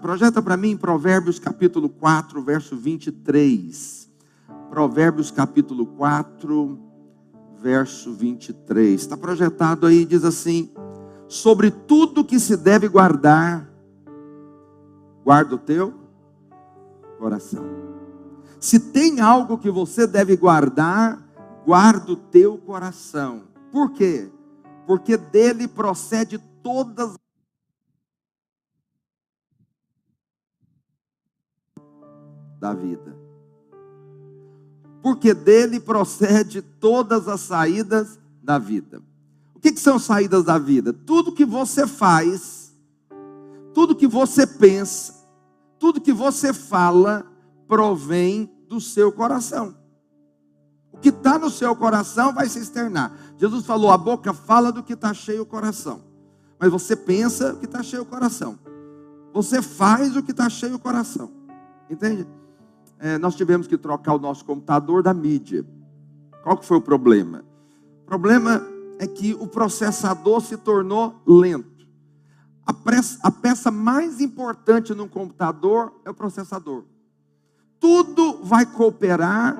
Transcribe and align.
Projeta 0.00 0.40
para 0.40 0.56
mim 0.56 0.76
Provérbios 0.76 1.38
capítulo 1.38 1.88
4, 1.88 2.42
verso 2.42 2.76
23. 2.76 4.10
Provérbios 4.70 5.30
capítulo 5.30 5.86
4, 5.86 6.78
verso 7.60 8.12
23. 8.12 9.00
Está 9.00 9.16
projetado 9.16 9.86
aí, 9.86 10.04
diz 10.04 10.24
assim: 10.24 10.70
Sobre 11.26 11.70
tudo 11.70 12.24
que 12.24 12.38
se 12.38 12.56
deve 12.56 12.88
guardar, 12.88 13.68
guarda 15.24 15.54
o 15.54 15.58
teu 15.58 15.94
coração. 17.18 17.64
Se 18.60 18.78
tem 18.78 19.20
algo 19.20 19.58
que 19.58 19.70
você 19.70 20.06
deve 20.06 20.36
guardar, 20.36 21.22
guarda 21.66 22.12
o 22.12 22.16
teu 22.16 22.58
coração. 22.58 23.42
Por 23.72 23.92
quê? 23.92 24.30
Porque 24.86 25.16
dele 25.16 25.66
procede 25.66 26.38
todas 26.62 27.16
da 32.64 32.72
vida. 32.72 33.14
Porque 35.02 35.34
dele 35.34 35.78
procede 35.78 36.62
todas 36.62 37.28
as 37.28 37.42
saídas 37.42 38.18
da 38.42 38.58
vida. 38.58 39.02
O 39.54 39.60
que, 39.60 39.70
que 39.70 39.80
são 39.80 39.98
saídas 39.98 40.44
da 40.44 40.58
vida? 40.58 40.90
Tudo 40.90 41.32
que 41.32 41.44
você 41.44 41.86
faz, 41.86 42.74
tudo 43.74 43.94
que 43.94 44.06
você 44.06 44.46
pensa, 44.46 45.26
tudo 45.78 46.00
que 46.00 46.12
você 46.12 46.54
fala, 46.54 47.26
provém 47.68 48.50
do 48.66 48.80
seu 48.80 49.12
coração. 49.12 49.76
O 50.90 50.96
que 50.96 51.10
está 51.10 51.38
no 51.38 51.50
seu 51.50 51.76
coração 51.76 52.32
vai 52.32 52.48
se 52.48 52.60
externar. 52.60 53.12
Jesus 53.36 53.66
falou: 53.66 53.90
a 53.90 53.98
boca 53.98 54.32
fala 54.32 54.72
do 54.72 54.82
que 54.82 54.94
está 54.94 55.12
cheio 55.12 55.42
o 55.42 55.46
coração. 55.46 56.00
Mas 56.58 56.70
você 56.70 56.96
pensa 56.96 57.52
o 57.52 57.58
que 57.58 57.66
está 57.66 57.82
cheio 57.82 58.04
o 58.04 58.06
coração. 58.06 58.58
Você 59.34 59.60
faz 59.60 60.16
o 60.16 60.22
que 60.22 60.30
está 60.30 60.48
cheio 60.48 60.76
o 60.76 60.78
coração. 60.78 61.30
Entende? 61.90 62.26
É, 63.04 63.18
nós 63.18 63.36
tivemos 63.36 63.66
que 63.66 63.76
trocar 63.76 64.14
o 64.14 64.18
nosso 64.18 64.42
computador 64.46 65.02
da 65.02 65.12
mídia. 65.12 65.62
Qual 66.42 66.56
que 66.56 66.64
foi 66.64 66.78
o 66.78 66.80
problema? 66.80 67.44
O 68.02 68.06
problema 68.06 68.66
é 68.98 69.06
que 69.06 69.34
o 69.34 69.46
processador 69.46 70.40
se 70.40 70.56
tornou 70.56 71.20
lento. 71.26 71.86
A, 72.64 72.72
peça, 72.72 73.18
a 73.22 73.30
peça 73.30 73.70
mais 73.70 74.22
importante 74.22 74.94
num 74.94 75.06
computador 75.06 75.92
é 76.02 76.08
o 76.08 76.14
processador. 76.14 76.84
Tudo 77.78 78.42
vai 78.42 78.64
cooperar 78.64 79.54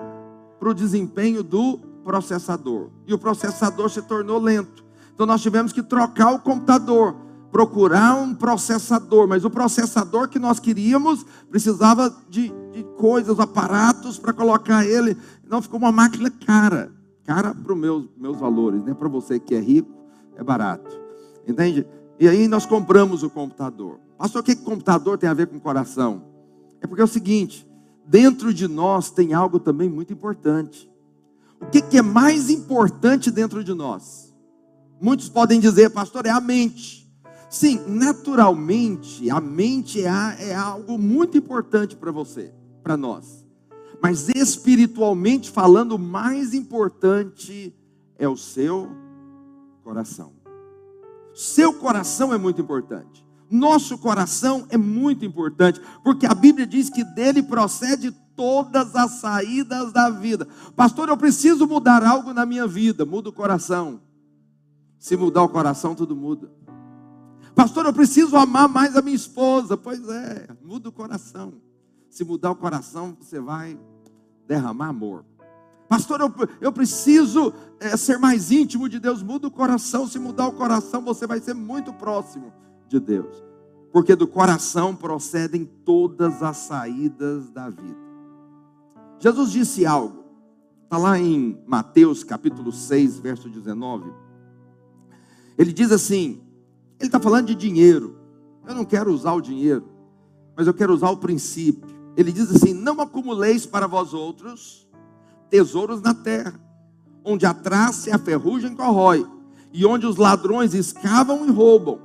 para 0.59 0.71
o 0.71 0.75
desempenho 0.75 1.43
do 1.43 1.77
processador. 2.03 2.89
E 3.07 3.13
o 3.13 3.19
processador 3.19 3.91
se 3.91 4.01
tornou 4.01 4.39
lento. 4.39 4.83
Então 5.15 5.27
nós 5.27 5.43
tivemos 5.43 5.71
que 5.71 5.83
trocar 5.83 6.33
o 6.33 6.39
computador 6.39 7.15
procurar 7.55 8.17
um 8.17 8.35
processador, 8.35 9.29
mas 9.29 9.45
o 9.45 9.49
processador 9.49 10.29
que 10.29 10.41
nós 10.41 10.59
queríamos 10.59 11.25
precisava 11.49 12.13
de, 12.29 12.53
de 12.75 12.83
coisas, 12.99 13.39
aparatos 13.39 14.19
para 14.19 14.33
colocar 14.33 14.85
ele. 14.85 15.17
Não 15.49 15.63
ficou 15.63 15.79
uma 15.79 15.93
máquina 15.93 16.29
cara, 16.29 16.93
cara 17.25 17.55
para 17.55 17.73
os 17.73 17.79
meus, 17.79 18.09
meus 18.17 18.37
valores, 18.39 18.83
né? 18.83 18.93
Para 18.93 19.09
você 19.09 19.39
que 19.39 19.55
é 19.55 19.61
rico, 19.61 19.91
é 20.37 20.43
barato, 20.43 20.91
entende? 21.47 21.87
E 22.19 22.29
aí 22.29 22.49
nós 22.49 22.67
compramos 22.67 23.23
o 23.23 23.31
computador. 23.31 24.01
Pastor, 24.19 24.41
o 24.41 24.45
que, 24.45 24.57
que 24.57 24.63
computador 24.63 25.17
tem 25.17 25.29
a 25.29 25.35
ver 25.35 25.47
com 25.47 25.61
coração? 25.61 26.25
É 26.81 26.87
porque 26.87 27.01
é 27.01 27.05
o 27.05 27.09
seguinte: 27.09 27.67
dentro 28.05 28.53
de 28.53 28.67
nós 28.67 29.11
tem 29.11 29.33
algo 29.33 29.61
também 29.61 29.89
muito 29.89 30.13
importante. 30.13 30.91
O 31.61 31.67
que, 31.67 31.81
que 31.81 31.99
é 31.99 32.03
mais 32.03 32.51
importante 32.51 33.31
dentro 33.31 33.63
de 33.63 33.73
nós? 33.73 34.35
Muitos 35.01 35.29
podem 35.29 35.61
dizer, 35.61 35.91
pastor, 35.91 36.27
é 36.27 36.31
a 36.31 36.41
mente. 36.41 37.05
Sim, 37.49 37.81
naturalmente, 37.87 39.31
a 39.31 39.41
mente 39.41 40.05
é, 40.05 40.09
é 40.41 40.55
algo 40.55 40.99
muito 40.99 41.39
importante 41.39 41.95
para 41.95 42.11
você, 42.11 42.53
para 42.85 42.97
nós. 42.97 43.45
Mas 44.01 44.29
espiritualmente 44.29 45.51
falando, 45.51 45.93
o 45.93 45.99
mais 45.99 46.53
importante 46.53 47.75
é 48.19 48.29
o 48.29 48.37
seu 48.37 48.91
coração. 49.83 50.35
Seu 51.35 51.73
coração 51.73 52.33
é 52.33 52.37
muito 52.39 52.61
importante. 52.61 53.25
Nosso 53.51 53.97
coração 53.99 54.67
é 54.69 54.77
muito 54.77 55.25
importante, 55.25 55.81
porque 56.03 56.27
a 56.27 56.35
Bíblia 56.35 56.67
diz 56.67 56.91
que 56.91 57.03
dele 57.03 57.43
procede 57.43 58.13
todas 58.37 58.95
as 58.95 59.13
saídas 59.13 59.93
da 59.93 60.11
vida. 60.11 60.47
Pastor, 60.77 61.09
eu 61.09 61.17
preciso 61.17 61.67
mudar 61.67 62.05
algo 62.05 62.35
na 62.35 62.45
minha 62.45 62.67
vida. 62.67 63.07
Muda 63.07 63.31
o 63.31 63.33
coração. 63.33 64.01
Se 64.99 65.17
mudar 65.17 65.43
o 65.43 65.49
coração, 65.49 65.95
tudo 65.95 66.15
muda. 66.15 66.51
Pastor, 67.55 67.87
eu 67.87 67.93
preciso 67.93 68.37
amar 68.37 68.69
mais 68.69 68.97
a 68.97 69.03
minha 69.03 69.17
esposa. 69.17 69.77
Pois 69.77 70.07
é, 70.09 70.49
muda 70.63 70.89
o 70.89 70.93
coração. 70.93 71.55
Se 72.15 72.25
mudar 72.25 72.53
o 72.53 72.55
coração, 72.55 73.17
você 73.21 73.41
vai 73.41 73.77
derramar 74.47 74.91
amor. 74.91 75.25
Pastor, 75.89 76.21
eu, 76.21 76.33
eu 76.61 76.73
preciso 76.73 77.53
é, 77.81 77.97
ser 77.97 78.21
mais 78.21 78.53
íntimo 78.53 78.89
de 78.89 79.01
Deus. 79.01 79.21
Muda 79.21 79.49
o 79.49 79.51
coração. 79.51 80.07
Se 80.07 80.17
mudar 80.17 80.47
o 80.47 80.53
coração, 80.53 81.03
você 81.03 81.27
vai 81.27 81.41
ser 81.41 81.55
muito 81.55 81.93
próximo 81.93 82.53
de 82.87 83.01
Deus. 83.01 83.43
Porque 83.93 84.15
do 84.15 84.29
coração 84.29 84.95
procedem 84.95 85.65
todas 85.65 86.41
as 86.41 86.59
saídas 86.59 87.51
da 87.51 87.69
vida. 87.69 87.99
Jesus 89.19 89.51
disse 89.51 89.85
algo. 89.85 90.23
Está 90.85 90.97
lá 90.97 91.19
em 91.19 91.61
Mateus 91.67 92.23
capítulo 92.23 92.71
6, 92.71 93.19
verso 93.19 93.51
19. 93.51 94.09
Ele 95.59 95.73
diz 95.73 95.91
assim: 95.91 96.41
ele 97.01 97.09
está 97.09 97.19
falando 97.19 97.49
de 97.49 97.57
dinheiro. 97.57 98.17
Eu 98.65 98.77
não 98.77 98.85
quero 98.85 99.13
usar 99.13 99.33
o 99.33 99.41
dinheiro, 99.41 99.85
mas 100.57 100.69
eu 100.69 100.75
quero 100.75 100.95
usar 100.95 101.11
o 101.11 101.17
princípio. 101.17 101.94
Ele 102.17 102.33
diz 102.33 102.51
assim: 102.51 102.73
Não 102.73 103.01
acumuleis 103.01 103.67
para 103.67 103.87
vós 103.87 104.15
outros 104.15 104.87
tesouros 105.51 106.01
na 106.01 106.15
terra, 106.15 106.59
onde 107.25 107.47
a 107.47 107.55
traça 107.55 108.11
e 108.11 108.13
a 108.13 108.19
ferrugem 108.19 108.75
corrói, 108.75 109.27
e 109.73 109.85
onde 109.87 110.07
os 110.07 110.17
ladrões 110.17 110.75
escavam 110.75 111.47
e 111.47 111.51
roubam. 111.51 112.01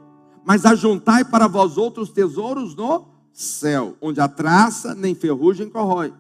Mas 0.46 0.66
ajuntai 0.66 1.24
para 1.24 1.48
vós 1.48 1.78
outros 1.78 2.10
tesouros 2.10 2.76
no 2.76 3.08
céu, 3.34 3.96
onde 4.02 4.20
a 4.20 4.28
traça 4.28 4.96
nem 4.96 5.14
ferrugem 5.14 5.70
corrói, 5.70 6.14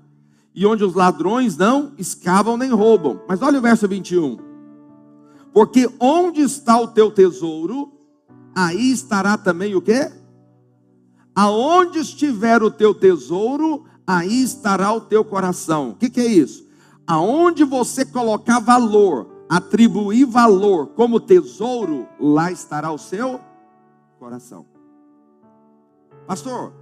e 0.54 0.66
onde 0.66 0.84
os 0.84 0.94
ladrões 0.94 1.58
não 1.58 1.94
escavam 1.98 2.58
nem 2.58 2.72
roubam. 2.72 3.22
Mas 3.28 3.42
olha 3.42 3.60
o 3.60 3.62
verso 3.62 3.88
21. 3.88 4.38
Porque 5.54 5.90
onde 6.00 6.42
está 6.42 6.80
o 6.80 6.88
teu 6.88 7.10
tesouro, 7.10 7.92
aí 8.56 8.92
estará 8.92 9.38
também 9.38 9.76
o 9.76 9.82
quê? 9.82 10.12
Aonde 11.36 12.00
estiver 12.00 12.62
o 12.62 12.72
teu 12.72 12.94
tesouro, 12.94 13.86
aí 14.06 14.42
estará 14.44 14.92
o 14.92 15.02
teu 15.02 15.24
coração. 15.24 15.92
O 15.92 15.96
que, 15.96 16.10
que 16.10 16.20
é 16.20 16.26
isso? 16.26 16.68
Aonde 17.06 17.64
você 17.64 18.06
colocar 18.06 18.60
valor, 18.60 19.28
atribuir 19.50 20.26
valor 20.26 20.88
como 20.88 21.20
tesouro, 21.20 22.08
lá 22.20 22.52
estará 22.52 22.92
o 22.92 22.98
seu 22.98 23.40
coração. 24.20 24.66
Pastor, 26.28 26.74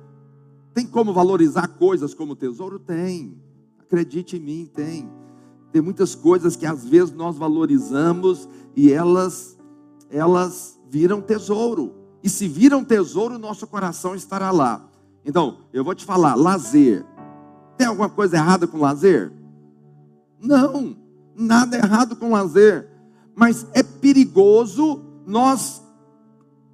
tem 0.74 0.86
como 0.86 1.13
valorizar 1.13 1.68
coisas 1.68 2.13
como 2.13 2.36
tesouro? 2.36 2.78
Tem. 2.78 3.41
Acredite 3.80 4.38
em 4.38 4.40
mim, 4.40 4.69
tem. 4.74 5.09
Tem 5.72 5.81
muitas 5.81 6.16
coisas 6.16 6.56
que 6.56 6.66
às 6.66 6.84
vezes 6.84 7.13
nós 7.13 7.38
valorizamos 7.38 8.50
e 8.75 8.91
elas 8.91 9.57
elas 10.09 10.80
viram 10.90 11.22
tesouro. 11.22 11.94
E 12.27 12.29
se 12.29 12.45
viram 12.45 12.83
tesouro, 12.83 13.39
nosso 13.39 13.65
coração 13.65 14.13
estará 14.13 14.51
lá. 14.51 14.85
Então, 15.23 15.59
eu 15.71 15.81
vou 15.81 15.95
te 15.95 16.03
falar, 16.03 16.35
lazer. 16.35 17.05
Tem 17.77 17.88
alguma 17.88 18.09
coisa 18.09 18.35
errada 18.35 18.67
com 18.67 18.81
lazer? 18.81 19.31
Não, 20.38 20.97
nada 21.33 21.77
errado 21.77 22.17
com 22.17 22.33
lazer. 22.33 22.85
Mas 23.33 23.65
é 23.71 23.81
perigoso 23.81 25.05
nós 25.25 25.81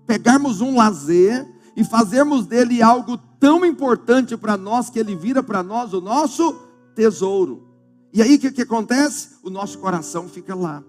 pegarmos 0.07 0.59
um 0.59 0.75
lazer 0.75 1.47
e 1.77 1.83
fazermos 1.83 2.47
dele 2.47 2.81
algo 2.81 3.15
tão 3.39 3.63
importante 3.63 4.35
para 4.35 4.57
nós 4.57 4.89
que 4.89 4.97
ele 4.97 5.15
vira 5.15 5.43
para 5.43 5.61
nós 5.61 5.93
o 5.93 6.01
nosso 6.01 6.51
tesouro. 6.95 7.67
E 8.11 8.23
aí 8.23 8.37
o 8.37 8.39
que, 8.39 8.51
que 8.51 8.63
acontece? 8.63 9.37
O 9.43 9.51
nosso 9.51 9.77
coração 9.77 10.27
fica 10.27 10.55
lá. 10.55 10.83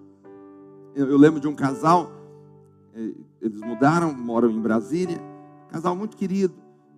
Eu, 0.94 1.10
eu 1.10 1.19
lembro 1.19 1.38
de 1.38 1.46
um 1.46 1.55
casal 1.55 2.10
é, 2.94 3.10
eles 3.44 3.61
mudaram, 3.61 4.12
moram 4.14 4.50
em 4.50 4.61
Brasília, 4.61 5.20
casal 5.69 5.94
muito 5.94 6.17
querido. 6.17 6.55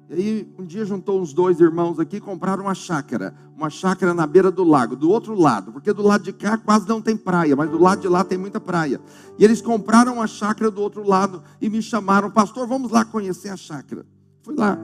E 0.09 0.15
aí, 0.15 0.55
um 0.57 0.65
dia 0.65 0.85
juntou 0.85 1.21
uns 1.21 1.33
dois 1.33 1.59
irmãos 1.59 1.99
aqui, 1.99 2.21
compraram 2.21 2.63
uma 2.63 2.75
chácara, 2.75 3.35
uma 3.57 3.69
chácara 3.69 4.15
na 4.15 4.25
beira 4.25 4.53
do 4.53 4.63
lago, 4.63 4.95
do 4.95 5.11
outro 5.11 5.35
lado, 5.35 5.73
porque 5.73 5.93
do 5.93 6.03
lado 6.03 6.23
de 6.23 6.33
cá 6.33 6.57
quase 6.57 6.89
não 6.89 7.03
tem 7.03 7.17
praia, 7.17 7.57
mas 7.57 7.69
do 7.69 7.79
lado 7.79 8.03
de 8.03 8.09
lá 8.09 8.23
tem 8.23 8.39
muita 8.39 8.61
praia. 8.61 9.01
E 9.37 9.45
eles 9.45 9.61
compraram 9.61 10.15
uma 10.15 10.29
chácara 10.29 10.71
do 10.71 10.81
outro 10.81 11.03
lado 11.03 11.43
e 11.61 11.69
me 11.69 11.83
chamaram, 11.83 12.31
pastor, 12.31 12.69
vamos 12.69 12.93
lá 12.93 13.05
conhecer 13.05 13.49
a 13.49 13.57
chácara. 13.57 14.07
Fui 14.45 14.55
lá. 14.55 14.79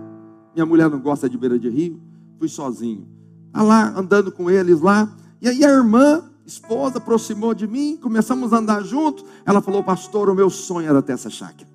Minha 0.53 0.67
mulher 0.67 0.91
não 0.91 0.99
gosta 0.99 1.29
de 1.31 1.38
beira 1.38 1.56
de 1.56 1.69
rio, 1.69 2.03
fui 2.41 2.49
sozinho. 2.49 3.06
Tá 3.53 3.62
lá 3.62 3.97
andando 3.97 4.32
com 4.32 4.50
eles 4.50 4.81
lá. 4.81 5.14
E 5.41 5.49
aí 5.49 5.64
a 5.64 5.70
irmã 5.70 6.31
esposa 6.52 6.99
aproximou 6.99 7.54
de 7.54 7.66
mim, 7.66 7.96
começamos 7.96 8.52
a 8.52 8.58
andar 8.58 8.82
juntos. 8.82 9.25
Ela 9.44 9.60
falou, 9.60 9.82
pastor, 9.82 10.28
o 10.28 10.34
meu 10.34 10.50
sonho 10.50 10.88
era 10.88 11.02
ter 11.02 11.12
essa 11.12 11.31
chácara. 11.31 11.70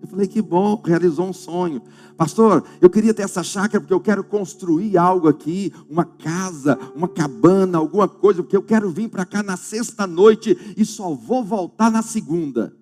Eu 0.00 0.08
falei, 0.08 0.26
que 0.26 0.42
bom, 0.42 0.80
realizou 0.84 1.26
um 1.26 1.32
sonho. 1.32 1.82
Pastor, 2.16 2.64
eu 2.80 2.90
queria 2.90 3.14
ter 3.14 3.22
essa 3.22 3.42
chácara 3.42 3.80
porque 3.80 3.94
eu 3.94 4.00
quero 4.00 4.22
construir 4.22 4.98
algo 4.98 5.28
aqui, 5.28 5.72
uma 5.88 6.04
casa, 6.04 6.78
uma 6.94 7.08
cabana, 7.08 7.78
alguma 7.78 8.06
coisa, 8.06 8.42
porque 8.42 8.56
eu 8.56 8.62
quero 8.62 8.90
vir 8.90 9.08
para 9.08 9.24
cá 9.24 9.42
na 9.42 9.56
sexta 9.56 10.06
noite 10.06 10.74
e 10.76 10.84
só 10.84 11.14
vou 11.14 11.42
voltar 11.42 11.90
na 11.90 12.02
segunda. 12.02 12.76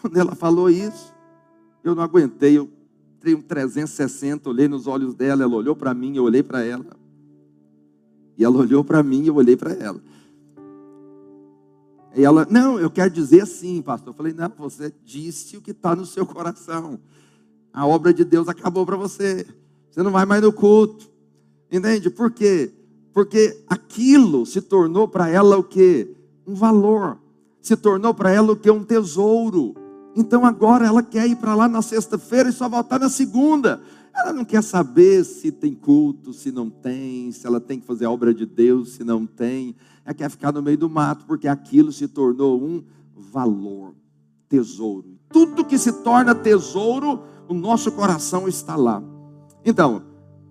Quando 0.00 0.16
ela 0.16 0.34
falou 0.34 0.68
isso, 0.68 1.14
eu 1.84 1.94
não 1.94 2.02
aguentei, 2.02 2.58
eu 2.58 2.68
dei 3.22 3.34
um 3.34 3.42
360, 3.42 4.48
olhei 4.48 4.68
nos 4.68 4.86
olhos 4.86 5.14
dela, 5.14 5.42
ela 5.42 5.54
olhou 5.54 5.76
para 5.76 5.94
mim, 5.94 6.16
eu 6.16 6.24
olhei 6.24 6.42
para 6.42 6.64
ela. 6.64 6.95
E 8.36 8.44
ela 8.44 8.56
olhou 8.56 8.84
para 8.84 9.02
mim 9.02 9.22
e 9.22 9.28
eu 9.28 9.36
olhei 9.36 9.56
para 9.56 9.72
ela. 9.72 10.00
E 12.14 12.24
ela, 12.24 12.46
não, 12.50 12.80
eu 12.80 12.90
quero 12.90 13.10
dizer 13.10 13.42
assim, 13.42 13.82
pastor. 13.82 14.08
Eu 14.08 14.16
falei, 14.16 14.32
não, 14.32 14.50
você 14.56 14.92
disse 15.04 15.56
o 15.56 15.60
que 15.60 15.72
está 15.72 15.94
no 15.94 16.06
seu 16.06 16.24
coração. 16.24 16.98
A 17.72 17.86
obra 17.86 18.12
de 18.14 18.24
Deus 18.24 18.48
acabou 18.48 18.86
para 18.86 18.96
você. 18.96 19.46
Você 19.90 20.02
não 20.02 20.10
vai 20.10 20.24
mais 20.24 20.42
no 20.42 20.52
culto. 20.52 21.10
Entende? 21.70 22.08
Por 22.08 22.30
quê? 22.30 22.72
Porque 23.12 23.62
aquilo 23.68 24.46
se 24.46 24.60
tornou 24.60 25.06
para 25.06 25.28
ela 25.28 25.58
o 25.58 25.64
que? 25.64 26.08
Um 26.46 26.54
valor. 26.54 27.18
Se 27.60 27.76
tornou 27.76 28.14
para 28.14 28.30
ela 28.30 28.52
o 28.52 28.56
que? 28.56 28.70
Um 28.70 28.84
tesouro. 28.84 29.74
Então 30.14 30.46
agora 30.46 30.86
ela 30.86 31.02
quer 31.02 31.26
ir 31.26 31.36
para 31.36 31.54
lá 31.54 31.68
na 31.68 31.82
sexta-feira 31.82 32.48
e 32.48 32.52
só 32.52 32.68
voltar 32.68 32.98
na 32.98 33.10
segunda. 33.10 33.82
Ela 34.16 34.32
não 34.32 34.46
quer 34.46 34.62
saber 34.62 35.24
se 35.24 35.52
tem 35.52 35.74
culto, 35.74 36.32
se 36.32 36.50
não 36.50 36.70
tem, 36.70 37.30
se 37.32 37.46
ela 37.46 37.60
tem 37.60 37.78
que 37.78 37.86
fazer 37.86 38.06
a 38.06 38.10
obra 38.10 38.32
de 38.32 38.46
Deus, 38.46 38.92
se 38.92 39.04
não 39.04 39.26
tem. 39.26 39.76
Ela 40.04 40.14
quer 40.14 40.30
ficar 40.30 40.52
no 40.52 40.62
meio 40.62 40.78
do 40.78 40.88
mato, 40.88 41.26
porque 41.26 41.46
aquilo 41.46 41.92
se 41.92 42.08
tornou 42.08 42.58
um 42.62 42.82
valor, 43.14 43.94
tesouro. 44.48 45.18
Tudo 45.28 45.66
que 45.66 45.76
se 45.76 45.92
torna 46.02 46.34
tesouro, 46.34 47.22
o 47.46 47.52
nosso 47.52 47.92
coração 47.92 48.48
está 48.48 48.74
lá. 48.74 49.02
Então, 49.62 50.02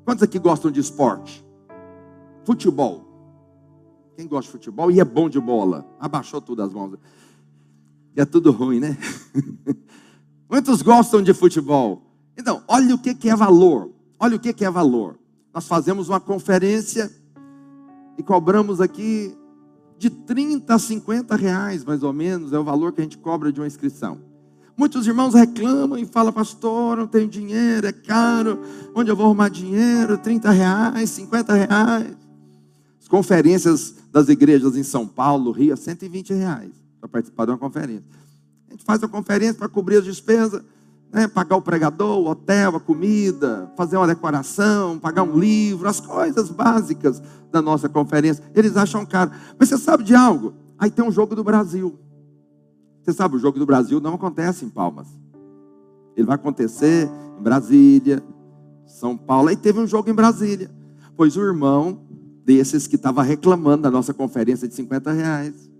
quantos 0.04 0.22
aqui 0.22 0.38
gostam 0.38 0.70
de 0.70 0.80
esporte? 0.80 1.44
Futebol. 2.44 3.04
Quem 4.16 4.28
gosta 4.28 4.46
de 4.46 4.52
futebol 4.52 4.92
e 4.92 5.00
é 5.00 5.06
bom 5.06 5.28
de 5.28 5.40
bola? 5.40 5.86
Abaixou 6.00 6.40
tudo 6.40 6.62
as 6.62 6.72
mãos. 6.72 7.00
E 8.16 8.22
é 8.22 8.26
tudo 8.26 8.52
ruim, 8.52 8.80
né? 8.80 8.96
Muitos 10.48 10.84
gostam 10.84 11.24
de 11.24 11.34
futebol. 11.34 12.05
Então, 12.38 12.64
olha 12.68 12.96
o 12.96 12.98
que 12.98 13.30
é 13.30 13.36
valor. 13.36 13.92
Olha 14.20 14.36
o 14.36 14.40
que 14.40 14.64
é 14.64 14.70
valor. 14.70 15.18
Nós 15.54 15.68
fazemos 15.68 16.10
uma 16.10 16.20
conferência 16.20 17.12
e 18.18 18.24
cobramos 18.24 18.82
aqui 18.82 19.36
de 19.98 20.10
30 20.10 20.74
a 20.74 20.80
50 20.80 21.36
reais, 21.36 21.84
mais 21.84 22.04
ou 22.04 22.12
menos, 22.12 22.52
é 22.52 22.60
o 22.60 22.64
valor 22.64 22.92
que 22.92 23.02
a 23.02 23.04
gente 23.04 23.18
cobra 23.18 23.52
de 23.52 23.60
uma 23.60 23.68
inscrição. 23.68 24.20
Muitos 24.78 25.08
irmãos 25.08 25.34
reclamam 25.34 25.98
e 25.98 26.06
falam, 26.06 26.34
pastor, 26.34 26.98
não 26.98 27.08
tenho 27.08 27.30
dinheiro, 27.30 27.88
é 27.88 27.94
caro, 27.94 28.60
onde 28.94 29.10
eu 29.10 29.16
vou 29.16 29.28
arrumar 29.28 29.48
dinheiro? 29.48 30.18
30 30.18 30.52
reais, 30.52 31.10
50 31.12 31.54
reais. 31.54 32.18
As 33.02 33.08
conferências 33.08 33.96
das 34.12 34.28
igrejas 34.28 34.76
em 34.76 34.84
São 34.84 35.08
Paulo, 35.08 35.52
Rio, 35.52 35.72
é 35.72 35.76
120 35.78 36.34
reais 36.34 36.72
para 37.00 37.08
participar 37.08 37.46
de 37.46 37.52
uma 37.52 37.58
conferência. 37.58 38.04
A 38.68 38.72
gente 38.72 38.84
faz 38.84 39.02
a 39.02 39.08
conferência 39.08 39.54
para 39.54 39.70
cobrir 39.70 39.98
as 39.98 40.04
despesas, 40.04 40.62
né, 41.12 41.28
pagar 41.28 41.56
o 41.56 41.62
pregador, 41.62 42.20
o 42.20 42.28
hotel, 42.28 42.76
a 42.76 42.80
comida, 42.80 43.72
fazer 43.78 43.98
uma 43.98 44.08
decoração, 44.08 45.00
pagar 45.00 45.24
um 45.24 45.38
livro, 45.38 45.88
as 45.88 46.00
coisas 46.00 46.50
básicas 46.50 47.22
da 47.52 47.62
nossa 47.62 47.88
conferência. 47.88 48.44
Eles 48.54 48.76
acham 48.76 49.06
caro. 49.06 49.32
Mas 49.58 49.70
você 49.70 49.78
sabe 49.78 50.04
de 50.04 50.14
algo? 50.14 50.54
Aí 50.78 50.92
tem 50.92 51.06
um 51.06 51.12
jogo 51.12 51.36
do 51.36 51.44
Brasil. 51.44 51.98
Você 53.02 53.14
sabe, 53.14 53.36
o 53.36 53.40
jogo 53.40 53.60
do 53.60 53.66
Brasil 53.66 54.02
não 54.02 54.16
acontece 54.16 54.66
em 54.66 54.70
Palmas. 54.70 55.08
Ele 56.18 56.26
vai 56.26 56.36
acontecer 56.36 57.10
em 57.40 57.44
Brasília, 57.44 58.24
São 58.86 59.16
Paulo. 59.16 59.50
Aí 59.50 59.56
teve 59.56 59.80
um 59.80 59.88
jogo 59.88 60.10
em 60.10 60.14
Brasília. 60.14 60.70
Pois 61.16 61.38
o 61.38 61.42
irmão 61.42 62.02
desses 62.44 62.88
que 62.88 62.96
estava 62.96 63.24
reclamando 63.24 63.84
da 63.84 63.92
nossa 63.92 64.14
conferência 64.14 64.68
de 64.68 64.74
50 64.74 65.12
reais, 65.12 65.72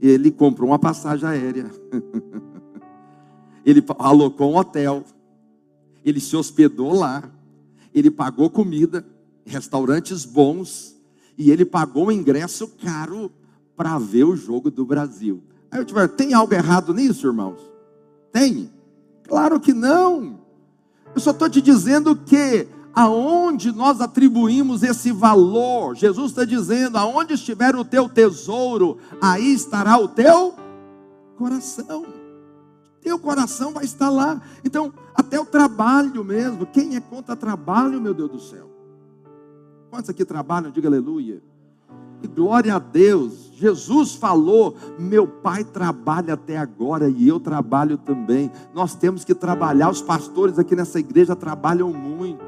ele 0.00 0.30
comprou 0.30 0.70
uma 0.70 0.78
passagem 0.78 1.28
aérea. 1.28 1.70
ele 3.66 3.84
alocou 3.98 4.52
um 4.52 4.56
hotel, 4.56 5.02
ele 6.04 6.20
se 6.20 6.36
hospedou 6.36 6.94
lá, 6.94 7.28
ele 7.92 8.12
pagou 8.12 8.48
comida, 8.48 9.04
restaurantes 9.44 10.24
bons, 10.24 10.94
e 11.36 11.50
ele 11.50 11.64
pagou 11.64 12.06
um 12.06 12.12
ingresso 12.12 12.68
caro 12.80 13.30
para 13.76 13.98
ver 13.98 14.22
o 14.22 14.36
jogo 14.36 14.70
do 14.70 14.86
Brasil. 14.86 15.42
Aí 15.68 15.80
eu 15.80 15.84
te 15.84 15.92
falo, 15.92 16.08
tem 16.08 16.32
algo 16.32 16.54
errado 16.54 16.94
nisso, 16.94 17.26
irmãos? 17.26 17.60
Tem? 18.30 18.70
Claro 19.24 19.58
que 19.58 19.74
não. 19.74 20.38
Eu 21.12 21.20
só 21.20 21.32
estou 21.32 21.50
te 21.50 21.60
dizendo 21.60 22.14
que 22.14 22.68
aonde 22.94 23.72
nós 23.72 24.00
atribuímos 24.00 24.84
esse 24.84 25.10
valor, 25.10 25.96
Jesus 25.96 26.30
está 26.30 26.44
dizendo: 26.44 26.96
aonde 26.96 27.34
estiver 27.34 27.74
o 27.74 27.84
teu 27.84 28.08
tesouro, 28.08 28.98
aí 29.20 29.52
estará 29.52 29.98
o 29.98 30.06
teu 30.06 30.54
coração 31.36 32.15
teu 33.06 33.20
coração 33.20 33.72
vai 33.72 33.84
estar 33.84 34.10
lá. 34.10 34.42
Então, 34.64 34.92
até 35.14 35.38
o 35.38 35.46
trabalho 35.46 36.24
mesmo. 36.24 36.66
Quem 36.66 36.96
é 36.96 37.00
contra 37.00 37.36
trabalho, 37.36 38.00
meu 38.00 38.12
Deus 38.12 38.28
do 38.28 38.40
céu? 38.40 38.68
Quantos 39.88 40.10
aqui 40.10 40.24
trabalham? 40.24 40.72
Diga 40.72 40.88
aleluia. 40.88 41.40
E 42.20 42.26
glória 42.26 42.74
a 42.74 42.80
Deus. 42.80 43.52
Jesus 43.54 44.16
falou: 44.16 44.74
Meu 44.98 45.24
pai 45.24 45.62
trabalha 45.62 46.34
até 46.34 46.56
agora 46.56 47.08
e 47.08 47.28
eu 47.28 47.38
trabalho 47.38 47.96
também. 47.96 48.50
Nós 48.74 48.96
temos 48.96 49.24
que 49.24 49.36
trabalhar. 49.36 49.88
Os 49.88 50.02
pastores 50.02 50.58
aqui 50.58 50.74
nessa 50.74 50.98
igreja 50.98 51.36
trabalham 51.36 51.92
muito. 51.92 52.44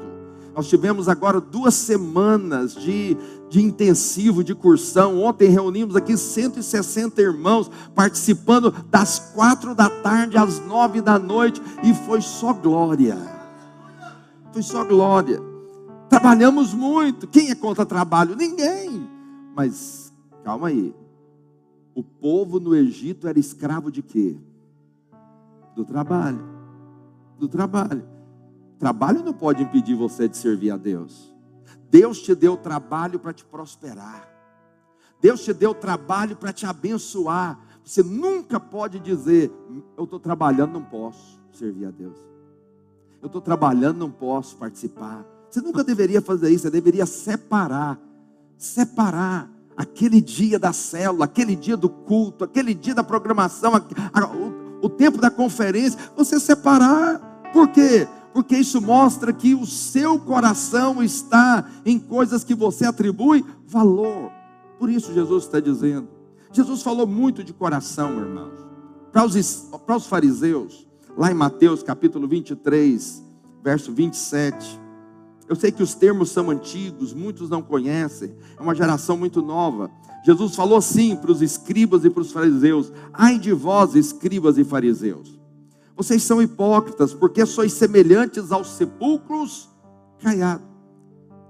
Nós 0.53 0.67
tivemos 0.67 1.07
agora 1.07 1.39
duas 1.39 1.73
semanas 1.73 2.75
de, 2.75 3.15
de 3.49 3.61
intensivo, 3.61 4.43
de 4.43 4.53
cursão. 4.53 5.21
Ontem 5.21 5.49
reunimos 5.49 5.95
aqui 5.95 6.15
160 6.15 7.21
irmãos 7.21 7.69
participando 7.95 8.71
das 8.89 9.19
quatro 9.33 9.73
da 9.73 9.89
tarde 9.89 10.37
às 10.37 10.59
nove 10.65 11.01
da 11.01 11.17
noite 11.17 11.61
e 11.83 11.93
foi 11.93 12.21
só 12.21 12.53
glória. 12.53 13.17
Foi 14.51 14.61
só 14.61 14.83
glória. 14.85 15.41
Trabalhamos 16.07 16.73
muito. 16.73 17.27
Quem 17.27 17.49
é 17.49 17.55
contra 17.55 17.85
trabalho? 17.85 18.35
Ninguém. 18.35 19.07
Mas 19.55 20.13
calma 20.43 20.67
aí. 20.67 20.93
O 21.93 22.03
povo 22.03 22.59
no 22.59 22.75
Egito 22.75 23.27
era 23.27 23.39
escravo 23.39 23.91
de 23.91 24.01
quê? 24.01 24.37
Do 25.75 25.83
trabalho. 25.83 26.43
Do 27.37 27.47
trabalho. 27.47 28.03
Trabalho 28.77 29.23
não 29.23 29.33
pode 29.33 29.61
impedir 29.61 29.95
você 29.95 30.27
de 30.27 30.37
servir 30.37 30.71
a 30.71 30.77
Deus. 30.77 31.28
Deus 31.89 32.21
te 32.21 32.35
deu 32.35 32.55
trabalho 32.55 33.19
para 33.19 33.33
te 33.33 33.43
prosperar. 33.43 34.27
Deus 35.21 35.43
te 35.43 35.53
deu 35.53 35.73
trabalho 35.73 36.35
para 36.35 36.53
te 36.53 36.65
abençoar. 36.65 37.59
Você 37.83 38.03
nunca 38.03 38.59
pode 38.59 38.99
dizer: 38.99 39.51
Eu 39.97 40.03
estou 40.03 40.19
trabalhando, 40.19 40.73
não 40.73 40.83
posso 40.83 41.39
servir 41.51 41.85
a 41.85 41.91
Deus. 41.91 42.17
Eu 43.21 43.27
estou 43.27 43.41
trabalhando, 43.41 43.97
não 43.97 44.11
posso 44.11 44.55
participar. 44.55 45.25
Você 45.49 45.61
nunca 45.61 45.83
deveria 45.83 46.21
fazer 46.21 46.49
isso. 46.49 46.63
Você 46.63 46.71
deveria 46.71 47.05
separar. 47.05 47.99
Separar 48.57 49.49
aquele 49.75 50.21
dia 50.21 50.59
da 50.59 50.73
célula, 50.73 51.25
aquele 51.25 51.55
dia 51.55 51.77
do 51.77 51.89
culto, 51.89 52.43
aquele 52.43 52.73
dia 52.73 52.93
da 52.93 53.03
programação, 53.03 53.73
o, 54.81 54.89
tempo 54.89 55.17
da 55.17 55.31
conferência. 55.31 55.99
Você 56.15 56.39
separar. 56.39 57.19
Por 57.51 57.69
quê? 57.69 58.07
Porque 58.33 58.55
isso 58.57 58.81
mostra 58.81 59.33
que 59.33 59.55
o 59.55 59.65
seu 59.65 60.19
coração 60.19 61.01
está 61.01 61.69
em 61.85 61.99
coisas 61.99 62.43
que 62.43 62.53
você 62.53 62.85
atribui 62.85 63.43
valor. 63.65 64.31
Por 64.77 64.89
isso 64.89 65.13
Jesus 65.13 65.45
está 65.45 65.59
dizendo. 65.59 66.07
Jesus 66.51 66.81
falou 66.81 67.05
muito 67.05 67.43
de 67.43 67.53
coração, 67.53 68.19
irmãos. 68.19 68.53
Para 69.11 69.25
os, 69.25 69.69
para 69.85 69.95
os 69.95 70.05
fariseus, 70.05 70.87
lá 71.17 71.31
em 71.31 71.35
Mateus 71.35 71.83
capítulo 71.83 72.27
23, 72.27 73.23
verso 73.63 73.91
27. 73.91 74.79
Eu 75.47 75.55
sei 75.55 75.71
que 75.71 75.81
os 75.81 75.95
termos 75.95 76.29
são 76.29 76.49
antigos, 76.51 77.13
muitos 77.13 77.49
não 77.49 77.61
conhecem, 77.61 78.35
é 78.57 78.61
uma 78.61 78.75
geração 78.75 79.17
muito 79.17 79.41
nova. 79.41 79.89
Jesus 80.23 80.55
falou 80.55 80.77
assim 80.77 81.15
para 81.15 81.31
os 81.31 81.41
escribas 81.41 82.05
e 82.05 82.09
para 82.09 82.21
os 82.21 82.31
fariseus: 82.31 82.91
Ai 83.11 83.39
de 83.39 83.51
vós, 83.51 83.95
escribas 83.95 84.57
e 84.57 84.63
fariseus, 84.63 85.38
vocês 85.99 86.23
são 86.23 86.41
hipócritas, 86.41 87.13
porque 87.13 87.45
sois 87.45 87.73
semelhantes 87.73 88.53
aos 88.53 88.69
sepulcros 88.69 89.69
caiados. 90.17 90.65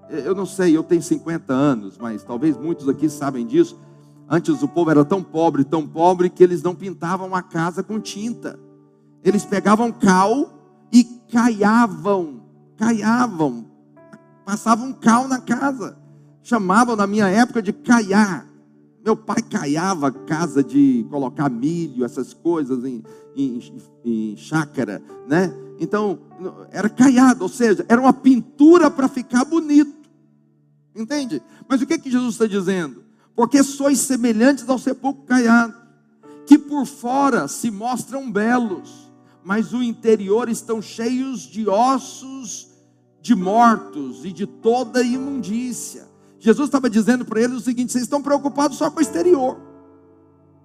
Eu 0.09 0.33
não 0.33 0.47
sei, 0.47 0.75
eu 0.75 0.81
tenho 0.81 1.03
50 1.03 1.53
anos, 1.53 1.99
mas 1.99 2.23
talvez 2.23 2.57
muitos 2.57 2.89
aqui 2.89 3.07
sabem 3.07 3.45
disso. 3.45 3.79
Antes 4.27 4.63
o 4.63 4.67
povo 4.67 4.89
era 4.89 5.05
tão 5.05 5.21
pobre, 5.21 5.63
tão 5.63 5.87
pobre, 5.87 6.31
que 6.31 6.43
eles 6.43 6.63
não 6.63 6.73
pintavam 6.73 7.35
a 7.35 7.43
casa 7.43 7.83
com 7.83 7.99
tinta. 7.99 8.59
Eles 9.23 9.45
pegavam 9.45 9.91
cal 9.91 10.51
e 10.91 11.03
caiavam, 11.31 12.41
caiavam, 12.75 13.67
passavam 14.43 14.91
cal 14.93 15.27
na 15.27 15.39
casa. 15.39 15.95
Chamavam 16.41 16.95
na 16.95 17.05
minha 17.05 17.27
época 17.27 17.61
de 17.61 17.71
caiar. 17.71 18.48
Meu 19.03 19.15
pai 19.15 19.41
caiava 19.41 20.11
casa 20.11 20.63
de 20.63 21.05
colocar 21.09 21.49
milho, 21.49 22.03
essas 22.03 22.33
coisas 22.33 22.83
em, 22.83 23.03
em, 23.35 23.59
em 24.03 24.37
chácara, 24.37 25.01
né? 25.27 25.53
Então, 25.79 26.19
era 26.71 26.89
caiado, 26.89 27.43
ou 27.43 27.49
seja, 27.49 27.85
era 27.87 28.01
uma 28.01 28.11
pintura 28.11 28.91
para 28.91 29.07
ficar 29.07 29.45
bonito. 29.45 30.09
Entende? 30.93 31.41
Mas 31.67 31.81
o 31.81 31.87
que, 31.87 31.93
é 31.93 31.97
que 31.97 32.11
Jesus 32.11 32.33
está 32.33 32.45
dizendo? 32.45 33.03
Porque 33.33 33.63
sois 33.63 33.99
semelhantes 33.99 34.67
ao 34.67 34.77
sepulcro 34.77 35.23
caiado, 35.23 35.73
que 36.45 36.57
por 36.57 36.85
fora 36.85 37.47
se 37.47 37.71
mostram 37.71 38.29
belos, 38.29 39.09
mas 39.43 39.71
o 39.71 39.81
interior 39.81 40.49
estão 40.49 40.81
cheios 40.81 41.41
de 41.41 41.69
ossos 41.69 42.67
de 43.21 43.35
mortos 43.35 44.25
e 44.25 44.31
de 44.31 44.45
toda 44.45 45.03
imundícia. 45.03 46.08
Jesus 46.39 46.67
estava 46.67 46.89
dizendo 46.89 47.25
para 47.25 47.41
eles 47.41 47.57
o 47.57 47.61
seguinte: 47.61 47.91
vocês 47.91 48.05
estão 48.05 48.21
preocupados 48.21 48.77
só 48.77 48.89
com 48.89 48.99
o 48.99 49.01
exterior, 49.01 49.57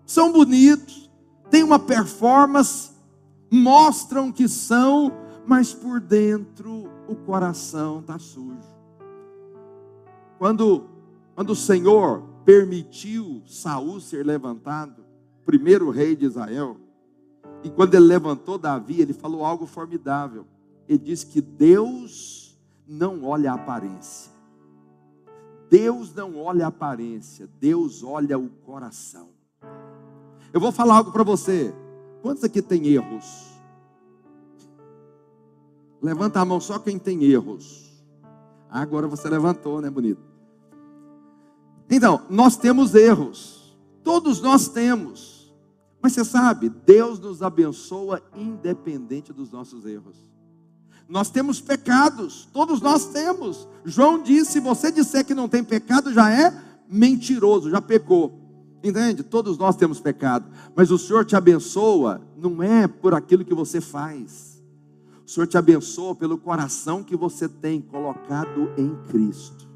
são 0.06 0.32
bonitos, 0.32 1.10
têm 1.50 1.62
uma 1.62 1.78
performance, 1.78 2.90
mostram 3.50 4.30
que 4.30 4.48
são, 4.48 5.12
mas 5.46 5.74
por 5.74 6.00
dentro 6.00 6.88
o 7.08 7.14
coração 7.14 8.00
está 8.00 8.18
sujo. 8.18 8.74
Quando, 10.38 10.84
quando 11.34 11.50
o 11.50 11.56
Senhor 11.56 12.22
permitiu 12.44 13.42
Saul 13.46 14.00
ser 14.00 14.24
levantado, 14.24 15.04
primeiro 15.44 15.90
rei 15.90 16.14
de 16.14 16.26
Israel, 16.26 16.76
e 17.62 17.70
quando 17.70 17.94
ele 17.94 18.04
levantou 18.04 18.58
Davi, 18.58 19.00
ele 19.00 19.14
falou 19.14 19.44
algo 19.44 19.64
formidável. 19.64 20.46
Ele 20.86 20.98
disse 20.98 21.24
que 21.24 21.40
Deus 21.40 22.58
não 22.86 23.24
olha 23.24 23.52
a 23.52 23.54
aparência. 23.54 24.33
Deus 25.70 26.14
não 26.14 26.36
olha 26.36 26.66
a 26.66 26.68
aparência, 26.68 27.48
Deus 27.60 28.02
olha 28.02 28.38
o 28.38 28.48
coração. 28.48 29.28
Eu 30.52 30.60
vou 30.60 30.70
falar 30.70 30.96
algo 30.96 31.12
para 31.12 31.24
você. 31.24 31.74
Quantos 32.22 32.44
aqui 32.44 32.62
tem 32.62 32.86
erros? 32.86 33.52
Levanta 36.00 36.40
a 36.40 36.44
mão 36.44 36.60
só 36.60 36.78
quem 36.78 36.98
tem 36.98 37.24
erros. 37.24 37.92
Agora 38.68 39.06
você 39.06 39.28
levantou, 39.28 39.80
né, 39.80 39.90
bonito? 39.90 40.22
Então, 41.90 42.22
nós 42.28 42.56
temos 42.56 42.94
erros. 42.94 43.76
Todos 44.02 44.40
nós 44.40 44.68
temos. 44.68 45.54
Mas 46.00 46.12
você 46.12 46.24
sabe, 46.24 46.68
Deus 46.68 47.18
nos 47.18 47.42
abençoa 47.42 48.22
independente 48.36 49.32
dos 49.32 49.50
nossos 49.50 49.86
erros. 49.86 50.33
Nós 51.08 51.30
temos 51.30 51.60
pecados, 51.60 52.48
todos 52.52 52.80
nós 52.80 53.06
temos. 53.06 53.68
João 53.84 54.22
disse: 54.22 54.52
se 54.52 54.60
você 54.60 54.90
disser 54.90 55.24
que 55.24 55.34
não 55.34 55.48
tem 55.48 55.62
pecado, 55.62 56.12
já 56.12 56.30
é 56.30 56.54
mentiroso, 56.88 57.70
já 57.70 57.80
pecou. 57.80 58.40
Entende? 58.82 59.22
Todos 59.22 59.56
nós 59.56 59.76
temos 59.76 59.98
pecado, 60.00 60.46
mas 60.76 60.90
o 60.90 60.98
Senhor 60.98 61.24
te 61.24 61.34
abençoa 61.34 62.20
não 62.36 62.62
é 62.62 62.86
por 62.86 63.14
aquilo 63.14 63.44
que 63.44 63.54
você 63.54 63.80
faz. 63.80 64.62
O 65.26 65.30
Senhor 65.30 65.46
te 65.46 65.56
abençoa 65.56 66.14
pelo 66.14 66.36
coração 66.36 67.02
que 67.02 67.16
você 67.16 67.48
tem 67.48 67.80
colocado 67.80 68.70
em 68.76 68.94
Cristo. 69.08 69.66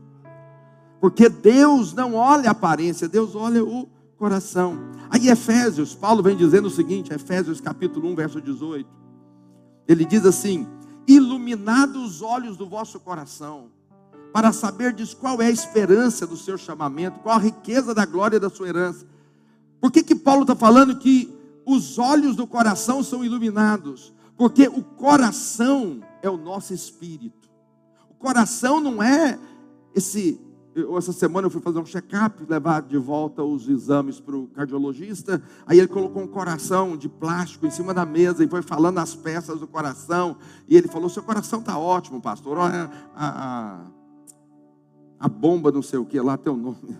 Porque 1.00 1.28
Deus 1.28 1.94
não 1.94 2.14
olha 2.14 2.48
a 2.48 2.52
aparência, 2.52 3.08
Deus 3.08 3.34
olha 3.34 3.64
o 3.64 3.88
coração. 4.18 4.78
Aí 5.08 5.28
Efésios, 5.28 5.94
Paulo 5.94 6.22
vem 6.22 6.36
dizendo 6.36 6.66
o 6.66 6.70
seguinte, 6.70 7.14
Efésios 7.14 7.60
capítulo 7.60 8.10
1, 8.10 8.14
verso 8.14 8.40
18. 8.42 8.86
Ele 9.86 10.04
diz 10.04 10.26
assim: 10.26 10.66
"Iluminados 11.08 12.16
os 12.16 12.22
olhos 12.22 12.56
do 12.56 12.68
vosso 12.68 13.00
coração, 13.00 13.70
para 14.32 14.52
saberdes 14.52 15.14
qual 15.14 15.40
é 15.40 15.46
a 15.46 15.50
esperança 15.50 16.26
do 16.26 16.36
seu 16.36 16.58
chamamento, 16.58 17.20
qual 17.20 17.36
a 17.36 17.40
riqueza 17.40 17.94
da 17.94 18.04
glória 18.04 18.38
da 18.38 18.50
sua 18.50 18.68
herança. 18.68 19.06
Por 19.80 19.90
que, 19.90 20.02
que 20.02 20.14
Paulo 20.14 20.42
está 20.42 20.54
falando 20.54 20.98
que 20.98 21.34
os 21.64 21.98
olhos 21.98 22.36
do 22.36 22.46
coração 22.46 23.02
são 23.02 23.24
iluminados? 23.24 24.12
Porque 24.36 24.68
o 24.68 24.82
coração 24.82 26.00
é 26.22 26.28
o 26.30 26.36
nosso 26.36 26.72
espírito. 26.72 27.48
O 28.10 28.14
coração 28.14 28.80
não 28.80 29.02
é 29.02 29.38
esse. 29.94 30.40
Eu, 30.80 30.96
essa 30.96 31.12
semana 31.12 31.46
eu 31.46 31.50
fui 31.50 31.60
fazer 31.60 31.78
um 31.78 31.86
check-up, 31.86 32.44
levar 32.48 32.82
de 32.82 32.96
volta 32.96 33.42
os 33.42 33.68
exames 33.68 34.20
para 34.20 34.36
o 34.36 34.46
cardiologista. 34.48 35.42
Aí 35.66 35.78
ele 35.78 35.88
colocou 35.88 36.22
um 36.22 36.28
coração 36.28 36.96
de 36.96 37.08
plástico 37.08 37.66
em 37.66 37.70
cima 37.70 37.92
da 37.92 38.06
mesa 38.06 38.44
e 38.44 38.48
foi 38.48 38.62
falando 38.62 38.98
as 38.98 39.14
peças 39.14 39.60
do 39.60 39.66
coração. 39.66 40.36
E 40.68 40.76
ele 40.76 40.88
falou: 40.88 41.08
Seu 41.08 41.22
coração 41.22 41.60
está 41.60 41.78
ótimo, 41.78 42.20
pastor. 42.20 42.58
Olha, 42.58 42.90
a, 43.14 43.84
a 43.84 43.98
a 45.18 45.28
bomba 45.28 45.72
não 45.72 45.82
sei 45.82 45.98
o 45.98 46.06
que, 46.06 46.20
lá 46.20 46.36
tem 46.36 46.52
o 46.52 46.56
nome. 46.56 46.96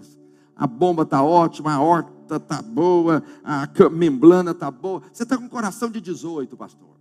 A 0.56 0.66
bomba 0.66 1.04
está 1.04 1.22
ótima, 1.22 1.72
a 1.72 1.80
horta 1.80 2.34
está 2.36 2.60
boa, 2.60 3.22
a 3.44 3.68
membrana 3.90 4.50
está 4.50 4.70
boa. 4.70 5.02
Você 5.12 5.22
está 5.22 5.38
com 5.38 5.44
um 5.44 5.48
coração 5.48 5.88
de 5.88 6.00
18, 6.00 6.56
pastor. 6.56 6.96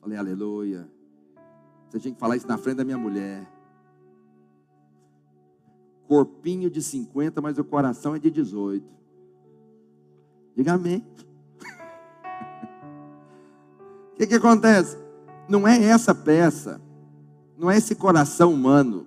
Falei, 0.00 0.18
aleluia. 0.18 0.90
Você 1.88 2.00
tinha 2.00 2.12
que 2.12 2.18
falar 2.18 2.36
isso 2.36 2.48
na 2.48 2.58
frente 2.58 2.78
da 2.78 2.84
minha 2.84 2.98
mulher. 2.98 3.46
Corpinho 6.08 6.68
de 6.68 6.82
50, 6.82 7.40
mas 7.40 7.56
o 7.58 7.64
coração 7.64 8.16
é 8.16 8.18
de 8.18 8.30
18. 8.30 8.84
Diga 10.56 10.72
amém. 10.72 11.06
O 14.12 14.16
que, 14.18 14.26
que 14.26 14.34
acontece? 14.34 14.98
Não 15.48 15.68
é 15.68 15.84
essa 15.84 16.12
peça 16.12 16.80
não 17.58 17.68
é 17.68 17.76
esse 17.76 17.96
coração 17.96 18.54
humano. 18.54 19.06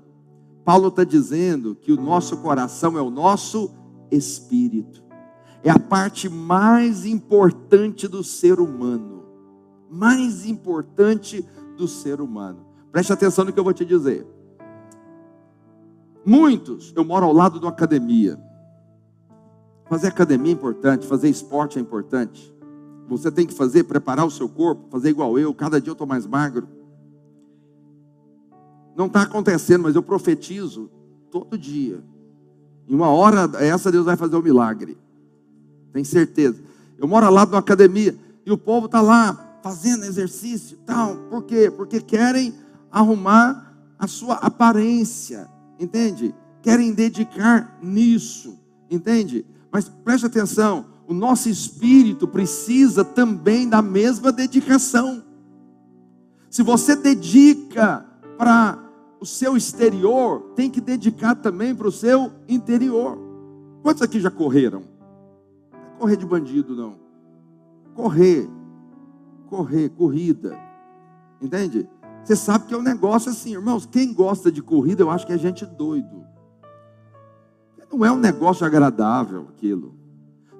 Paulo 0.65 0.89
está 0.89 1.05
dizendo 1.05 1.73
que 1.73 1.91
o 1.91 1.99
nosso 1.99 2.37
coração 2.37 2.97
é 2.97 3.01
o 3.01 3.09
nosso 3.09 3.71
espírito. 4.11 5.01
É 5.63 5.71
a 5.71 5.79
parte 5.79 6.27
mais 6.27 7.05
importante 7.05 8.07
do 8.07 8.23
ser 8.23 8.59
humano. 8.59 9.23
Mais 9.89 10.45
importante 10.45 11.47
do 11.77 11.87
ser 11.87 12.19
humano. 12.19 12.65
Preste 12.91 13.13
atenção 13.13 13.45
no 13.45 13.53
que 13.53 13.59
eu 13.59 13.63
vou 13.63 13.73
te 13.73 13.85
dizer. 13.85 14.27
Muitos, 16.25 16.93
eu 16.95 17.03
moro 17.03 17.25
ao 17.25 17.33
lado 17.33 17.59
de 17.59 17.65
uma 17.65 17.71
academia. 17.71 18.39
Fazer 19.89 20.07
academia 20.07 20.51
é 20.51 20.55
importante, 20.55 21.07
fazer 21.07 21.29
esporte 21.29 21.77
é 21.77 21.81
importante. 21.81 22.53
Você 23.07 23.29
tem 23.29 23.45
que 23.45 23.53
fazer, 23.53 23.83
preparar 23.83 24.25
o 24.25 24.31
seu 24.31 24.47
corpo, 24.47 24.87
fazer 24.89 25.09
igual 25.09 25.37
eu. 25.37 25.53
Cada 25.53 25.81
dia 25.81 25.89
eu 25.89 25.93
estou 25.93 26.07
mais 26.07 26.25
magro. 26.25 26.67
Não 28.95 29.07
está 29.07 29.23
acontecendo, 29.23 29.83
mas 29.83 29.95
eu 29.95 30.03
profetizo 30.03 30.89
todo 31.29 31.57
dia. 31.57 32.03
Em 32.87 32.95
uma 32.95 33.09
hora 33.09 33.49
essa 33.59 33.91
Deus 33.91 34.05
vai 34.05 34.15
fazer 34.15 34.35
o 34.35 34.39
um 34.39 34.43
milagre. 34.43 34.97
Tem 35.91 36.03
certeza. 36.03 36.61
Eu 36.97 37.07
moro 37.07 37.29
lá 37.29 37.45
numa 37.45 37.59
academia 37.59 38.15
e 38.45 38.51
o 38.51 38.57
povo 38.57 38.85
está 38.85 39.01
lá 39.01 39.59
fazendo 39.61 40.05
exercício 40.05 40.77
e 40.81 40.85
tal. 40.85 41.15
Por 41.29 41.43
quê? 41.43 41.71
Porque 41.71 41.99
querem 41.99 42.53
arrumar 42.91 43.75
a 43.97 44.07
sua 44.07 44.35
aparência. 44.35 45.49
Entende? 45.81 46.35
Querem 46.61 46.93
dedicar 46.93 47.79
nisso. 47.81 48.59
Entende? 48.89 49.43
Mas 49.71 49.89
preste 49.89 50.27
atenção, 50.27 50.85
o 51.07 51.13
nosso 51.13 51.49
espírito 51.49 52.27
precisa 52.27 53.03
também 53.03 53.67
da 53.67 53.81
mesma 53.81 54.31
dedicação. 54.31 55.23
Se 56.51 56.61
você 56.61 56.95
dedica 56.95 58.05
para 58.37 58.77
o 59.19 59.25
seu 59.25 59.57
exterior, 59.57 60.51
tem 60.55 60.69
que 60.69 60.79
dedicar 60.79 61.33
também 61.33 61.73
para 61.73 61.87
o 61.87 61.91
seu 61.91 62.31
interior. 62.47 63.17
Quantos 63.81 64.03
aqui 64.03 64.19
já 64.19 64.29
correram? 64.29 64.83
Não 65.71 65.79
é 65.79 65.97
correr 65.97 66.17
de 66.17 66.25
bandido, 66.27 66.75
não. 66.75 66.95
Correr. 67.95 68.47
Correr, 69.47 69.89
corrida. 69.89 70.55
Entende? 71.41 71.89
Você 72.23 72.35
sabe 72.35 72.67
que 72.67 72.73
é 72.73 72.77
um 72.77 72.83
negócio 72.83 73.31
assim, 73.31 73.53
irmãos. 73.53 73.85
Quem 73.85 74.13
gosta 74.13 74.51
de 74.51 74.61
corrida, 74.61 75.03
eu 75.03 75.09
acho 75.09 75.25
que 75.25 75.33
é 75.33 75.37
gente 75.37 75.65
doido. 75.65 76.25
Não 77.91 78.05
é 78.05 78.11
um 78.11 78.17
negócio 78.17 78.65
agradável 78.65 79.47
aquilo. 79.49 80.01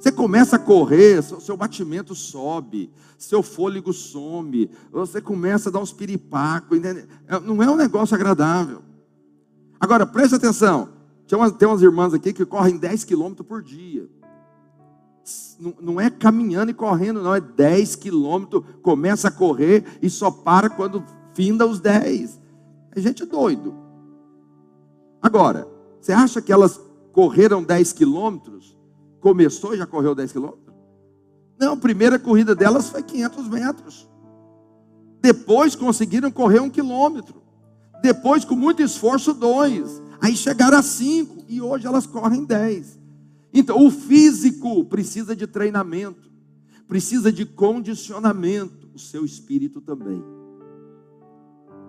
Você 0.02 0.12
começa 0.12 0.56
a 0.56 0.60
correr, 0.60 1.22
seu 1.22 1.56
batimento 1.56 2.16
sobe, 2.16 2.92
seu 3.20 3.44
fôlego 3.44 3.94
some, 3.94 4.68
você 4.92 5.22
começa 5.22 5.70
a 5.70 5.72
dar 5.72 5.80
uns 5.80 5.94
piripacos, 5.94 6.80
é, 6.84 7.40
não 7.42 7.62
é 7.62 7.70
um 7.70 7.76
negócio 7.76 8.16
agradável. 8.16 8.82
Agora, 9.80 10.08
preste 10.08 10.34
atenção, 10.34 10.90
tem 11.28 11.38
umas, 11.68 11.82
irmãs 11.84 12.16
aqui 12.16 12.34
que 12.34 12.44
correm 12.46 12.78
10 12.78 13.04
quilômetros 13.04 13.48
por 13.48 13.62
dia. 13.62 14.10
Não, 15.60 15.76
não 15.80 16.02
é 16.02 16.10
caminhando 16.10 16.72
e 16.72 16.74
correndo, 16.74 17.22
não, 17.22 17.36
é 17.36 17.40
10 17.40 17.96
quilômetros, 17.96 18.64
começa 18.82 19.28
a 19.28 19.32
correr 19.32 19.86
e 20.02 20.10
só 20.10 20.32
para 20.32 20.68
quando 20.68 21.06
finda 21.34 21.66
os 21.66 21.80
10. 21.80 22.40
É 22.96 23.02
gente 23.02 23.26
doido. 23.26 23.74
Agora, 25.22 25.68
você 26.00 26.12
acha 26.12 26.42
que 26.42 26.52
elas 26.52 26.80
correram 27.14 27.64
10 27.64 27.94
quilômetros 27.94 28.78
começou 29.20 29.74
e 29.74 29.78
já 29.78 29.86
correu 29.86 30.16
10 30.16 30.32
quilômetros? 30.32 30.76
Não, 31.60 31.74
a 31.74 31.78
primeira 31.78 32.18
corrida 32.18 32.56
delas 32.56 32.90
foi 32.90 33.04
500 33.04 33.48
metros. 33.48 34.10
Depois 35.22 35.76
conseguiram 35.76 36.32
correr 36.32 36.60
um 36.60 36.70
quilômetro. 36.70 37.42
Depois, 38.02 38.44
com 38.44 38.56
muito 38.56 38.82
esforço, 38.82 39.34
dois. 39.34 40.02
aí 40.20 40.36
chegaram 40.36 40.78
a 40.78 40.82
cinco, 40.82 41.46
e 41.48 41.62
hoje 41.62 41.86
elas 41.86 42.08
correm 42.08 42.44
dez. 42.44 43.00
Então, 43.54 43.86
o 43.86 43.92
físico 43.92 44.84
precisa 44.86 45.36
de 45.36 45.46
treinamento, 45.46 46.32
precisa 46.88 47.32
de 47.32 47.46
condicionamento, 47.46 48.90
o 48.96 49.00
seu 49.00 49.24
espírito 49.24 49.82
também. 49.82 50.24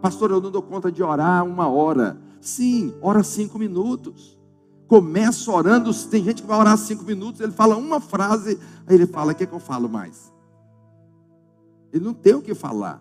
Pastor, 0.03 0.33
eu 0.33 0.41
não 0.41 0.51
dou 0.51 0.61
conta 0.61 0.91
de 0.91 1.03
orar 1.03 1.45
uma 1.47 1.69
hora. 1.69 2.21
Sim, 2.41 2.93
ora 3.01 3.23
cinco 3.23 3.59
minutos. 3.59 4.37
Começa 4.89 5.51
orando. 5.51 5.95
Tem 6.11 6.25
gente 6.25 6.43
que 6.43 6.49
vai 6.49 6.59
orar 6.59 6.77
cinco 6.77 7.05
minutos, 7.05 7.41
ele 7.41 7.53
fala 7.53 7.77
uma 7.77 8.01
frase, 8.01 8.59
aí 8.87 8.97
ele 8.97 9.07
fala: 9.07 9.31
O 9.33 9.35
que, 9.35 9.45
é 9.45 9.47
que 9.47 9.55
eu 9.55 9.61
falo 9.61 9.89
mais? 9.89 10.33
Ele 11.93 12.05
não 12.05 12.13
tem 12.13 12.35
o 12.35 12.43
que 12.43 12.53
falar. 12.53 13.01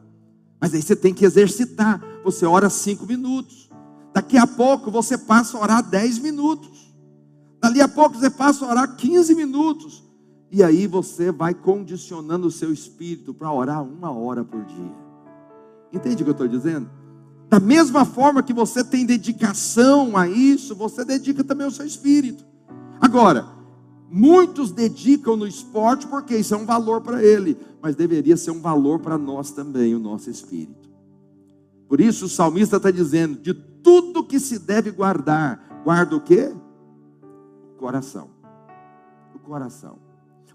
Mas 0.59 0.75
aí 0.75 0.81
você 0.81 0.95
tem 0.95 1.11
que 1.11 1.25
exercitar. 1.25 1.99
Você 2.23 2.45
ora 2.45 2.69
cinco 2.69 3.07
minutos. 3.07 3.67
Daqui 4.13 4.37
a 4.37 4.45
pouco 4.45 4.91
você 4.91 5.17
passa 5.17 5.57
a 5.57 5.61
orar 5.61 5.81
dez 5.83 6.19
minutos. 6.19 6.91
Dali 7.59 7.81
a 7.81 7.87
pouco 7.87 8.17
você 8.17 8.29
passa 8.29 8.65
a 8.65 8.69
orar 8.69 8.95
15 8.95 9.35
minutos. 9.35 10.03
E 10.51 10.63
aí 10.63 10.87
você 10.87 11.31
vai 11.31 11.53
condicionando 11.53 12.47
o 12.47 12.51
seu 12.51 12.73
espírito 12.73 13.33
para 13.33 13.51
orar 13.51 13.83
uma 13.83 14.11
hora 14.11 14.43
por 14.43 14.65
dia. 14.65 15.00
Entende 15.91 16.21
o 16.21 16.25
que 16.25 16.29
eu 16.29 16.31
estou 16.31 16.47
dizendo? 16.47 16.89
Da 17.49 17.59
mesma 17.59 18.05
forma 18.05 18.41
que 18.41 18.53
você 18.53 18.83
tem 18.83 19.05
dedicação 19.05 20.15
a 20.15 20.27
isso, 20.27 20.73
você 20.73 21.03
dedica 21.03 21.43
também 21.43 21.67
o 21.67 21.71
seu 21.71 21.85
espírito. 21.85 22.45
Agora, 22.99 23.45
muitos 24.09 24.71
dedicam 24.71 25.35
no 25.35 25.45
esporte 25.45 26.07
porque 26.07 26.37
isso 26.37 26.53
é 26.53 26.57
um 26.57 26.65
valor 26.65 27.01
para 27.01 27.21
ele, 27.21 27.57
mas 27.81 27.95
deveria 27.95 28.37
ser 28.37 28.51
um 28.51 28.61
valor 28.61 28.99
para 28.99 29.17
nós 29.17 29.51
também, 29.51 29.93
o 29.93 29.99
nosso 29.99 30.29
espírito. 30.29 30.89
Por 31.89 31.99
isso 31.99 32.25
o 32.25 32.29
salmista 32.29 32.77
está 32.77 32.89
dizendo: 32.89 33.37
de 33.41 33.53
tudo 33.53 34.23
que 34.23 34.39
se 34.39 34.57
deve 34.57 34.91
guardar, 34.91 35.81
guarda 35.83 36.15
o 36.15 36.21
quê? 36.21 36.55
O 37.73 37.77
coração. 37.77 38.29
O 39.35 39.39
coração. 39.39 39.99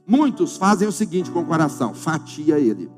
Muitos 0.07 0.57
fazem 0.57 0.89
o 0.89 0.93
seguinte 0.93 1.31
com 1.31 1.41
o 1.41 1.47
coração: 1.47 1.93
fatia 1.93 2.59
ele 2.59 2.91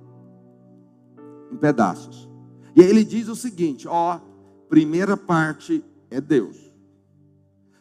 em 1.50 1.56
pedaços. 1.56 2.27
E 2.74 2.82
aí 2.82 2.88
ele 2.88 3.04
diz 3.04 3.28
o 3.28 3.36
seguinte: 3.36 3.86
ó, 3.88 4.20
primeira 4.68 5.16
parte 5.16 5.84
é 6.10 6.20
Deus, 6.20 6.56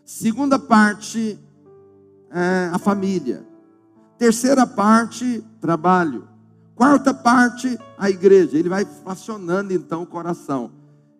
segunda 0.06 0.58
parte 0.58 1.40
é 2.32 2.70
a 2.74 2.78
família, 2.78 3.46
terceira 4.18 4.66
parte, 4.66 5.44
trabalho, 5.60 6.28
quarta 6.76 7.14
parte, 7.14 7.78
a 7.98 8.10
igreja. 8.10 8.58
Ele 8.58 8.70
vai 8.70 8.86
facionando 8.86 9.74
então 9.74 10.04
o 10.04 10.08
coração. 10.08 10.72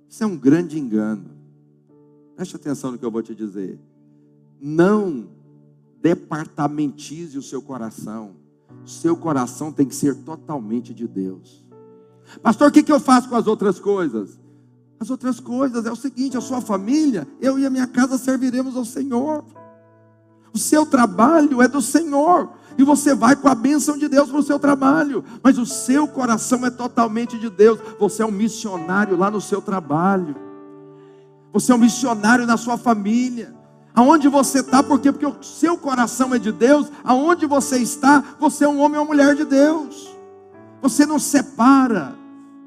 Isso 0.10 0.24
é 0.24 0.28
um 0.28 0.38
grande 0.38 0.80
engano. 0.80 1.38
Preste 2.36 2.56
atenção 2.56 2.92
no 2.92 2.98
que 2.98 3.06
eu 3.06 3.12
vou 3.12 3.22
te 3.22 3.34
dizer. 3.34 3.80
Não 4.62 5.28
departamentize 6.02 7.38
o 7.38 7.42
seu 7.42 7.62
coração. 7.62 8.36
Seu 8.86 9.18
coração 9.18 9.72
tem 9.72 9.86
que 9.86 9.96
ser 9.96 10.16
totalmente 10.24 10.94
de 10.94 11.08
Deus. 11.08 11.67
Pastor, 12.42 12.70
o 12.70 12.72
que, 12.72 12.84
que 12.84 12.92
eu 12.92 13.00
faço 13.00 13.30
com 13.30 13.36
as 13.36 13.48
outras 13.48 13.80
coisas? 13.80 14.40
As 15.00 15.10
outras 15.10 15.40
coisas 15.40 15.86
é 15.86 15.92
o 15.92 15.96
seguinte: 15.96 16.38
a 16.38 16.42
sua 16.42 16.62
família, 16.62 17.28
eu 17.40 17.58
e 17.58 17.66
a 17.66 17.70
minha 17.70 17.88
casa 17.88 18.18
serviremos 18.18 18.76
ao 18.76 18.86
Senhor. 18.86 19.44
O 20.54 20.58
seu 20.58 20.86
trabalho 20.86 21.62
é 21.62 21.68
do 21.68 21.82
Senhor. 21.82 22.50
E 22.78 22.84
você 22.84 23.16
vai 23.16 23.36
com 23.36 23.48
a 23.48 23.56
bênção 23.56 23.98
de 23.98 24.08
Deus 24.08 24.30
para 24.30 24.40
o 24.40 24.44
seu 24.44 24.60
trabalho. 24.60 25.24
Mas 25.44 25.58
o 25.58 25.66
seu 25.66 26.08
coração 26.08 26.66
é 26.66 26.70
totalmente 26.70 27.38
de 27.38 27.50
Deus. 27.50 27.80
Você 28.00 28.22
é 28.22 28.26
um 28.26 28.32
missionário 28.32 29.18
lá 29.18 29.32
no 29.32 29.42
seu 29.42 29.62
trabalho. 29.62 30.36
Você 31.52 31.72
é 31.72 31.76
um 31.76 31.80
missionário 31.80 32.46
na 32.46 32.58
sua 32.58 32.78
família. 32.78 33.56
Aonde 33.96 34.28
você 34.28 34.60
está, 34.60 34.84
por 34.84 35.00
quê? 35.00 35.12
Porque 35.12 35.26
o 35.26 35.44
seu 35.44 35.76
coração 35.76 36.34
é 36.34 36.40
de 36.40 36.52
Deus. 36.52 36.88
Aonde 37.04 37.48
você 37.48 37.80
está, 37.80 38.24
você 38.40 38.64
é 38.64 38.68
um 38.68 38.80
homem 38.80 39.00
ou 39.00 39.06
mulher 39.06 39.36
de 39.36 39.44
Deus. 39.44 40.17
Você 40.82 41.06
não 41.06 41.20
separa, 41.20 42.16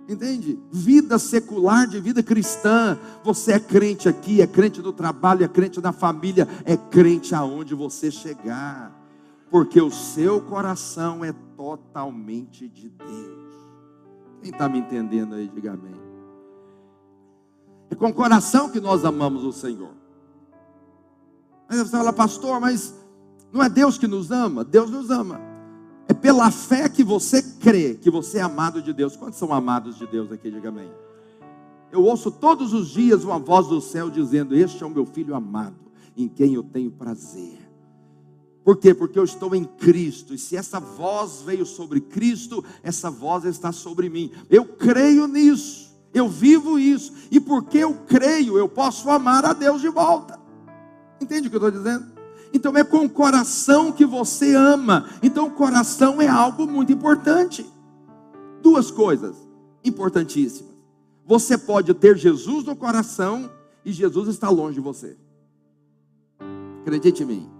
entende? 0.08 0.58
Vida 0.70 1.18
secular 1.18 1.86
de 1.86 2.00
vida 2.00 2.22
cristã. 2.22 2.98
Você 3.24 3.52
é 3.52 3.60
crente 3.60 4.08
aqui, 4.08 4.40
é 4.40 4.46
crente 4.46 4.80
no 4.82 4.92
trabalho, 4.92 5.44
é 5.44 5.48
crente 5.48 5.80
na 5.80 5.92
família, 5.92 6.48
é 6.64 6.76
crente 6.76 7.34
aonde 7.34 7.74
você 7.74 8.10
chegar. 8.10 8.98
Porque 9.50 9.80
o 9.80 9.90
seu 9.90 10.40
coração 10.40 11.24
é 11.24 11.32
totalmente 11.56 12.68
de 12.68 12.88
Deus. 12.88 13.50
Quem 14.42 14.50
está 14.50 14.68
me 14.68 14.78
entendendo 14.78 15.34
aí, 15.34 15.48
diga 15.48 15.72
amém. 15.72 16.00
É 17.90 17.94
com 17.94 18.08
o 18.08 18.14
coração 18.14 18.70
que 18.70 18.80
nós 18.80 19.04
amamos 19.04 19.44
o 19.44 19.52
Senhor. 19.52 19.90
Aí 21.68 21.78
você 21.78 21.90
fala, 21.90 22.12
pastor, 22.12 22.60
mas 22.60 22.94
não 23.52 23.62
é 23.62 23.68
Deus 23.68 23.98
que 23.98 24.06
nos 24.06 24.30
ama? 24.30 24.64
Deus 24.64 24.90
nos 24.90 25.10
ama. 25.10 25.49
É 26.10 26.12
pela 26.12 26.50
fé 26.50 26.88
que 26.88 27.04
você 27.04 27.40
crê 27.40 27.94
que 27.94 28.10
você 28.10 28.38
é 28.38 28.40
amado 28.40 28.82
de 28.82 28.92
Deus. 28.92 29.14
Quantos 29.14 29.38
são 29.38 29.54
amados 29.54 29.96
de 29.96 30.08
Deus 30.08 30.32
aqui? 30.32 30.50
Diga 30.50 30.68
amém. 30.68 30.90
Eu 31.92 32.02
ouço 32.02 32.32
todos 32.32 32.72
os 32.72 32.88
dias 32.88 33.22
uma 33.22 33.38
voz 33.38 33.68
do 33.68 33.80
céu 33.80 34.10
dizendo: 34.10 34.56
Este 34.56 34.82
é 34.82 34.86
o 34.86 34.90
meu 34.90 35.06
filho 35.06 35.36
amado, 35.36 35.76
em 36.16 36.26
quem 36.26 36.54
eu 36.54 36.64
tenho 36.64 36.90
prazer. 36.90 37.60
Por 38.64 38.76
quê? 38.76 38.92
Porque 38.92 39.20
eu 39.20 39.22
estou 39.22 39.54
em 39.54 39.62
Cristo. 39.62 40.34
E 40.34 40.38
se 40.38 40.56
essa 40.56 40.80
voz 40.80 41.42
veio 41.42 41.64
sobre 41.64 42.00
Cristo, 42.00 42.64
essa 42.82 43.08
voz 43.08 43.44
está 43.44 43.70
sobre 43.70 44.08
mim. 44.08 44.32
Eu 44.50 44.64
creio 44.64 45.28
nisso. 45.28 45.96
Eu 46.12 46.28
vivo 46.28 46.76
isso. 46.76 47.12
E 47.30 47.38
porque 47.38 47.78
eu 47.78 47.94
creio, 48.08 48.58
eu 48.58 48.68
posso 48.68 49.08
amar 49.10 49.44
a 49.44 49.52
Deus 49.52 49.80
de 49.80 49.88
volta. 49.88 50.40
Entende 51.20 51.46
o 51.46 51.50
que 51.50 51.56
eu 51.56 51.68
estou 51.68 51.70
dizendo? 51.70 52.19
Então 52.52 52.76
é 52.76 52.82
com 52.82 53.04
o 53.04 53.10
coração 53.10 53.92
que 53.92 54.04
você 54.04 54.54
ama. 54.54 55.08
Então 55.22 55.46
o 55.46 55.52
coração 55.52 56.20
é 56.20 56.28
algo 56.28 56.66
muito 56.66 56.92
importante. 56.92 57.64
Duas 58.62 58.90
coisas 58.90 59.36
importantíssimas. 59.84 60.74
Você 61.26 61.56
pode 61.56 61.94
ter 61.94 62.16
Jesus 62.16 62.64
no 62.64 62.74
coração 62.74 63.50
e 63.84 63.92
Jesus 63.92 64.28
está 64.28 64.48
longe 64.48 64.74
de 64.74 64.80
você. 64.80 65.16
Acredite 66.82 67.22
em 67.22 67.26
mim. 67.26 67.50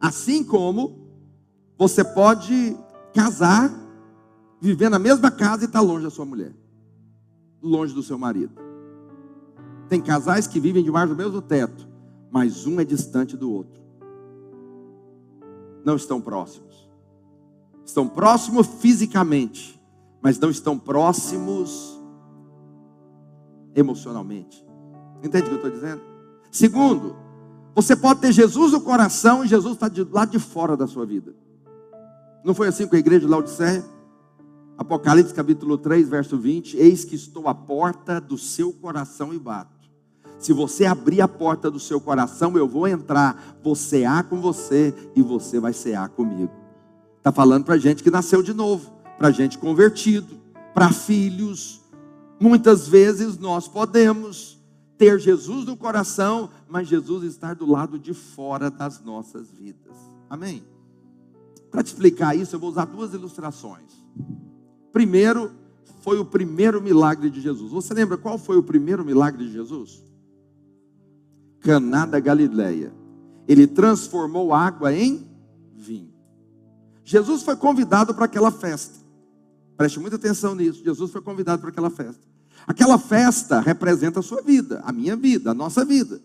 Assim 0.00 0.42
como 0.42 1.06
você 1.78 2.02
pode 2.02 2.76
casar, 3.14 3.72
viver 4.60 4.88
na 4.88 4.98
mesma 4.98 5.30
casa 5.30 5.64
e 5.64 5.66
estar 5.66 5.80
longe 5.80 6.04
da 6.04 6.10
sua 6.10 6.24
mulher, 6.24 6.54
longe 7.62 7.94
do 7.94 8.02
seu 8.02 8.18
marido. 8.18 8.54
Tem 9.88 10.00
casais 10.00 10.46
que 10.46 10.58
vivem 10.58 10.82
debaixo 10.82 11.14
do 11.14 11.16
mesmo 11.16 11.40
teto, 11.40 11.86
mas 12.30 12.66
um 12.66 12.80
é 12.80 12.84
distante 12.84 13.36
do 13.36 13.50
outro. 13.50 13.80
Não 15.84 15.96
estão 15.96 16.20
próximos. 16.20 16.88
Estão 17.84 18.08
próximos 18.08 18.66
fisicamente, 18.66 19.80
mas 20.20 20.38
não 20.38 20.50
estão 20.50 20.78
próximos 20.78 22.00
emocionalmente. 23.74 24.66
Entende 25.22 25.44
o 25.44 25.48
que 25.48 25.52
eu 25.52 25.56
estou 25.56 25.70
dizendo? 25.70 26.02
Segundo, 26.50 27.16
você 27.74 27.94
pode 27.94 28.20
ter 28.20 28.32
Jesus 28.32 28.72
no 28.72 28.80
coração 28.80 29.44
e 29.44 29.48
Jesus 29.48 29.74
está 29.74 29.88
de 29.88 30.02
lado 30.02 30.30
de 30.30 30.38
fora 30.38 30.76
da 30.76 30.86
sua 30.86 31.04
vida. 31.04 31.34
Não 32.42 32.54
foi 32.54 32.68
assim 32.68 32.86
com 32.86 32.96
a 32.96 32.98
igreja 32.98 33.20
de 33.20 33.26
Laodiceia? 33.26 33.84
Apocalipse 34.78 35.34
capítulo 35.34 35.78
3, 35.78 36.08
verso 36.08 36.38
20: 36.38 36.76
Eis 36.76 37.04
que 37.04 37.14
estou 37.14 37.48
à 37.48 37.54
porta 37.54 38.20
do 38.20 38.38
seu 38.38 38.72
coração 38.72 39.32
e 39.34 39.38
bato. 39.38 39.75
Se 40.38 40.52
você 40.52 40.84
abrir 40.84 41.20
a 41.20 41.28
porta 41.28 41.70
do 41.70 41.80
seu 41.80 42.00
coração, 42.00 42.56
eu 42.56 42.68
vou 42.68 42.86
entrar, 42.86 43.58
vou 43.62 43.74
cear 43.74 44.24
com 44.24 44.40
você 44.40 44.94
e 45.14 45.22
você 45.22 45.58
vai 45.58 45.72
cear 45.72 46.08
comigo. 46.10 46.52
Está 47.18 47.32
falando 47.32 47.64
para 47.64 47.78
gente 47.78 48.02
que 48.02 48.10
nasceu 48.10 48.42
de 48.42 48.52
novo, 48.52 48.90
para 49.18 49.30
gente 49.30 49.58
convertido, 49.58 50.36
para 50.74 50.92
filhos. 50.92 51.80
Muitas 52.38 52.86
vezes 52.86 53.38
nós 53.38 53.66
podemos 53.66 54.60
ter 54.98 55.18
Jesus 55.18 55.64
no 55.64 55.76
coração, 55.76 56.50
mas 56.68 56.88
Jesus 56.88 57.24
estar 57.24 57.54
do 57.54 57.66
lado 57.66 57.98
de 57.98 58.14
fora 58.14 58.70
das 58.70 59.02
nossas 59.02 59.50
vidas. 59.50 59.96
Amém? 60.28 60.62
Para 61.70 61.82
te 61.82 61.88
explicar 61.88 62.36
isso, 62.36 62.54
eu 62.54 62.60
vou 62.60 62.70
usar 62.70 62.84
duas 62.84 63.12
ilustrações. 63.12 63.92
Primeiro, 64.92 65.50
foi 66.00 66.18
o 66.18 66.24
primeiro 66.24 66.80
milagre 66.80 67.28
de 67.28 67.40
Jesus. 67.40 67.72
Você 67.72 67.92
lembra 67.92 68.16
qual 68.16 68.38
foi 68.38 68.56
o 68.56 68.62
primeiro 68.62 69.04
milagre 69.04 69.44
de 69.44 69.52
Jesus? 69.52 70.02
Caná 71.60 72.06
da 72.06 72.20
Galileia. 72.20 72.92
Ele 73.46 73.66
transformou 73.66 74.52
água 74.52 74.92
em 74.92 75.28
vinho. 75.74 76.12
Jesus 77.04 77.42
foi 77.42 77.56
convidado 77.56 78.14
para 78.14 78.24
aquela 78.24 78.50
festa. 78.50 78.98
Preste 79.76 80.00
muita 80.00 80.16
atenção 80.16 80.54
nisso. 80.54 80.82
Jesus 80.84 81.10
foi 81.10 81.20
convidado 81.20 81.60
para 81.60 81.70
aquela 81.70 81.90
festa. 81.90 82.26
Aquela 82.66 82.98
festa 82.98 83.60
representa 83.60 84.20
a 84.20 84.22
sua 84.22 84.42
vida, 84.42 84.82
a 84.84 84.92
minha 84.92 85.14
vida, 85.14 85.50
a 85.52 85.54
nossa 85.54 85.84
vida. 85.84 86.20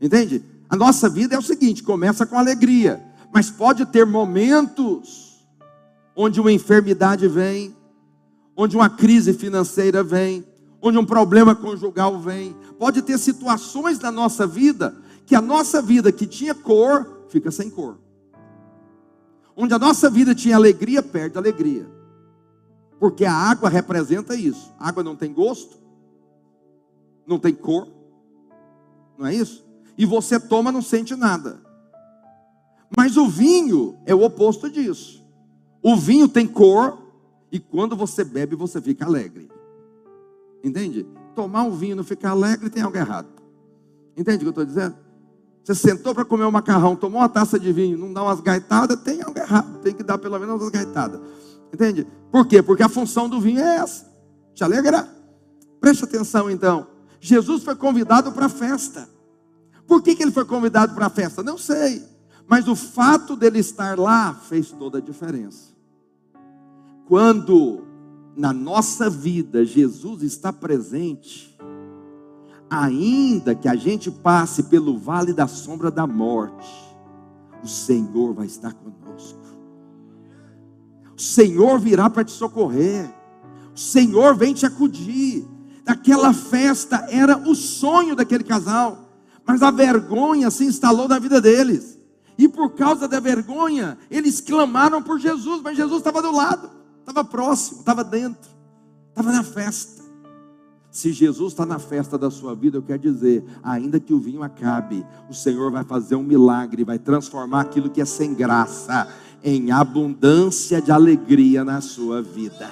Entende? 0.00 0.44
A 0.68 0.76
nossa 0.76 1.08
vida 1.08 1.34
é 1.34 1.38
o 1.38 1.42
seguinte: 1.42 1.82
começa 1.82 2.26
com 2.26 2.38
alegria, 2.38 3.02
mas 3.32 3.50
pode 3.50 3.86
ter 3.86 4.04
momentos 4.04 5.40
onde 6.14 6.40
uma 6.40 6.52
enfermidade 6.52 7.26
vem, 7.28 7.74
onde 8.56 8.76
uma 8.76 8.90
crise 8.90 9.32
financeira 9.32 10.02
vem, 10.02 10.44
onde 10.82 10.98
um 10.98 11.04
problema 11.04 11.54
conjugal 11.54 12.18
vem. 12.18 12.56
Pode 12.78 13.02
ter 13.02 13.18
situações 13.18 13.98
na 13.98 14.10
nossa 14.10 14.46
vida 14.46 14.96
que 15.26 15.34
a 15.34 15.40
nossa 15.40 15.80
vida 15.80 16.10
que 16.10 16.26
tinha 16.26 16.54
cor 16.54 17.24
fica 17.28 17.50
sem 17.50 17.70
cor. 17.70 17.98
Onde 19.56 19.74
a 19.74 19.78
nossa 19.78 20.08
vida 20.08 20.34
tinha 20.34 20.56
alegria, 20.56 21.02
perde 21.02 21.36
alegria. 21.36 21.86
Porque 22.98 23.24
a 23.24 23.32
água 23.32 23.68
representa 23.68 24.34
isso. 24.34 24.72
A 24.78 24.88
água 24.88 25.02
não 25.02 25.14
tem 25.14 25.32
gosto, 25.32 25.76
não 27.26 27.38
tem 27.38 27.54
cor, 27.54 27.86
não 29.18 29.26
é 29.26 29.34
isso? 29.34 29.64
E 29.96 30.06
você 30.06 30.40
toma, 30.40 30.72
não 30.72 30.82
sente 30.82 31.14
nada. 31.14 31.60
Mas 32.96 33.16
o 33.16 33.28
vinho 33.28 33.98
é 34.06 34.14
o 34.14 34.22
oposto 34.22 34.68
disso. 34.70 35.22
O 35.82 35.96
vinho 35.96 36.28
tem 36.28 36.46
cor, 36.46 36.98
e 37.52 37.58
quando 37.58 37.94
você 37.94 38.24
bebe, 38.24 38.56
você 38.56 38.80
fica 38.80 39.04
alegre. 39.04 39.50
Entende? 40.62 41.06
Tomar 41.34 41.62
um 41.62 41.70
vinho 41.70 41.96
não 41.96 42.04
ficar 42.04 42.30
alegre 42.30 42.70
tem 42.70 42.82
algo 42.82 42.96
errado. 42.96 43.28
Entende 44.16 44.38
o 44.38 44.40
que 44.40 44.46
eu 44.46 44.50
estou 44.50 44.64
dizendo? 44.64 44.96
Você 45.62 45.74
sentou 45.74 46.14
para 46.14 46.24
comer 46.24 46.44
um 46.44 46.50
macarrão, 46.50 46.96
tomou 46.96 47.20
uma 47.20 47.28
taça 47.28 47.58
de 47.58 47.72
vinho, 47.72 47.96
não 47.96 48.12
dá 48.12 48.22
umas 48.22 48.40
gaitadas, 48.40 49.00
tem 49.00 49.22
algo 49.22 49.38
errado. 49.38 49.78
Tem 49.80 49.94
que 49.94 50.02
dar 50.02 50.18
pelo 50.18 50.38
menos 50.38 50.60
umas 50.60 50.70
gaitadas. 50.70 51.20
Entende? 51.72 52.06
Por 52.30 52.46
quê? 52.46 52.62
Porque 52.62 52.82
a 52.82 52.88
função 52.88 53.28
do 53.28 53.40
vinho 53.40 53.60
é 53.60 53.76
essa: 53.76 54.06
te 54.54 54.64
alegrar. 54.64 55.08
Preste 55.80 56.04
atenção 56.04 56.50
então. 56.50 56.86
Jesus 57.20 57.62
foi 57.62 57.76
convidado 57.76 58.32
para 58.32 58.46
a 58.46 58.48
festa. 58.48 59.08
Por 59.86 60.02
que, 60.02 60.14
que 60.14 60.22
ele 60.22 60.30
foi 60.30 60.44
convidado 60.44 60.94
para 60.94 61.06
a 61.06 61.10
festa? 61.10 61.42
Não 61.42 61.58
sei. 61.58 62.02
Mas 62.46 62.66
o 62.66 62.74
fato 62.74 63.36
dele 63.36 63.58
estar 63.58 63.98
lá 63.98 64.34
fez 64.34 64.72
toda 64.72 64.98
a 64.98 65.00
diferença. 65.00 65.70
Quando 67.06 67.84
na 68.40 68.54
nossa 68.54 69.10
vida 69.10 69.66
Jesus 69.66 70.22
está 70.22 70.50
presente, 70.50 71.54
ainda 72.70 73.54
que 73.54 73.68
a 73.68 73.76
gente 73.76 74.10
passe 74.10 74.62
pelo 74.62 74.96
vale 74.96 75.34
da 75.34 75.46
sombra 75.46 75.90
da 75.90 76.06
morte, 76.06 76.66
o 77.62 77.68
Senhor 77.68 78.32
vai 78.32 78.46
estar 78.46 78.72
conosco. 78.72 79.38
O 81.14 81.20
Senhor 81.20 81.78
virá 81.78 82.08
para 82.08 82.24
te 82.24 82.32
socorrer. 82.32 83.14
O 83.76 83.78
Senhor 83.78 84.34
vem 84.34 84.54
te 84.54 84.64
acudir. 84.64 85.46
Aquela 85.84 86.32
festa 86.32 87.06
era 87.10 87.36
o 87.36 87.54
sonho 87.54 88.16
daquele 88.16 88.42
casal, 88.42 89.10
mas 89.44 89.62
a 89.62 89.70
vergonha 89.70 90.50
se 90.50 90.64
instalou 90.64 91.06
na 91.06 91.18
vida 91.18 91.42
deles. 91.42 91.98
E 92.38 92.48
por 92.48 92.70
causa 92.70 93.06
da 93.06 93.20
vergonha, 93.20 93.98
eles 94.10 94.40
clamaram 94.40 95.02
por 95.02 95.20
Jesus, 95.20 95.60
mas 95.60 95.76
Jesus 95.76 95.98
estava 95.98 96.22
do 96.22 96.32
lado, 96.32 96.79
estava 97.10 97.24
próximo, 97.24 97.80
estava 97.80 98.02
dentro, 98.04 98.50
estava 99.10 99.32
na 99.32 99.42
festa. 99.42 100.00
Se 100.90 101.12
Jesus 101.12 101.52
está 101.52 101.64
na 101.64 101.78
festa 101.78 102.18
da 102.18 102.30
sua 102.30 102.54
vida, 102.54 102.78
eu 102.78 102.82
quero 102.82 103.00
dizer, 103.00 103.44
ainda 103.62 104.00
que 104.00 104.12
o 104.12 104.18
vinho 104.18 104.42
acabe, 104.42 105.06
o 105.28 105.34
Senhor 105.34 105.70
vai 105.70 105.84
fazer 105.84 106.16
um 106.16 106.22
milagre, 106.22 106.82
vai 106.82 106.98
transformar 106.98 107.60
aquilo 107.60 107.90
que 107.90 108.00
é 108.00 108.04
sem 108.04 108.34
graça 108.34 109.08
em 109.42 109.70
abundância 109.70 110.82
de 110.82 110.90
alegria 110.90 111.64
na 111.64 111.80
sua 111.80 112.20
vida. 112.20 112.68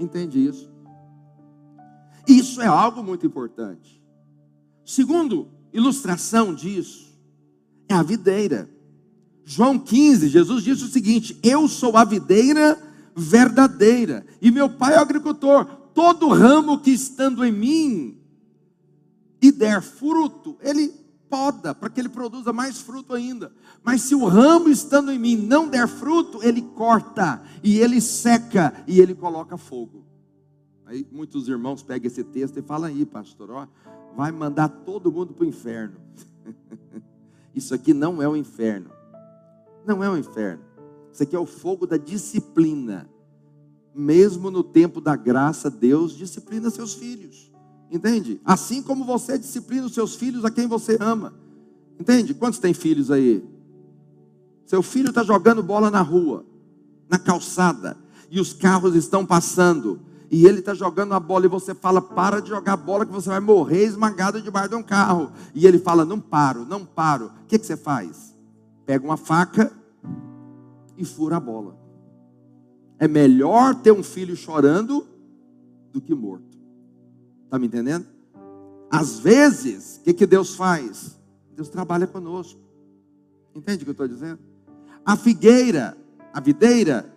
Entende 0.00 0.44
isso? 0.44 0.68
Isso 2.26 2.60
é 2.60 2.66
algo 2.66 3.02
muito 3.02 3.24
importante. 3.24 4.02
Segundo 4.84 5.48
ilustração 5.72 6.52
disso, 6.52 7.14
é 7.88 7.94
a 7.94 8.02
videira. 8.02 8.68
João 9.44 9.78
15, 9.78 10.28
Jesus 10.28 10.64
disse 10.64 10.84
o 10.84 10.88
seguinte: 10.88 11.38
Eu 11.42 11.68
sou 11.68 11.96
a 11.96 12.04
videira 12.04 12.78
verdadeira, 13.16 14.26
e 14.40 14.50
meu 14.50 14.68
pai 14.68 14.94
é 14.94 14.98
o 14.98 15.02
agricultor. 15.02 15.64
Todo 15.94 16.28
ramo 16.28 16.80
que 16.80 16.90
estando 16.90 17.44
em 17.44 17.52
mim 17.52 18.18
e 19.40 19.52
der 19.52 19.80
fruto, 19.82 20.56
ele 20.60 20.88
poda 21.28 21.74
para 21.74 21.90
que 21.90 22.00
ele 22.00 22.08
produza 22.08 22.52
mais 22.52 22.80
fruto 22.80 23.12
ainda. 23.12 23.52
Mas 23.82 24.02
se 24.02 24.14
o 24.14 24.24
ramo 24.24 24.68
estando 24.68 25.10
em 25.12 25.18
mim 25.18 25.36
não 25.36 25.68
der 25.68 25.88
fruto, 25.88 26.42
ele 26.42 26.62
corta 26.62 27.42
e 27.62 27.78
ele 27.78 28.00
seca 28.00 28.72
e 28.86 29.00
ele 29.00 29.14
coloca 29.14 29.56
fogo. 29.56 30.04
Aí 30.86 31.06
muitos 31.10 31.48
irmãos 31.48 31.82
pegam 31.82 32.06
esse 32.06 32.22
texto 32.22 32.58
e 32.58 32.62
falam 32.62 32.88
aí, 32.88 33.04
pastor, 33.04 33.50
ó, 33.50 33.66
vai 34.16 34.30
mandar 34.30 34.68
todo 34.68 35.10
mundo 35.10 35.32
para 35.34 35.44
o 35.44 35.48
inferno. 35.48 35.96
Isso 37.54 37.74
aqui 37.74 37.94
não 37.94 38.22
é 38.22 38.28
o 38.28 38.36
inferno. 38.36 38.90
Não 39.86 40.02
é 40.02 40.10
o 40.10 40.16
inferno. 40.16 40.62
Isso 41.14 41.22
aqui 41.22 41.36
é 41.36 41.38
o 41.38 41.46
fogo 41.46 41.86
da 41.86 41.96
disciplina. 41.96 43.08
Mesmo 43.94 44.50
no 44.50 44.64
tempo 44.64 45.00
da 45.00 45.14
graça, 45.14 45.70
Deus 45.70 46.16
disciplina 46.16 46.68
seus 46.70 46.94
filhos. 46.94 47.52
Entende? 47.88 48.40
Assim 48.44 48.82
como 48.82 49.04
você 49.04 49.38
disciplina 49.38 49.86
os 49.86 49.94
seus 49.94 50.16
filhos 50.16 50.44
a 50.44 50.50
quem 50.50 50.66
você 50.66 50.98
ama. 51.00 51.32
Entende? 52.00 52.34
Quantos 52.34 52.58
tem 52.58 52.74
filhos 52.74 53.12
aí? 53.12 53.48
Seu 54.66 54.82
filho 54.82 55.10
está 55.10 55.22
jogando 55.22 55.62
bola 55.62 55.88
na 55.88 56.02
rua, 56.02 56.44
na 57.08 57.16
calçada, 57.16 57.96
e 58.28 58.40
os 58.40 58.52
carros 58.52 58.96
estão 58.96 59.24
passando 59.24 60.00
e 60.32 60.46
ele 60.46 60.58
está 60.58 60.74
jogando 60.74 61.14
a 61.14 61.20
bola 61.20 61.44
e 61.46 61.48
você 61.48 61.76
fala, 61.76 62.02
para 62.02 62.42
de 62.42 62.48
jogar 62.48 62.76
bola 62.76 63.06
que 63.06 63.12
você 63.12 63.28
vai 63.28 63.38
morrer 63.38 63.84
esmagado 63.84 64.42
debaixo 64.42 64.70
de 64.70 64.74
um 64.74 64.82
carro. 64.82 65.30
E 65.54 65.64
ele 65.64 65.78
fala, 65.78 66.04
não 66.04 66.18
paro, 66.18 66.64
não 66.64 66.84
paro. 66.84 67.26
O 67.26 67.46
que, 67.46 67.56
que 67.56 67.64
você 67.64 67.76
faz? 67.76 68.34
Pega 68.84 69.04
uma 69.04 69.16
faca 69.16 69.70
e 70.96 71.04
fura 71.04 71.36
a 71.36 71.40
bola. 71.40 71.76
É 72.98 73.08
melhor 73.08 73.74
ter 73.74 73.92
um 73.92 74.02
filho 74.02 74.36
chorando 74.36 75.06
do 75.92 76.00
que 76.00 76.14
morto. 76.14 76.58
Está 77.44 77.58
me 77.58 77.66
entendendo? 77.66 78.06
Às 78.90 79.18
vezes, 79.18 79.98
o 79.98 80.04
que, 80.04 80.12
que 80.12 80.26
Deus 80.26 80.54
faz? 80.54 81.18
Deus 81.54 81.68
trabalha 81.68 82.06
conosco. 82.06 82.60
Entende 83.54 83.82
o 83.82 83.84
que 83.84 83.90
eu 83.90 83.92
estou 83.92 84.08
dizendo? 84.08 84.38
A 85.04 85.16
figueira, 85.16 85.96
a 86.32 86.40
videira, 86.40 87.12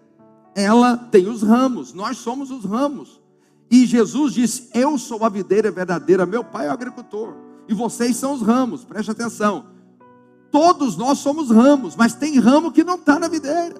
ela 0.55 0.97
tem 0.97 1.27
os 1.27 1.41
ramos, 1.41 1.93
nós 1.93 2.17
somos 2.17 2.51
os 2.51 2.65
ramos. 2.65 3.21
E 3.69 3.85
Jesus 3.85 4.33
disse: 4.33 4.69
Eu 4.73 4.97
sou 4.97 5.23
a 5.23 5.29
videira 5.29 5.71
verdadeira, 5.71 6.25
meu 6.25 6.43
pai 6.43 6.67
é 6.67 6.69
o 6.69 6.73
agricultor, 6.73 7.35
e 7.67 7.73
vocês 7.73 8.15
são 8.15 8.33
os 8.33 8.41
ramos, 8.41 8.83
preste 8.83 9.11
atenção. 9.11 9.76
Todos 10.57 10.97
nós 10.97 11.19
somos 11.19 11.51
ramos, 11.51 11.95
mas 11.95 12.15
tem 12.15 12.39
ramo 12.39 12.71
que 12.71 12.83
não 12.83 12.95
está 12.95 13.19
na 13.19 13.27
videira, 13.27 13.79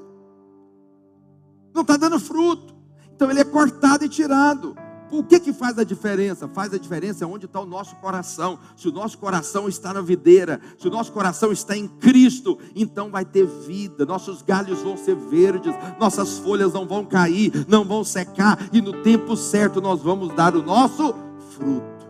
não 1.74 1.82
está 1.82 1.98
dando 1.98 2.20
fruto, 2.20 2.76
então 3.16 3.32
ele 3.32 3.40
é 3.40 3.44
cortado 3.44 4.06
e 4.06 4.10
tirado. 4.10 4.78
O 5.10 5.24
que 5.24 5.40
que 5.40 5.52
faz 5.52 5.80
a 5.80 5.84
diferença? 5.84 6.48
Faz 6.48 6.72
a 6.72 6.78
diferença 6.78 7.26
onde 7.26 7.48
está 7.48 7.60
o 7.60 7.66
nosso 7.66 7.96
coração. 7.96 8.60
Se 8.76 8.88
o 8.90 8.92
nosso 8.92 9.18
coração 9.18 9.68
está 9.68 9.92
na 9.92 10.02
videira, 10.02 10.62
se 10.78 10.88
o 10.88 10.92
nosso 10.92 11.12
coração 11.12 11.52
está 11.52 11.76
em 11.76 11.88
Cristo, 11.88 12.60
então 12.76 13.10
vai 13.10 13.26
ter 13.26 13.48
vida. 13.48 14.06
Nossos 14.06 14.44
galhos 14.44 14.84
vão 14.84 14.96
ser 14.96 15.16
verdes, 15.16 15.74
nossas 16.00 16.38
folhas 16.38 16.74
não 16.74 16.86
vão 16.86 17.04
cair, 17.04 17.66
não 17.68 17.84
vão 17.84 18.04
secar, 18.04 18.70
e 18.72 18.82
no 18.82 19.02
tempo 19.02 19.36
certo 19.36 19.82
nós 19.82 20.00
vamos 20.04 20.32
dar 20.36 20.56
o 20.56 20.62
nosso 20.62 21.12
fruto. 21.56 22.06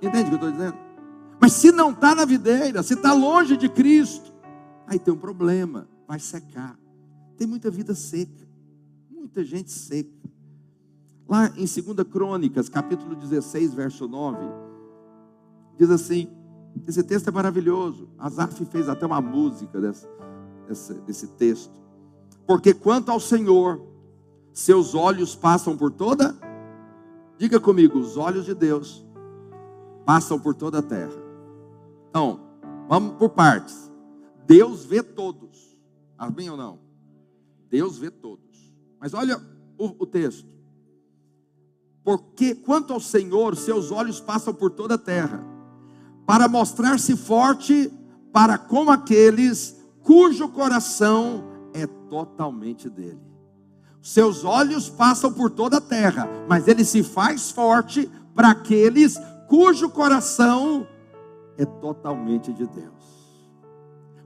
Entende 0.00 0.22
o 0.22 0.38
que 0.38 0.44
eu 0.44 0.48
estou 0.48 0.50
dizendo? 0.52 0.85
Mas 1.46 1.52
se 1.52 1.70
não 1.70 1.92
está 1.92 2.12
na 2.12 2.24
videira, 2.24 2.82
se 2.82 2.94
está 2.94 3.12
longe 3.12 3.56
de 3.56 3.68
Cristo, 3.68 4.34
aí 4.84 4.98
tem 4.98 5.14
um 5.14 5.16
problema, 5.16 5.86
vai 6.04 6.18
secar. 6.18 6.76
Tem 7.36 7.46
muita 7.46 7.70
vida 7.70 7.94
seca, 7.94 8.44
muita 9.08 9.44
gente 9.44 9.70
seca. 9.70 10.10
Lá 11.28 11.46
em 11.50 11.64
2 11.64 12.08
Crônicas, 12.10 12.68
capítulo 12.68 13.14
16, 13.14 13.74
verso 13.74 14.08
9, 14.08 14.38
diz 15.78 15.88
assim: 15.88 16.26
esse 16.84 17.00
texto 17.04 17.28
é 17.28 17.30
maravilhoso. 17.30 18.08
Asaf 18.18 18.64
fez 18.64 18.88
até 18.88 19.06
uma 19.06 19.20
música 19.20 19.80
desse, 19.80 20.08
desse, 20.66 20.94
desse 20.94 21.26
texto. 21.28 21.80
Porque 22.44 22.74
quanto 22.74 23.12
ao 23.12 23.20
Senhor, 23.20 23.86
seus 24.52 24.96
olhos 24.96 25.36
passam 25.36 25.76
por 25.76 25.92
toda. 25.92 26.36
Diga 27.38 27.60
comigo, 27.60 28.00
os 28.00 28.16
olhos 28.16 28.46
de 28.46 28.52
Deus 28.52 29.06
passam 30.04 30.40
por 30.40 30.52
toda 30.52 30.80
a 30.80 30.82
terra. 30.82 31.25
Então, 32.08 32.40
vamos 32.88 33.16
por 33.16 33.30
partes. 33.30 33.90
Deus 34.46 34.84
vê 34.84 35.02
todos. 35.02 35.76
Amém 36.16 36.48
ou 36.48 36.56
não? 36.56 36.78
Deus 37.68 37.98
vê 37.98 38.10
todos. 38.10 38.74
Mas 39.00 39.12
olha 39.12 39.40
o, 39.78 39.86
o 39.98 40.06
texto. 40.06 40.48
Porque 42.04 42.54
quanto 42.54 42.92
ao 42.92 43.00
Senhor, 43.00 43.56
seus 43.56 43.90
olhos 43.90 44.20
passam 44.20 44.54
por 44.54 44.70
toda 44.70 44.94
a 44.94 44.98
terra, 44.98 45.44
para 46.24 46.48
mostrar-se 46.48 47.16
forte 47.16 47.92
para 48.32 48.56
com 48.56 48.90
aqueles 48.90 49.76
cujo 50.02 50.48
coração 50.48 51.44
é 51.74 51.86
totalmente 51.86 52.88
dele. 52.88 53.20
Seus 54.00 54.44
olhos 54.44 54.88
passam 54.88 55.32
por 55.32 55.50
toda 55.50 55.78
a 55.78 55.80
terra, 55.80 56.28
mas 56.48 56.68
ele 56.68 56.84
se 56.84 57.02
faz 57.02 57.50
forte 57.50 58.08
para 58.34 58.50
aqueles 58.50 59.18
cujo 59.48 59.88
coração 59.88 60.86
é 61.58 61.64
totalmente 61.64 62.52
de 62.52 62.66
Deus. 62.66 62.94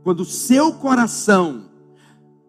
Quando 0.03 0.21
o 0.21 0.25
seu 0.25 0.73
coração, 0.73 1.65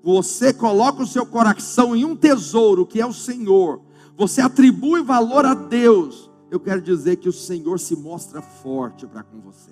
você 0.04 0.54
coloca 0.54 1.04
o 1.04 1.08
seu 1.08 1.26
coração 1.26 1.96
em 1.96 2.06
um 2.06 2.16
tesouro 2.16 2.86
que 2.86 3.00
é 3.00 3.06
o 3.06 3.14
Senhor, 3.14 3.82
você 4.18 4.42
atribui 4.42 5.02
valor 5.02 5.46
a 5.46 5.54
Deus, 5.54 6.30
eu 6.50 6.60
quero 6.60 6.82
dizer 6.82 7.18
que 7.18 7.30
o 7.30 7.34
Senhor 7.34 7.80
se 7.80 7.96
mostra 7.96 8.42
forte 8.42 9.06
para 9.08 9.24
com 9.24 9.40
você. 9.40 9.72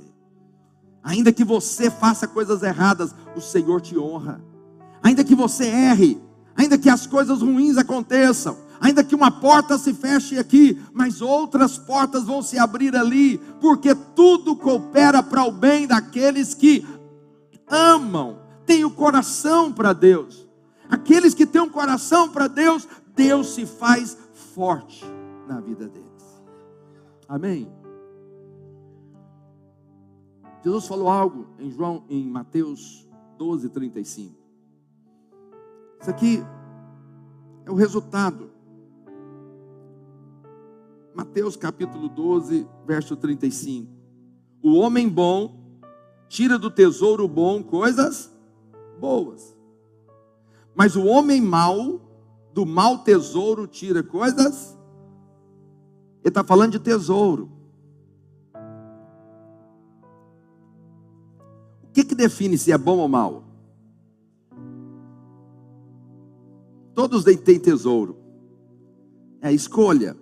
Ainda 1.04 1.32
que 1.32 1.44
você 1.44 1.90
faça 1.90 2.28
coisas 2.28 2.62
erradas, 2.62 3.16
o 3.36 3.42
Senhor 3.42 3.82
te 3.82 3.98
honra. 3.98 4.42
Ainda 5.02 5.24
que 5.24 5.36
você 5.36 5.66
erre, 5.66 6.22
ainda 6.56 6.78
que 6.78 6.90
as 6.90 7.08
coisas 7.08 7.42
ruins 7.42 7.78
aconteçam, 7.78 8.58
ainda 8.80 9.04
que 9.04 9.16
uma 9.16 9.32
porta 9.32 9.78
se 9.78 9.94
feche 9.94 10.38
aqui, 10.38 10.82
mas 10.94 11.22
outras 11.22 11.78
portas 11.78 12.24
vão 12.24 12.42
se 12.42 12.58
abrir 12.58 12.96
ali, 12.96 13.38
porque 13.60 13.94
tudo 13.94 14.56
coopera 14.56 15.22
para 15.22 15.44
o 15.44 15.52
bem 15.52 15.88
daqueles 15.88 16.54
que 16.54 16.86
amam, 17.68 18.40
têm 18.66 18.86
o 18.86 18.92
coração 18.92 19.72
para 19.72 19.94
Deus. 19.94 20.48
Aqueles 20.90 21.34
que 21.34 21.46
têm 21.46 21.62
um 21.62 21.70
coração 21.70 22.30
para 22.30 22.48
Deus, 22.48 22.88
Deus 23.16 23.54
se 23.54 23.66
faz 23.66 24.18
forte 24.56 25.06
na 25.48 25.60
vida 25.60 25.88
deles. 25.88 26.44
Amém. 27.28 27.72
Jesus 30.64 30.88
falou 30.88 31.08
algo 31.08 31.48
em 31.58 31.72
João, 31.72 32.04
em 32.10 32.28
Mateus 32.28 33.08
12, 33.38 33.70
35. 33.70 34.36
Isso 36.02 36.10
aqui 36.10 36.44
é 37.66 37.72
o 37.72 37.76
resultado. 37.76 38.49
Mateus 41.20 41.58
capítulo 41.58 42.08
12, 42.08 42.66
verso 42.88 43.14
35. 43.18 43.92
O 44.64 44.76
homem 44.76 45.10
bom 45.10 45.82
tira 46.30 46.58
do 46.58 46.72
tesouro 46.72 47.28
bom 47.28 47.62
coisas 47.62 48.32
boas. 48.98 49.54
Mas 50.74 50.96
o 50.96 51.04
homem 51.04 51.42
mau, 51.42 52.00
do 52.54 52.66
mau 52.66 53.00
tesouro, 53.00 53.68
tira 53.68 54.02
coisas. 54.02 54.78
Ele 56.24 56.30
está 56.30 56.42
falando 56.42 56.72
de 56.72 56.80
tesouro. 56.80 57.52
O 61.84 61.92
que, 61.92 62.06
que 62.06 62.16
define 62.16 62.58
se 62.58 62.72
é 62.72 62.78
bom 62.78 62.98
ou 62.98 63.10
mal? 63.10 63.44
Todos 66.94 67.26
têm 67.26 67.60
tesouro. 67.60 68.16
É 69.42 69.50
a 69.50 69.52
escolha. 69.52 70.16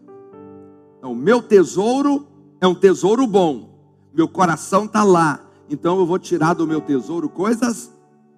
Então, 1.07 1.15
meu 1.15 1.41
tesouro 1.41 2.27
é 2.59 2.67
um 2.67 2.75
tesouro 2.75 3.25
bom. 3.25 3.69
Meu 4.13 4.27
coração 4.27 4.83
está 4.83 5.05
lá. 5.05 5.39
Então 5.69 5.97
eu 5.97 6.05
vou 6.05 6.19
tirar 6.19 6.53
do 6.53 6.67
meu 6.67 6.81
tesouro 6.81 7.29
coisas 7.29 7.89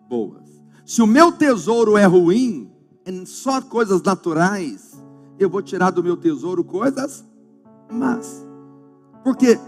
boas. 0.08 0.43
Se 0.86 1.01
o 1.01 1.08
meu 1.08 1.32
tesouro 1.32 1.97
é 1.97 2.05
ruim, 2.05 2.71
é 3.03 3.25
só 3.25 3.60
coisas 3.60 4.03
naturais, 4.03 5.03
eu 5.39 5.49
vou 5.49 5.63
tirar 5.63 5.89
do 5.89 6.03
meu 6.03 6.15
tesouro 6.15 6.63
coisas 6.63 7.25
más. 7.91 8.45
Porque 9.23 9.55
o 9.55 9.60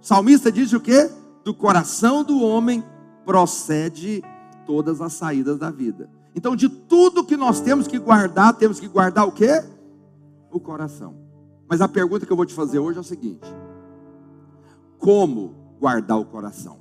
salmista 0.00 0.52
diz 0.52 0.72
o 0.72 0.78
que? 0.78 1.10
Do 1.44 1.52
coração 1.52 2.22
do 2.22 2.40
homem 2.40 2.84
procede 3.26 4.22
todas 4.64 5.00
as 5.00 5.12
saídas 5.12 5.58
da 5.58 5.72
vida. 5.72 6.08
Então, 6.36 6.54
de 6.54 6.68
tudo 6.68 7.24
que 7.24 7.36
nós 7.36 7.60
temos 7.60 7.88
que 7.88 7.98
guardar, 7.98 8.54
temos 8.54 8.78
que 8.78 8.86
guardar 8.86 9.26
o 9.26 9.32
que? 9.32 9.60
O 10.52 10.60
coração. 10.60 11.27
Mas 11.68 11.80
a 11.82 11.88
pergunta 11.88 12.24
que 12.24 12.32
eu 12.32 12.36
vou 12.36 12.46
te 12.46 12.54
fazer 12.54 12.78
hoje 12.78 12.96
é 12.96 13.00
o 13.00 13.04
seguinte: 13.04 13.46
como 14.98 15.54
guardar 15.78 16.18
o 16.18 16.24
coração? 16.24 16.78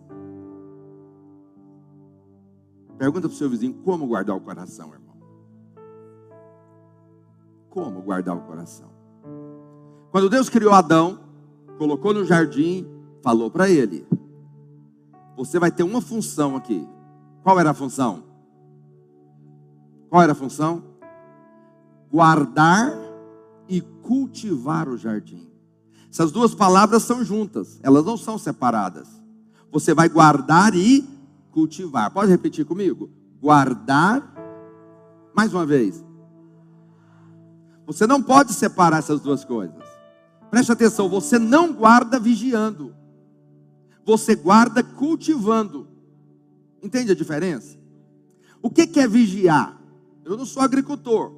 Pergunta 2.97 3.27
para 3.27 3.35
o 3.35 3.37
seu 3.37 3.49
vizinho 3.49 3.75
como 3.83 4.07
guardar 4.07 4.35
o 4.35 4.41
coração, 4.41 4.91
irmão. 4.93 5.15
Como 7.69 8.01
guardar 8.01 8.35
o 8.35 8.41
coração? 8.41 8.89
Quando 10.09 10.29
Deus 10.29 10.49
criou 10.49 10.73
Adão, 10.73 11.19
colocou 11.77 12.13
no 12.13 12.25
jardim, 12.25 12.87
falou 13.21 13.51
para 13.51 13.69
ele: 13.69 14.07
Você 15.35 15.59
vai 15.59 15.71
ter 15.71 15.83
uma 15.83 16.01
função 16.01 16.55
aqui. 16.55 16.87
Qual 17.43 17.59
era 17.59 17.71
a 17.71 17.73
função? 17.73 18.23
Qual 20.09 20.21
era 20.21 20.31
a 20.31 20.35
função? 20.35 20.83
Guardar 22.09 23.06
e 23.67 23.81
cultivar 23.81 24.87
o 24.87 24.97
jardim. 24.97 25.49
Essas 26.11 26.31
duas 26.31 26.55
palavras 26.55 27.03
são 27.03 27.23
juntas, 27.23 27.79
elas 27.83 28.05
não 28.05 28.17
são 28.17 28.37
separadas. 28.37 29.07
Você 29.71 29.93
vai 29.93 30.09
guardar 30.09 30.73
e 30.75 31.07
cultivar. 31.51 32.11
Pode 32.11 32.31
repetir 32.31 32.65
comigo? 32.65 33.09
Guardar. 33.41 34.33
Mais 35.35 35.53
uma 35.53 35.65
vez. 35.65 36.03
Você 37.85 38.07
não 38.07 38.21
pode 38.21 38.53
separar 38.53 38.99
essas 38.99 39.21
duas 39.21 39.45
coisas. 39.45 39.83
Preste 40.49 40.71
atenção, 40.71 41.09
você 41.09 41.37
não 41.37 41.73
guarda 41.73 42.19
vigiando. 42.19 42.95
Você 44.05 44.35
guarda 44.35 44.81
cultivando. 44.81 45.87
Entende 46.81 47.11
a 47.11 47.15
diferença? 47.15 47.77
O 48.61 48.69
que 48.69 48.99
é 48.99 49.07
vigiar? 49.07 49.79
Eu 50.23 50.37
não 50.37 50.45
sou 50.45 50.63
agricultor. 50.63 51.36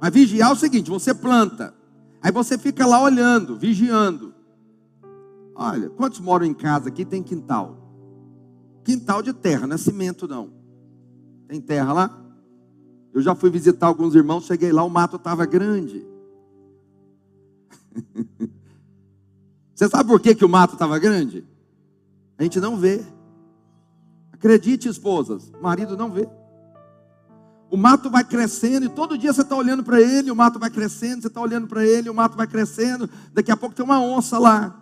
Mas 0.00 0.12
vigiar 0.12 0.50
é 0.50 0.52
o 0.52 0.56
seguinte: 0.56 0.90
você 0.90 1.14
planta, 1.14 1.74
aí 2.22 2.30
você 2.30 2.58
fica 2.58 2.86
lá 2.86 3.02
olhando, 3.02 3.56
vigiando. 3.56 4.34
Olha, 5.54 5.88
quantos 5.90 6.20
moram 6.20 6.44
em 6.44 6.54
casa 6.54 6.88
aqui 6.88 7.04
tem 7.04 7.22
quintal? 7.22 7.78
Quintal 8.84 9.22
de 9.22 9.32
terra, 9.32 9.66
não 9.66 9.76
é 9.76 9.78
cimento 9.78 10.26
não. 10.26 10.52
Tem 11.48 11.60
terra 11.60 11.92
lá? 11.92 12.20
Eu 13.12 13.22
já 13.22 13.34
fui 13.34 13.48
visitar 13.48 13.86
alguns 13.86 14.14
irmãos, 14.14 14.44
cheguei 14.44 14.72
lá, 14.72 14.82
o 14.82 14.90
mato 14.90 15.16
estava 15.16 15.46
grande. 15.46 16.04
Você 19.74 19.88
sabe 19.88 20.08
por 20.08 20.20
que, 20.20 20.34
que 20.34 20.44
o 20.44 20.48
mato 20.48 20.74
estava 20.74 20.98
grande? 20.98 21.46
A 22.36 22.42
gente 22.42 22.60
não 22.60 22.76
vê. 22.76 23.04
Acredite, 24.32 24.88
esposas, 24.88 25.52
marido 25.60 25.96
não 25.96 26.10
vê. 26.10 26.28
O 27.74 27.76
mato 27.76 28.08
vai 28.08 28.22
crescendo 28.22 28.86
e 28.86 28.88
todo 28.88 29.18
dia 29.18 29.32
você 29.32 29.40
está 29.40 29.56
olhando 29.56 29.82
para 29.82 30.00
ele, 30.00 30.30
o 30.30 30.36
mato 30.36 30.60
vai 30.60 30.70
crescendo, 30.70 31.22
você 31.22 31.26
está 31.26 31.40
olhando 31.40 31.66
para 31.66 31.84
ele, 31.84 32.08
o 32.08 32.14
mato 32.14 32.36
vai 32.36 32.46
crescendo. 32.46 33.10
Daqui 33.32 33.50
a 33.50 33.56
pouco 33.56 33.74
tem 33.74 33.84
uma 33.84 34.00
onça 34.00 34.38
lá, 34.38 34.80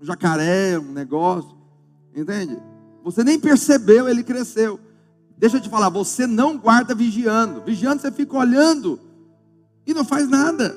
um 0.00 0.06
jacaré, 0.06 0.78
um 0.78 0.90
negócio. 0.90 1.54
Entende? 2.16 2.58
Você 3.04 3.22
nem 3.22 3.38
percebeu, 3.38 4.08
ele 4.08 4.24
cresceu. 4.24 4.80
Deixa 5.36 5.58
eu 5.58 5.60
te 5.60 5.68
falar, 5.68 5.90
você 5.90 6.26
não 6.26 6.56
guarda 6.56 6.94
vigiando. 6.94 7.60
Vigiando 7.60 8.00
você 8.00 8.10
fica 8.10 8.34
olhando 8.38 8.98
e 9.86 9.92
não 9.92 10.06
faz 10.06 10.26
nada. 10.26 10.74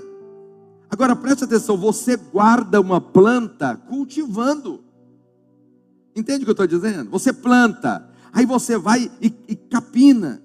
Agora 0.89 1.15
preste 1.15 1.45
atenção, 1.45 1.77
você 1.77 2.17
guarda 2.17 2.81
uma 2.81 2.99
planta 2.99 3.77
cultivando. 3.87 4.83
Entende 6.13 6.41
o 6.41 6.43
que 6.43 6.49
eu 6.49 6.65
estou 6.65 6.67
dizendo? 6.67 7.09
Você 7.11 7.31
planta, 7.31 8.10
aí 8.33 8.45
você 8.45 8.77
vai 8.77 9.11
e, 9.21 9.33
e 9.47 9.55
capina, 9.55 10.41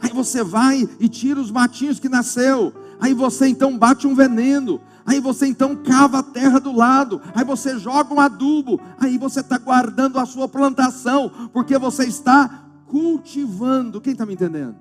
aí 0.00 0.10
você 0.10 0.42
vai 0.42 0.88
e 0.98 1.08
tira 1.08 1.40
os 1.40 1.50
matinhos 1.50 2.00
que 2.00 2.08
nasceu, 2.08 2.72
aí 3.00 3.14
você 3.14 3.46
então 3.46 3.76
bate 3.76 4.06
um 4.06 4.14
veneno, 4.14 4.80
Aí 5.08 5.20
você 5.20 5.46
então 5.46 5.74
cava 5.74 6.18
a 6.18 6.22
terra 6.22 6.58
do 6.58 6.70
lado, 6.70 7.18
aí 7.34 7.42
você 7.42 7.78
joga 7.78 8.12
um 8.12 8.20
adubo, 8.20 8.78
aí 9.00 9.16
você 9.16 9.40
está 9.40 9.56
guardando 9.56 10.18
a 10.18 10.26
sua 10.26 10.46
plantação, 10.46 11.48
porque 11.50 11.78
você 11.78 12.04
está 12.04 12.68
cultivando. 12.86 14.02
Quem 14.02 14.12
está 14.12 14.26
me 14.26 14.34
entendendo? 14.34 14.76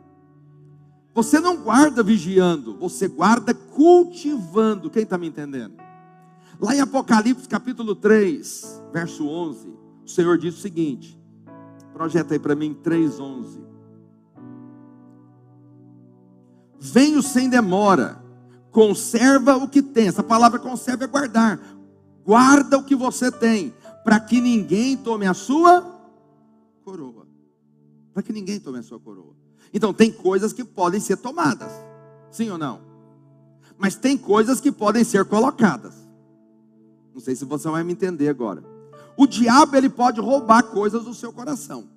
Você 1.15 1.39
não 1.39 1.55
guarda 1.55 2.03
vigiando, 2.03 2.77
você 2.77 3.07
guarda 3.07 3.53
cultivando. 3.53 4.89
Quem 4.89 5.03
está 5.03 5.17
me 5.17 5.27
entendendo? 5.27 5.75
Lá 6.59 6.75
em 6.75 6.81
Apocalipse 6.81 7.47
capítulo 7.47 7.95
3, 7.95 8.83
verso 8.91 9.25
11, 9.25 9.69
o 10.05 10.09
Senhor 10.09 10.37
diz 10.37 10.57
o 10.57 10.61
seguinte: 10.61 11.16
projeta 11.97 12.35
aí 12.35 12.39
para 12.39 12.55
mim 12.55 12.77
3,11. 12.83 13.65
Venho 16.79 17.21
sem 17.23 17.49
demora 17.49 18.27
Conserva 18.77 19.57
o 19.57 19.67
que 19.67 19.81
tem. 19.81 20.07
Essa 20.07 20.21
palavra 20.21 20.59
conserva 20.59 21.05
é 21.05 21.07
guardar. 21.07 21.59
Guarda 22.23 22.77
o 22.77 22.83
que 22.83 22.95
você 22.95 23.31
tem, 23.31 23.73
para 24.03 24.19
que 24.19 24.39
ninguém 24.39 24.95
tome 24.95 25.25
a 25.25 25.33
sua 25.33 25.81
coroa. 26.83 27.25
Para 28.13 28.21
que 28.21 28.31
ninguém 28.31 28.59
tome 28.59 28.77
a 28.77 28.83
sua 28.83 28.99
coroa. 28.99 29.35
Então, 29.73 29.91
tem 29.91 30.11
coisas 30.11 30.53
que 30.53 30.63
podem 30.63 30.99
ser 30.99 31.17
tomadas. 31.17 31.71
Sim 32.29 32.51
ou 32.51 32.57
não? 32.59 32.81
Mas 33.79 33.95
tem 33.95 34.15
coisas 34.15 34.61
que 34.61 34.71
podem 34.71 35.03
ser 35.03 35.25
colocadas. 35.25 35.95
Não 37.15 37.19
sei 37.19 37.35
se 37.35 37.45
você 37.45 37.67
vai 37.69 37.83
me 37.83 37.93
entender 37.93 38.29
agora. 38.29 38.63
O 39.17 39.25
diabo 39.25 39.75
ele 39.75 39.89
pode 39.89 40.21
roubar 40.21 40.61
coisas 40.63 41.03
do 41.03 41.13
seu 41.13 41.33
coração. 41.33 41.89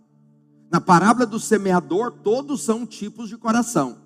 Na 0.73 0.81
parábola 0.81 1.27
do 1.27 1.39
semeador, 1.39 2.13
todos 2.23 2.63
são 2.63 2.87
tipos 2.87 3.29
de 3.29 3.37
coração. 3.37 3.99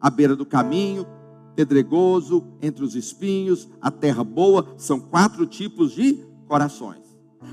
À 0.00 0.10
beira 0.10 0.34
do 0.34 0.44
caminho, 0.44 1.06
pedregoso, 1.54 2.44
entre 2.60 2.84
os 2.84 2.96
espinhos, 2.96 3.68
a 3.80 3.90
terra 3.90 4.24
boa, 4.24 4.74
são 4.76 4.98
quatro 4.98 5.46
tipos 5.46 5.92
de 5.92 6.24
corações. 6.48 6.98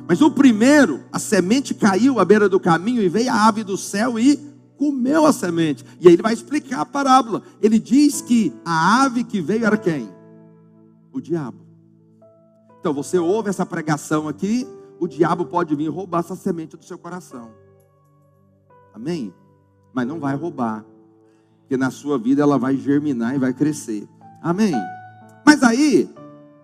Mas 0.07 0.21
o 0.21 0.31
primeiro, 0.31 1.03
a 1.11 1.19
semente 1.19 1.73
caiu 1.73 2.19
à 2.19 2.25
beira 2.25 2.49
do 2.49 2.59
caminho 2.59 3.01
e 3.01 3.09
veio 3.09 3.31
a 3.31 3.47
ave 3.47 3.63
do 3.63 3.77
céu 3.77 4.17
e 4.17 4.37
comeu 4.77 5.25
a 5.25 5.33
semente. 5.33 5.85
E 5.99 6.07
aí 6.07 6.13
ele 6.13 6.21
vai 6.23 6.33
explicar 6.33 6.81
a 6.81 6.85
parábola. 6.85 7.43
Ele 7.61 7.77
diz 7.79 8.21
que 8.21 8.53
a 8.65 9.03
ave 9.03 9.23
que 9.23 9.41
veio 9.41 9.65
era 9.65 9.77
quem? 9.77 10.09
O 11.11 11.19
diabo. 11.19 11.59
Então 12.79 12.93
você 12.93 13.17
ouve 13.17 13.49
essa 13.49 13.65
pregação 13.65 14.27
aqui, 14.27 14.65
o 14.99 15.07
diabo 15.07 15.45
pode 15.45 15.75
vir 15.75 15.89
roubar 15.89 16.19
essa 16.19 16.35
semente 16.35 16.75
do 16.75 16.83
seu 16.83 16.97
coração. 16.97 17.51
Amém? 18.93 19.33
Mas 19.93 20.07
não 20.07 20.19
vai 20.19 20.35
roubar. 20.35 20.85
Porque 21.61 21.77
na 21.77 21.91
sua 21.91 22.17
vida 22.17 22.41
ela 22.41 22.57
vai 22.57 22.75
germinar 22.77 23.35
e 23.35 23.39
vai 23.39 23.53
crescer. 23.53 24.07
Amém? 24.41 24.73
Mas 25.45 25.63
aí, 25.63 26.09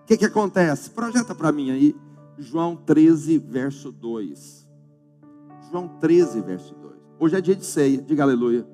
o 0.02 0.06
que, 0.06 0.16
que 0.16 0.24
acontece? 0.24 0.90
Projeta 0.90 1.34
para 1.34 1.52
mim 1.52 1.70
aí, 1.70 1.96
João 2.38 2.76
13, 2.76 3.38
verso 3.38 3.92
2. 3.92 4.68
João 5.70 5.88
13, 6.00 6.40
verso 6.40 6.74
2. 6.74 6.94
Hoje 7.18 7.36
é 7.36 7.40
dia 7.40 7.56
de 7.56 7.64
ceia, 7.64 8.02
diga 8.02 8.22
aleluia. 8.22 8.66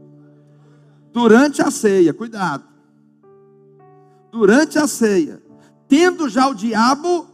Durante 1.13 1.63
a 1.63 1.71
ceia, 1.71 2.15
cuidado. 2.15 2.65
Durante 4.31 4.79
a 4.79 4.87
ceia, 4.87 5.43
tendo 5.89 6.29
já 6.29 6.49
o 6.49 6.55
diabo 6.55 7.30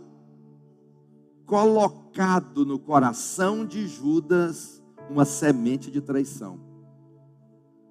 colocado 1.46 2.66
no 2.66 2.78
coração 2.78 3.64
de 3.64 3.86
Judas 3.86 4.82
uma 5.08 5.24
semente 5.24 5.90
de 5.90 6.00
traição. 6.00 6.58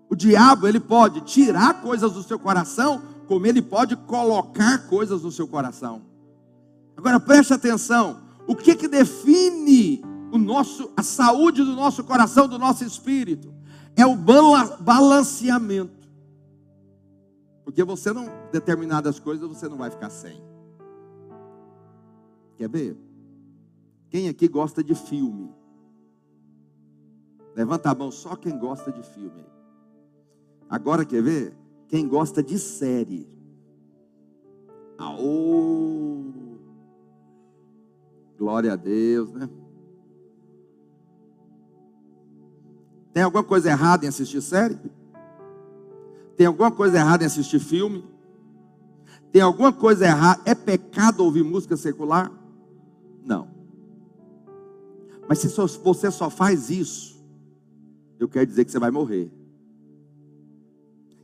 O 0.09 0.15
diabo, 0.15 0.67
ele 0.67 0.79
pode 0.79 1.21
tirar 1.21 1.81
coisas 1.81 2.11
do 2.13 2.21
seu 2.21 2.37
coração, 2.37 3.01
como 3.27 3.47
ele 3.47 3.61
pode 3.61 3.95
colocar 3.95 4.87
coisas 4.87 5.23
no 5.23 5.31
seu 5.31 5.47
coração. 5.47 6.03
Agora 6.95 7.19
preste 7.19 7.53
atenção, 7.53 8.21
o 8.47 8.55
que 8.55 8.75
que 8.75 8.87
define 8.87 10.03
o 10.31 10.37
nosso, 10.37 10.91
a 10.95 11.01
saúde 11.01 11.63
do 11.63 11.73
nosso 11.73 12.03
coração, 12.03 12.47
do 12.47 12.59
nosso 12.59 12.83
espírito, 12.83 13.53
é 13.95 14.05
o 14.05 14.15
balanceamento. 14.15 16.07
Porque 17.63 17.83
você 17.83 18.13
não, 18.13 18.29
determinadas 18.51 19.19
coisas 19.19 19.47
você 19.47 19.67
não 19.67 19.77
vai 19.77 19.89
ficar 19.89 20.09
sem. 20.09 20.39
Quer 22.57 22.69
ver? 22.69 23.04
Quem 24.09 24.29
aqui 24.29 24.47
gosta 24.47 24.83
de 24.83 24.95
filme? 24.95 25.53
Levanta 27.55 27.89
a 27.89 27.95
mão 27.95 28.11
só 28.11 28.35
quem 28.35 28.57
gosta 28.57 28.91
de 28.91 29.01
filme. 29.01 29.45
Agora 30.69 31.05
quer 31.05 31.21
ver? 31.21 31.57
Quem 31.87 32.07
gosta 32.07 32.43
de 32.43 32.59
série. 32.59 33.27
Aô! 34.97 36.33
Glória 38.37 38.73
a 38.73 38.75
Deus, 38.75 39.31
né? 39.31 39.49
Tem 43.13 43.23
alguma 43.23 43.43
coisa 43.43 43.69
errada 43.69 44.03
em 44.03 44.09
assistir 44.09 44.41
série? 44.41 44.77
Tem 46.35 46.45
alguma 46.45 46.69
coisa 46.69 46.97
errada 46.97 47.23
em 47.23 47.27
assistir 47.27 47.59
filme? 47.59 48.03
Tem 49.31 49.41
alguma 49.41 49.71
coisa 49.71 50.05
errada? 50.05 50.41
É 50.43 50.53
pecado 50.53 51.23
ouvir 51.23 51.43
música 51.43 51.77
secular? 51.77 52.29
Não. 53.23 53.54
Mas 55.27 55.39
se 55.39 55.47
você 55.83 56.11
só 56.11 56.29
faz 56.29 56.69
isso, 56.69 57.23
eu 58.19 58.27
quero 58.27 58.45
dizer 58.45 58.65
que 58.65 58.71
você 58.71 58.79
vai 58.79 58.91
morrer. 58.91 59.31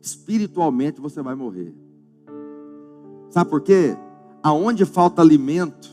Espiritualmente 0.01 0.99
você 0.99 1.21
vai 1.21 1.35
morrer. 1.35 1.75
Sabe 3.29 3.49
por 3.49 3.61
quê? 3.61 3.95
Aonde 4.43 4.85
falta 4.85 5.21
alimento, 5.21 5.89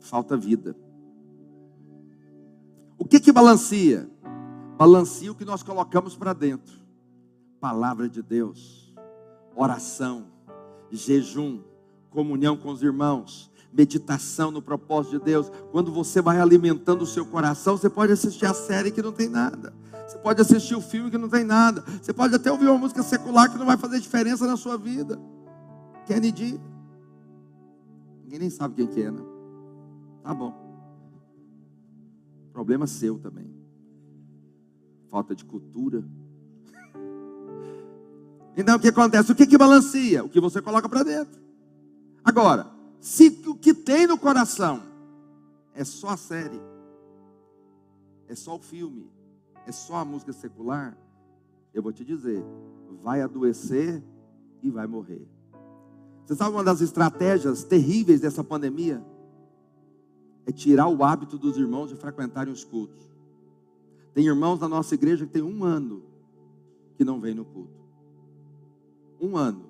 falta 0.00 0.36
vida. 0.36 0.74
O 2.98 3.04
que 3.04 3.20
que 3.20 3.30
balanceia? 3.30 4.08
Balanceia 4.78 5.30
o 5.30 5.34
que 5.34 5.44
nós 5.44 5.62
colocamos 5.62 6.16
para 6.16 6.32
dentro. 6.32 6.74
Palavra 7.60 8.08
de 8.08 8.22
Deus, 8.22 8.94
oração, 9.54 10.26
jejum, 10.90 11.60
comunhão 12.10 12.56
com 12.56 12.70
os 12.70 12.82
irmãos, 12.82 13.50
meditação 13.76 14.50
no 14.50 14.62
propósito 14.62 15.18
de 15.18 15.24
Deus. 15.24 15.50
Quando 15.72 15.92
você 15.92 16.22
vai 16.22 16.40
alimentando 16.40 17.02
o 17.02 17.06
seu 17.06 17.26
coração, 17.26 17.76
você 17.76 17.90
pode 17.90 18.12
assistir 18.12 18.46
a 18.46 18.54
série 18.54 18.90
que 18.90 19.02
não 19.02 19.12
tem 19.12 19.28
nada. 19.28 19.74
Você 20.06 20.18
pode 20.18 20.40
assistir 20.40 20.74
o 20.74 20.80
filme 20.80 21.10
que 21.10 21.18
não 21.18 21.28
tem 21.28 21.44
nada. 21.44 21.82
Você 22.00 22.12
pode 22.12 22.34
até 22.34 22.50
ouvir 22.52 22.66
uma 22.66 22.78
música 22.78 23.02
secular 23.02 23.50
que 23.50 23.58
não 23.58 23.66
vai 23.66 23.76
fazer 23.76 23.98
diferença 24.00 24.46
na 24.46 24.56
sua 24.56 24.78
vida. 24.78 25.20
Kennedy. 26.06 26.60
Ninguém 28.22 28.38
nem 28.38 28.50
sabe 28.50 28.74
quem 28.76 28.86
que 28.86 29.02
é, 29.02 29.10
né? 29.10 29.20
Tá 30.22 30.32
bom. 30.32 30.54
Problema 32.52 32.86
seu 32.86 33.18
também 33.18 33.64
falta 35.14 35.32
de 35.32 35.44
cultura. 35.44 36.02
Então 38.56 38.76
o 38.76 38.78
que 38.78 38.86
acontece? 38.86 39.32
O 39.32 39.34
que, 39.34 39.48
que 39.48 39.58
balanceia? 39.58 40.22
O 40.22 40.28
que 40.28 40.38
você 40.38 40.62
coloca 40.62 40.88
para 40.88 41.02
dentro. 41.02 41.42
Agora, 42.22 42.70
se 43.04 43.28
o 43.46 43.54
que 43.54 43.74
tem 43.74 44.06
no 44.06 44.16
coração 44.16 44.80
é 45.74 45.84
só 45.84 46.08
a 46.08 46.16
série, 46.16 46.58
é 48.26 48.34
só 48.34 48.56
o 48.56 48.58
filme, 48.58 49.10
é 49.66 49.72
só 49.72 49.96
a 49.96 50.04
música 50.06 50.32
secular, 50.32 50.96
eu 51.74 51.82
vou 51.82 51.92
te 51.92 52.02
dizer, 52.02 52.42
vai 53.02 53.20
adoecer 53.20 54.02
e 54.62 54.70
vai 54.70 54.86
morrer. 54.86 55.28
Você 56.24 56.34
sabe 56.34 56.56
uma 56.56 56.64
das 56.64 56.80
estratégias 56.80 57.62
terríveis 57.62 58.22
dessa 58.22 58.42
pandemia? 58.42 59.04
É 60.46 60.50
tirar 60.50 60.88
o 60.88 61.04
hábito 61.04 61.36
dos 61.36 61.58
irmãos 61.58 61.90
de 61.90 61.96
frequentarem 61.96 62.50
os 62.50 62.64
cultos. 62.64 63.04
Tem 64.14 64.24
irmãos 64.24 64.58
da 64.58 64.66
nossa 64.66 64.94
igreja 64.94 65.26
que 65.26 65.32
tem 65.32 65.42
um 65.42 65.62
ano 65.62 66.02
que 66.96 67.04
não 67.04 67.20
vem 67.20 67.34
no 67.34 67.44
culto. 67.44 67.84
Um 69.20 69.36
ano. 69.36 69.66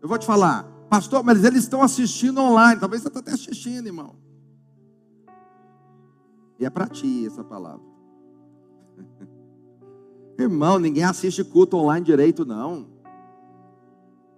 Eu 0.00 0.08
vou 0.08 0.16
te 0.16 0.24
falar, 0.24 0.66
pastor, 0.92 1.24
mas 1.24 1.42
eles 1.42 1.62
estão 1.62 1.80
assistindo 1.80 2.38
online. 2.38 2.78
Talvez 2.78 3.00
você 3.00 3.08
está 3.08 3.20
até 3.20 3.32
assistindo, 3.32 3.86
irmão. 3.86 4.14
E 6.60 6.66
é 6.66 6.68
para 6.68 6.86
ti 6.86 7.26
essa 7.26 7.42
palavra. 7.42 7.80
Irmão, 10.38 10.78
ninguém 10.78 11.04
assiste 11.04 11.42
culto 11.42 11.78
online 11.78 12.04
direito, 12.04 12.44
não. 12.44 12.88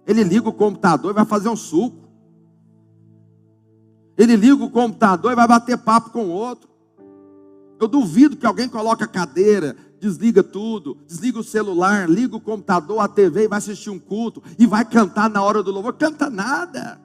Ele 0.07 0.23
liga 0.23 0.47
o 0.47 0.53
computador 0.53 1.11
e 1.11 1.13
vai 1.13 1.25
fazer 1.25 1.49
um 1.49 1.57
suco. 1.57 2.07
Ele 4.17 4.37
liga 4.37 4.63
o 4.63 4.71
computador 4.71 5.33
e 5.33 5.35
vai 5.35 5.47
bater 5.47 5.77
papo 5.77 6.11
com 6.11 6.27
o 6.27 6.31
outro. 6.31 6.69
Eu 7.81 7.87
duvido 7.89 8.37
que 8.37 8.45
alguém 8.45 8.69
coloque 8.69 9.03
a 9.03 9.07
cadeira, 9.07 9.75
desliga 9.99 10.43
tudo, 10.43 10.97
desliga 11.07 11.39
o 11.39 11.43
celular, 11.43 12.09
liga 12.09 12.35
o 12.35 12.41
computador, 12.41 12.99
a 12.99 13.07
TV 13.07 13.43
e 13.43 13.47
vai 13.47 13.57
assistir 13.57 13.89
um 13.89 13.99
culto 13.99 14.41
e 14.57 14.65
vai 14.65 14.85
cantar 14.85 15.29
na 15.29 15.41
hora 15.41 15.63
do 15.63 15.71
louvor. 15.71 15.93
Canta 15.93 16.29
nada. 16.29 16.99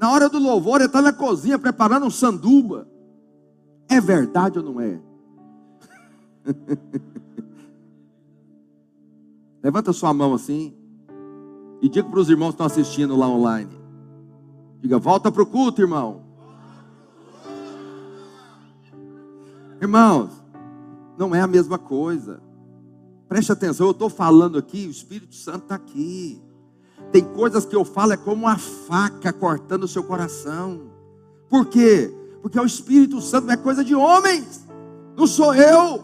Na 0.00 0.10
hora 0.10 0.28
do 0.28 0.38
louvor, 0.38 0.76
ele 0.76 0.86
está 0.86 1.02
na 1.02 1.12
cozinha 1.12 1.58
preparando 1.58 2.06
um 2.06 2.10
sanduba. 2.10 2.88
É 3.88 4.00
verdade 4.00 4.58
ou 4.58 4.64
não 4.64 4.80
é? 4.80 5.00
Levanta 9.62 9.92
sua 9.92 10.14
mão 10.14 10.32
assim 10.32 10.74
e 11.82 11.88
diga 11.88 12.08
para 12.08 12.20
os 12.20 12.30
irmãos 12.30 12.50
que 12.50 12.54
estão 12.54 12.66
assistindo 12.66 13.16
lá 13.16 13.28
online. 13.28 13.78
Diga, 14.80 14.98
volta 14.98 15.30
para 15.30 15.42
o 15.42 15.46
culto, 15.46 15.82
irmão. 15.82 16.22
Irmãos, 19.80 20.39
não 21.20 21.34
é 21.34 21.40
a 21.42 21.46
mesma 21.46 21.76
coisa. 21.76 22.40
Preste 23.28 23.52
atenção, 23.52 23.86
eu 23.86 23.90
estou 23.90 24.08
falando 24.08 24.56
aqui, 24.56 24.86
o 24.86 24.90
Espírito 24.90 25.34
Santo 25.34 25.64
está 25.64 25.74
aqui. 25.74 26.40
Tem 27.12 27.22
coisas 27.22 27.66
que 27.66 27.76
eu 27.76 27.84
falo, 27.84 28.14
é 28.14 28.16
como 28.16 28.46
uma 28.46 28.56
faca 28.56 29.30
cortando 29.30 29.84
o 29.84 29.88
seu 29.88 30.02
coração. 30.02 30.90
Por 31.50 31.66
quê? 31.66 32.10
Porque 32.40 32.58
o 32.58 32.64
Espírito 32.64 33.20
Santo 33.20 33.48
não 33.48 33.52
é 33.52 33.56
coisa 33.58 33.84
de 33.84 33.94
homens, 33.94 34.66
não 35.14 35.26
sou 35.26 35.54
eu, 35.54 36.02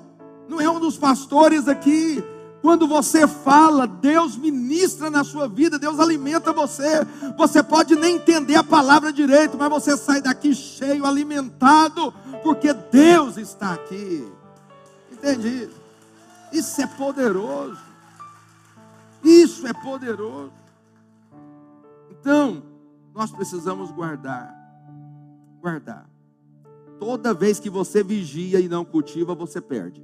não 0.51 0.61
é 0.61 0.69
um 0.69 0.79
dos 0.79 0.99
pastores 0.99 1.67
aqui. 1.67 2.23
Quando 2.61 2.87
você 2.87 3.27
fala, 3.27 3.87
Deus 3.87 4.37
ministra 4.37 5.09
na 5.09 5.25
sua 5.25 5.49
vida, 5.49 5.79
Deus 5.79 5.99
alimenta 5.99 6.53
você. 6.53 7.07
Você 7.39 7.63
pode 7.63 7.97
nem 7.97 8.17
entender 8.17 8.57
a 8.57 8.65
palavra 8.65 9.11
direito, 9.11 9.57
mas 9.57 9.71
você 9.71 9.97
sai 9.97 10.21
daqui 10.21 10.55
cheio, 10.55 11.07
alimentado 11.07 12.13
porque 12.43 12.73
Deus 12.73 13.39
está 13.39 13.73
aqui. 13.73 14.36
Entende 15.27 15.65
isso? 15.65 15.81
Isso 16.53 16.81
é 16.81 16.87
poderoso. 16.87 17.81
Isso 19.25 19.67
é 19.67 19.73
poderoso. 19.73 20.53
Então, 22.11 22.63
nós 23.13 23.33
precisamos 23.33 23.91
guardar. 23.91 24.55
Guardar. 25.61 26.09
Toda 27.01 27.35
vez 27.35 27.59
que 27.59 27.69
você 27.69 28.05
vigia 28.05 28.61
e 28.61 28.69
não 28.69 28.85
cultiva, 28.85 29.35
você 29.35 29.61
perde. 29.61 30.01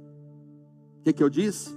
O 0.99 1.03
que, 1.03 1.13
que 1.13 1.23
eu 1.23 1.29
disse? 1.29 1.73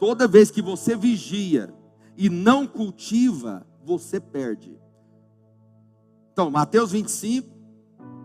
Toda 0.00 0.26
vez 0.26 0.50
que 0.50 0.60
você 0.60 0.96
vigia 0.96 1.72
e 2.16 2.28
não 2.28 2.66
cultiva, 2.66 3.64
você 3.84 4.18
perde. 4.18 4.76
Então, 6.32 6.50
Mateus 6.50 6.90
25, 6.90 7.48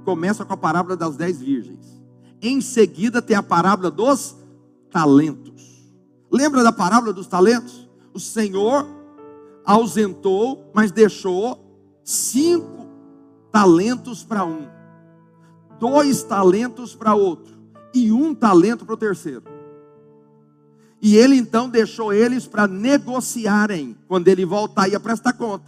começa 0.04 0.44
com 0.44 0.54
a 0.54 0.58
parábola 0.58 0.98
das 0.98 1.16
dez 1.16 1.40
virgens. 1.40 1.95
Em 2.42 2.62
seguida 2.62 3.22
tem 3.22 3.36
a 3.36 3.44
parábola 3.44 3.90
dos 3.90 4.36
talentos. 4.92 5.92
Lembra 6.32 6.64
da 6.64 6.72
parábola 6.72 7.14
dos 7.14 7.28
talentos? 7.28 7.90
O 8.14 8.20
Senhor 8.20 8.88
ausentou, 9.66 10.72
mas 10.74 10.92
deixou 10.92 11.60
cinco 12.04 12.88
talentos 13.52 14.24
para 14.24 14.46
um, 14.46 14.68
dois 15.80 16.24
talentos 16.24 16.94
para 16.94 17.16
outro 17.16 17.56
e 17.94 18.12
um 18.12 18.36
talento 18.36 18.86
para 18.86 18.94
o 18.94 18.98
terceiro. 18.98 19.44
E 21.02 21.16
ele 21.16 21.36
então 21.36 21.70
deixou 21.70 22.14
eles 22.14 22.48
para 22.48 22.68
negociarem. 22.68 23.96
Quando 24.08 24.28
ele 24.28 24.46
voltar, 24.46 24.88
ia 24.90 25.00
prestar 25.00 25.34
conta. 25.34 25.66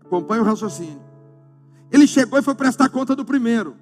Acompanhe 0.00 0.40
o 0.40 0.44
raciocínio. 0.44 1.00
Ele 1.90 2.06
chegou 2.06 2.38
e 2.38 2.42
foi 2.42 2.54
prestar 2.54 2.88
conta 2.88 3.16
do 3.16 3.24
primeiro. 3.24 3.76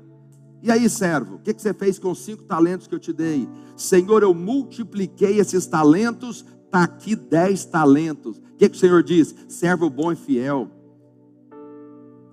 E 0.62 0.70
aí, 0.70 0.88
servo, 0.88 1.36
o 1.36 1.38
que, 1.38 1.54
que 1.54 1.62
você 1.62 1.72
fez 1.72 1.98
com 1.98 2.10
os 2.10 2.18
cinco 2.18 2.42
talentos 2.42 2.86
que 2.86 2.94
eu 2.94 2.98
te 2.98 3.12
dei? 3.12 3.48
Senhor, 3.76 4.22
eu 4.22 4.34
multipliquei 4.34 5.38
esses 5.38 5.66
talentos, 5.66 6.44
está 6.64 6.82
aqui 6.82 7.14
dez 7.14 7.64
talentos. 7.64 8.38
O 8.38 8.56
que, 8.56 8.68
que 8.68 8.76
o 8.76 8.80
Senhor 8.80 9.02
diz? 9.02 9.34
Servo 9.46 9.88
bom 9.88 10.10
e 10.10 10.16
fiel, 10.16 10.68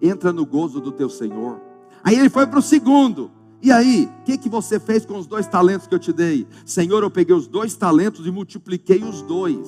entra 0.01 0.33
no 0.33 0.45
gozo 0.45 0.81
do 0.81 0.91
teu 0.91 1.09
Senhor. 1.09 1.61
Aí 2.03 2.17
ele 2.17 2.29
foi 2.29 2.47
para 2.47 2.59
o 2.59 2.63
segundo. 2.63 3.31
E 3.61 3.71
aí, 3.71 4.09
o 4.19 4.23
que, 4.23 4.37
que 4.37 4.49
você 4.49 4.79
fez 4.79 5.05
com 5.05 5.17
os 5.17 5.25
dois 5.25 5.47
talentos 5.47 5.87
que 5.87 5.95
eu 5.95 5.99
te 5.99 6.13
dei? 6.13 6.47
Senhor, 6.65 7.01
eu 7.01 7.09
peguei 7.09 7.35
os 7.35 7.47
dois 7.47 7.75
talentos 7.75 8.25
e 8.25 8.31
multipliquei 8.31 9.03
os 9.03 9.21
dois. 9.21 9.67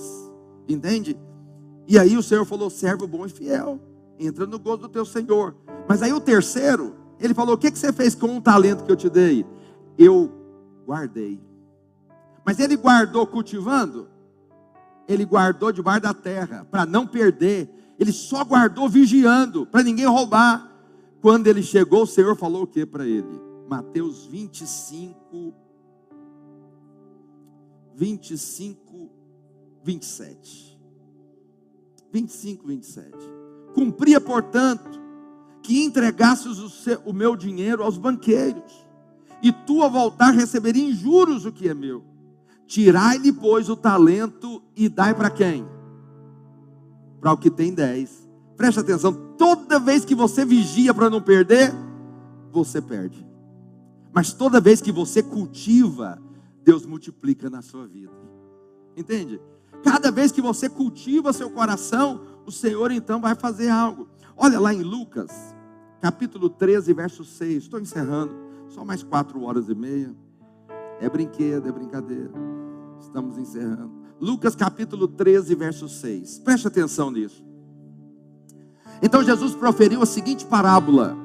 Entende? 0.68 1.18
E 1.88 1.98
aí 1.98 2.18
o 2.18 2.24
Senhor 2.24 2.46
falou: 2.46 2.70
servo 2.70 3.08
bom 3.08 3.26
e 3.26 3.30
fiel, 3.30 3.80
entra 4.20 4.46
no 4.46 4.60
gozo 4.60 4.84
do 4.84 4.90
teu 4.90 5.06
Senhor. 5.06 5.56
Mas 5.88 6.02
aí 6.02 6.12
o 6.12 6.20
terceiro, 6.20 6.96
ele 7.20 7.34
falou: 7.34 7.56
O 7.56 7.58
que, 7.58 7.72
que 7.72 7.78
você 7.78 7.92
fez 7.92 8.16
com 8.16 8.28
um 8.28 8.42
talento 8.42 8.84
que 8.84 8.92
eu 8.92 8.96
te 8.96 9.10
dei? 9.10 9.46
Eu 9.98 10.32
guardei. 10.86 11.40
Mas 12.46 12.60
ele 12.60 12.78
guardou 12.78 13.26
cultivando? 13.28 14.08
Ele 15.08 15.26
guardou 15.26 15.72
debaixo 15.72 16.02
da 16.02 16.14
terra, 16.14 16.66
para 16.70 16.86
não 16.86 17.08
perder. 17.08 17.70
Ele 18.00 18.12
só 18.12 18.44
guardou 18.44 18.88
vigiando, 18.88 19.66
para 19.66 19.84
ninguém 19.84 20.06
roubar. 20.06 20.72
Quando 21.22 21.48
ele 21.48 21.64
chegou, 21.64 22.04
o 22.04 22.08
Senhor 22.08 22.36
falou 22.36 22.64
o 22.64 22.68
que 22.68 22.86
para 22.86 23.06
ele? 23.06 23.42
Mateus 23.68 24.26
25, 24.26 25.54
25, 27.96 29.10
27. 29.84 30.80
25, 32.12 32.68
27. 32.68 33.12
Cumpria, 33.74 34.22
portanto, 34.22 35.07
que 35.62 35.84
entregasses 35.84 36.60
o, 36.60 36.70
seu, 36.70 37.00
o 37.06 37.14
meu 37.14 37.36
dinheiro 37.36 37.84
aos 37.84 37.98
banqueiros, 37.98 38.88
e 39.42 39.52
tu, 39.52 39.82
ao 39.82 39.92
voltar, 39.92 40.32
receberia 40.32 40.84
em 40.84 40.94
juros 40.94 41.46
o 41.46 41.52
que 41.52 41.70
é 41.70 41.74
meu. 41.74 42.04
Tirai-lhe, 42.66 43.32
pois, 43.32 43.70
o 43.70 43.76
talento 43.76 44.62
e 44.76 44.90
dai 44.90 45.14
para 45.14 45.30
quem? 45.30 45.66
Para 47.22 47.34
o 47.34 47.38
que 47.38 47.50
tem 47.50 47.74
dez. 47.74 48.28
Preste 48.56 48.80
atenção, 48.80 49.14
toda 49.38 49.80
vez 49.80 50.04
que 50.04 50.16
você 50.16 50.44
vigia 50.44 50.94
para 50.94 51.10
não 51.10 51.22
perder, 51.22 51.74
você 52.52 52.82
perde. 52.82 53.26
Mas 54.12 54.34
toda 54.34 54.60
vez 54.60 54.82
que 54.82 54.92
você 54.92 55.22
cultiva, 55.22 56.20
Deus 56.64 56.86
multiplica 56.86 57.50
na 57.50 57.62
sua 57.62 57.86
vida. 57.88 58.14
Entende? 58.96 59.40
Cada 59.84 60.12
vez 60.12 60.32
que 60.32 60.42
você 60.42 60.70
cultiva 60.70 61.34
seu 61.34 61.50
coração, 61.50 62.22
o 62.46 62.52
Senhor 62.52 62.92
então 62.92 63.20
vai 63.22 63.36
fazer 63.36 63.70
algo. 63.70 64.08
Olha 64.36 64.60
lá 64.60 64.74
em 64.74 64.82
Lucas, 64.84 65.32
capítulo 66.02 66.50
13, 66.50 66.94
verso 66.94 67.24
6. 67.24 67.64
Estou 67.64 67.80
encerrando. 67.80 68.36
Só 68.70 68.84
mais 68.84 69.04
quatro 69.04 69.44
horas 69.44 69.70
e 69.70 69.76
meia. 69.76 70.14
É 71.00 71.10
brinquedo, 71.10 71.68
é 71.68 71.72
brincadeira. 71.72 72.32
Estamos 73.00 73.38
encerrando. 73.38 73.92
Lucas 74.20 74.56
capítulo 74.56 75.08
13, 75.08 75.56
verso 75.56 75.88
6. 75.88 76.40
Preste 76.40 76.68
atenção 76.68 77.12
nisso. 77.12 77.46
Então 79.02 79.24
Jesus 79.24 79.54
proferiu 79.56 80.02
a 80.02 80.06
seguinte 80.06 80.46
parábola: 80.46 81.16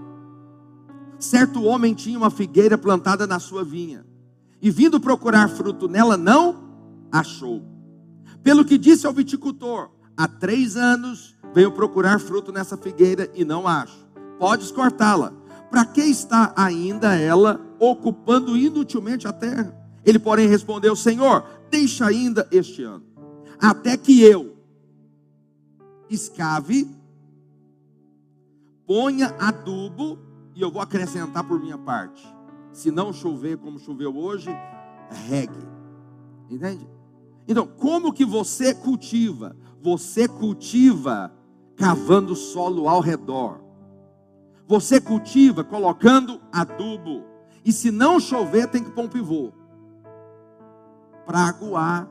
Certo 1.18 1.62
homem 1.62 1.94
tinha 1.94 2.18
uma 2.18 2.30
figueira 2.30 2.76
plantada 2.76 3.26
na 3.26 3.38
sua 3.38 3.64
vinha, 3.64 4.04
e 4.60 4.70
vindo 4.70 5.00
procurar 5.00 5.48
fruto 5.48 5.88
nela, 5.88 6.16
não 6.16 6.68
achou. 7.10 7.71
Pelo 8.42 8.64
que 8.64 8.78
disse 8.78 9.06
ao 9.06 9.12
viticultor: 9.12 9.90
Há 10.16 10.26
três 10.26 10.76
anos 10.76 11.36
venho 11.54 11.72
procurar 11.72 12.18
fruto 12.20 12.52
nessa 12.52 12.76
figueira 12.76 13.30
e 13.34 13.44
não 13.44 13.66
acho 13.66 14.02
podes 14.42 14.72
cortá-la. 14.72 15.32
Para 15.70 15.84
que 15.84 16.00
está 16.00 16.52
ainda 16.56 17.14
ela 17.14 17.60
ocupando 17.78 18.56
inutilmente 18.56 19.28
a 19.28 19.32
terra? 19.32 19.72
Ele, 20.04 20.18
porém, 20.18 20.48
respondeu: 20.48 20.96
Senhor, 20.96 21.44
deixa 21.70 22.06
ainda 22.06 22.48
este 22.50 22.82
ano, 22.82 23.04
até 23.60 23.96
que 23.96 24.20
eu 24.20 24.56
escave, 26.10 26.90
ponha 28.84 29.28
adubo, 29.38 30.18
e 30.56 30.60
eu 30.60 30.72
vou 30.72 30.82
acrescentar 30.82 31.44
por 31.44 31.60
minha 31.60 31.78
parte. 31.78 32.26
Se 32.72 32.90
não 32.90 33.12
chover 33.12 33.58
como 33.58 33.78
choveu 33.78 34.16
hoje, 34.16 34.50
regue. 35.28 35.64
Entende? 36.50 36.84
Então, 37.46 37.66
como 37.66 38.12
que 38.12 38.24
você 38.24 38.74
cultiva? 38.74 39.56
Você 39.80 40.28
cultiva 40.28 41.32
cavando 41.76 42.36
solo 42.36 42.88
ao 42.88 43.00
redor. 43.00 43.60
Você 44.66 45.00
cultiva 45.00 45.64
colocando 45.64 46.40
adubo. 46.52 47.24
E 47.64 47.72
se 47.72 47.90
não 47.90 48.20
chover, 48.20 48.68
tem 48.68 48.82
que 48.82 48.90
pôr 48.90 49.04
um 49.04 49.08
pivô. 49.08 49.52
Para 51.26 51.48
aguar, 51.48 52.08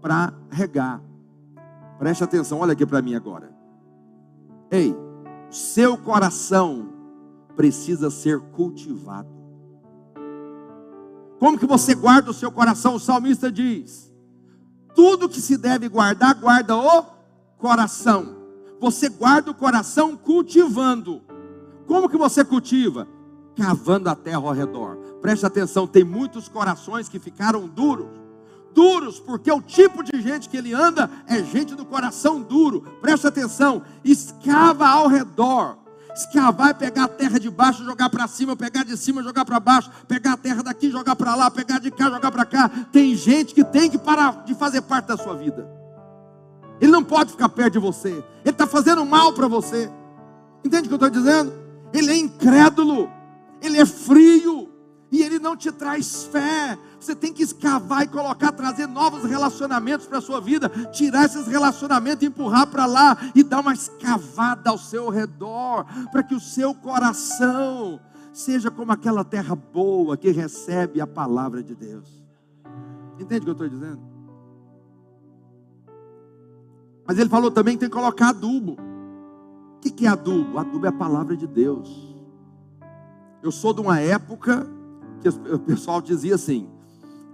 para 0.00 0.32
regar. 0.50 1.02
Preste 1.98 2.22
atenção, 2.22 2.60
olha 2.60 2.72
aqui 2.72 2.84
para 2.84 3.02
mim 3.02 3.14
agora. 3.14 3.54
Ei, 4.70 4.94
seu 5.50 5.96
coração 5.96 6.90
precisa 7.54 8.10
ser 8.10 8.40
cultivado. 8.40 9.34
Como 11.38 11.58
que 11.58 11.66
você 11.66 11.94
guarda 11.94 12.30
o 12.30 12.34
seu 12.34 12.50
coração? 12.50 12.94
O 12.94 13.00
salmista 13.00 13.50
diz: 13.50 14.05
tudo 14.96 15.28
que 15.28 15.42
se 15.42 15.58
deve 15.58 15.88
guardar, 15.88 16.34
guarda 16.34 16.74
o 16.74 17.04
coração. 17.58 18.34
Você 18.80 19.10
guarda 19.10 19.50
o 19.50 19.54
coração 19.54 20.16
cultivando. 20.16 21.22
Como 21.86 22.08
que 22.08 22.16
você 22.16 22.42
cultiva? 22.42 23.06
Cavando 23.54 24.08
a 24.08 24.14
terra 24.16 24.38
ao 24.38 24.52
redor. 24.52 24.96
Preste 25.20 25.44
atenção, 25.44 25.86
tem 25.86 26.02
muitos 26.02 26.48
corações 26.48 27.08
que 27.08 27.18
ficaram 27.18 27.68
duros. 27.68 28.08
Duros, 28.74 29.20
porque 29.20 29.50
o 29.50 29.62
tipo 29.62 30.02
de 30.02 30.20
gente 30.20 30.48
que 30.48 30.56
ele 30.56 30.72
anda 30.72 31.10
é 31.26 31.42
gente 31.42 31.74
do 31.74 31.84
coração 31.84 32.42
duro. 32.42 32.82
Preste 33.00 33.26
atenção, 33.26 33.82
escava 34.02 34.86
ao 34.86 35.08
redor. 35.08 35.78
Escavar 36.16 36.70
é 36.70 36.74
pegar 36.74 37.04
a 37.04 37.08
terra 37.08 37.38
de 37.38 37.50
baixo, 37.50 37.84
jogar 37.84 38.08
para 38.08 38.26
cima, 38.26 38.56
pegar 38.56 38.84
de 38.84 38.96
cima, 38.96 39.22
jogar 39.22 39.44
para 39.44 39.60
baixo, 39.60 39.90
pegar 40.08 40.32
a 40.32 40.36
terra 40.36 40.62
daqui, 40.62 40.90
jogar 40.90 41.14
para 41.14 41.34
lá, 41.34 41.50
pegar 41.50 41.78
de 41.78 41.90
cá, 41.90 42.10
jogar 42.10 42.32
para 42.32 42.44
cá. 42.44 42.70
Tem 42.90 43.14
gente 43.14 43.54
que 43.54 43.62
tem 43.62 43.90
que 43.90 43.98
parar 43.98 44.44
de 44.44 44.54
fazer 44.54 44.80
parte 44.82 45.06
da 45.06 45.16
sua 45.16 45.34
vida. 45.34 45.68
Ele 46.80 46.90
não 46.90 47.04
pode 47.04 47.32
ficar 47.32 47.48
perto 47.50 47.74
de 47.74 47.78
você. 47.78 48.08
Ele 48.08 48.24
está 48.44 48.66
fazendo 48.66 49.04
mal 49.04 49.32
para 49.32 49.46
você. 49.46 49.90
Entende 50.64 50.86
o 50.86 50.88
que 50.88 50.94
eu 50.94 51.06
estou 51.06 51.10
dizendo? 51.10 51.66
ele 51.92 52.10
é 52.10 52.16
incrédulo, 52.16 53.10
ele 53.62 53.78
é 53.78 53.86
frio, 53.86 54.68
e 55.10 55.22
ele 55.22 55.38
não 55.38 55.56
te 55.56 55.70
traz 55.70 56.24
fé. 56.24 56.78
Você 56.98 57.14
tem 57.14 57.32
que 57.32 57.42
escavar 57.42 58.02
e 58.02 58.08
colocar, 58.08 58.52
trazer 58.52 58.86
novos 58.86 59.24
relacionamentos 59.24 60.06
para 60.06 60.18
a 60.18 60.22
sua 60.22 60.40
vida, 60.40 60.68
tirar 60.90 61.24
esses 61.24 61.46
relacionamentos, 61.46 62.26
empurrar 62.26 62.66
para 62.66 62.86
lá 62.86 63.16
e 63.34 63.42
dar 63.42 63.60
uma 63.60 63.72
escavada 63.72 64.70
ao 64.70 64.78
seu 64.78 65.08
redor, 65.08 65.86
para 66.10 66.22
que 66.22 66.34
o 66.34 66.40
seu 66.40 66.74
coração 66.74 68.00
seja 68.32 68.70
como 68.70 68.92
aquela 68.92 69.24
terra 69.24 69.54
boa 69.54 70.16
que 70.16 70.30
recebe 70.30 71.00
a 71.00 71.06
palavra 71.06 71.62
de 71.62 71.74
Deus. 71.74 72.24
Entende 73.18 73.40
o 73.40 73.44
que 73.44 73.50
eu 73.50 73.52
estou 73.52 73.68
dizendo? 73.68 74.00
Mas 77.06 77.18
ele 77.18 77.30
falou 77.30 77.50
também 77.50 77.74
que 77.74 77.80
tem 77.80 77.88
que 77.88 77.94
colocar 77.94 78.30
adubo. 78.30 78.76
O 79.76 79.80
que 79.80 80.04
é 80.04 80.08
adubo? 80.08 80.58
Adubo 80.58 80.84
é 80.84 80.88
a 80.88 80.92
palavra 80.92 81.36
de 81.36 81.46
Deus. 81.46 82.16
Eu 83.40 83.52
sou 83.52 83.72
de 83.72 83.80
uma 83.80 84.00
época 84.00 84.66
que 85.20 85.28
o 85.28 85.58
pessoal 85.58 86.00
dizia 86.00 86.34
assim: 86.34 86.68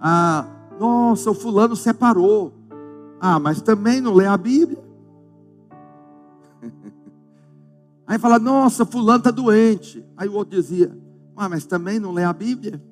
ah, 0.01 0.47
nossa, 0.79 1.31
o 1.31 1.35
fulano 1.35 1.77
separou. 1.77 2.53
Ah, 3.21 3.39
mas 3.39 3.61
também 3.63 4.01
não 4.01 4.15
lê 4.15 4.27
a 4.27 4.37
Bíblia. 4.37 4.83
Aí 8.07 8.19
fala, 8.19 8.39
nossa, 8.39 8.85
fulano 8.85 9.19
está 9.19 9.31
doente. 9.31 10.05
Aí 10.17 10.29
o 10.29 10.35
outro 10.35 10.57
dizia, 10.57 10.97
ah, 11.37 11.49
mas 11.49 11.65
também 11.65 12.01
não 12.01 12.13
lê 12.13 12.25
a 12.25 12.33
Bíblia. 12.33 12.83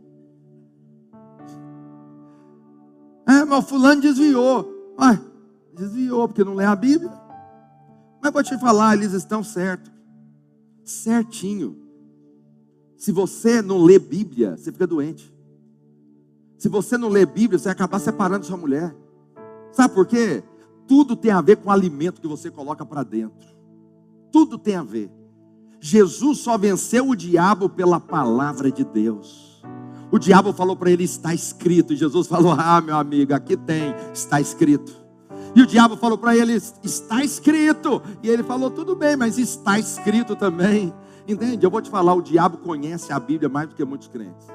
É, 3.26 3.44
mas 3.44 3.58
o 3.58 3.62
fulano 3.62 4.00
desviou. 4.00 4.94
Ah, 4.96 5.18
desviou 5.74 6.28
porque 6.28 6.44
não 6.44 6.54
lê 6.54 6.64
a 6.64 6.76
Bíblia. 6.76 7.12
Mas 8.22 8.32
vou 8.32 8.42
te 8.42 8.56
falar, 8.58 8.94
eles 8.94 9.12
estão 9.12 9.42
certos. 9.42 9.92
Certinho. 10.84 11.79
Se 13.00 13.12
você 13.12 13.62
não 13.62 13.82
lê 13.82 13.98
Bíblia, 13.98 14.58
você 14.58 14.70
fica 14.70 14.86
doente. 14.86 15.34
Se 16.58 16.68
você 16.68 16.98
não 16.98 17.08
lê 17.08 17.24
Bíblia, 17.24 17.58
você 17.58 17.64
vai 17.64 17.72
acabar 17.72 17.98
separando 17.98 18.44
sua 18.44 18.58
mulher. 18.58 18.94
Sabe 19.72 19.94
por 19.94 20.06
quê? 20.06 20.44
Tudo 20.86 21.16
tem 21.16 21.30
a 21.30 21.40
ver 21.40 21.56
com 21.56 21.70
o 21.70 21.72
alimento 21.72 22.20
que 22.20 22.28
você 22.28 22.50
coloca 22.50 22.84
para 22.84 23.02
dentro. 23.02 23.48
Tudo 24.30 24.58
tem 24.58 24.76
a 24.76 24.82
ver. 24.82 25.10
Jesus 25.80 26.40
só 26.40 26.58
venceu 26.58 27.08
o 27.08 27.16
diabo 27.16 27.70
pela 27.70 27.98
palavra 27.98 28.70
de 28.70 28.84
Deus. 28.84 29.64
O 30.12 30.18
diabo 30.18 30.52
falou 30.52 30.76
para 30.76 30.90
ele: 30.90 31.04
está 31.04 31.32
escrito. 31.32 31.94
E 31.94 31.96
Jesus 31.96 32.26
falou: 32.26 32.52
Ah, 32.52 32.82
meu 32.82 32.96
amigo, 32.96 33.32
aqui 33.32 33.56
tem, 33.56 33.94
está 34.12 34.42
escrito. 34.42 34.92
E 35.56 35.62
o 35.62 35.66
diabo 35.66 35.96
falou 35.96 36.18
para 36.18 36.36
ele: 36.36 36.52
Está 36.84 37.24
escrito. 37.24 38.02
E 38.22 38.28
ele 38.28 38.42
falou: 38.42 38.70
Tudo 38.70 38.94
bem, 38.94 39.16
mas 39.16 39.38
está 39.38 39.78
escrito 39.78 40.36
também. 40.36 40.92
Entende? 41.30 41.64
Eu 41.64 41.70
vou 41.70 41.80
te 41.80 41.88
falar: 41.88 42.14
o 42.14 42.22
diabo 42.22 42.58
conhece 42.58 43.12
a 43.12 43.20
Bíblia 43.20 43.48
mais 43.48 43.68
do 43.68 43.74
que 43.76 43.84
muitos 43.84 44.08
crentes. 44.08 44.48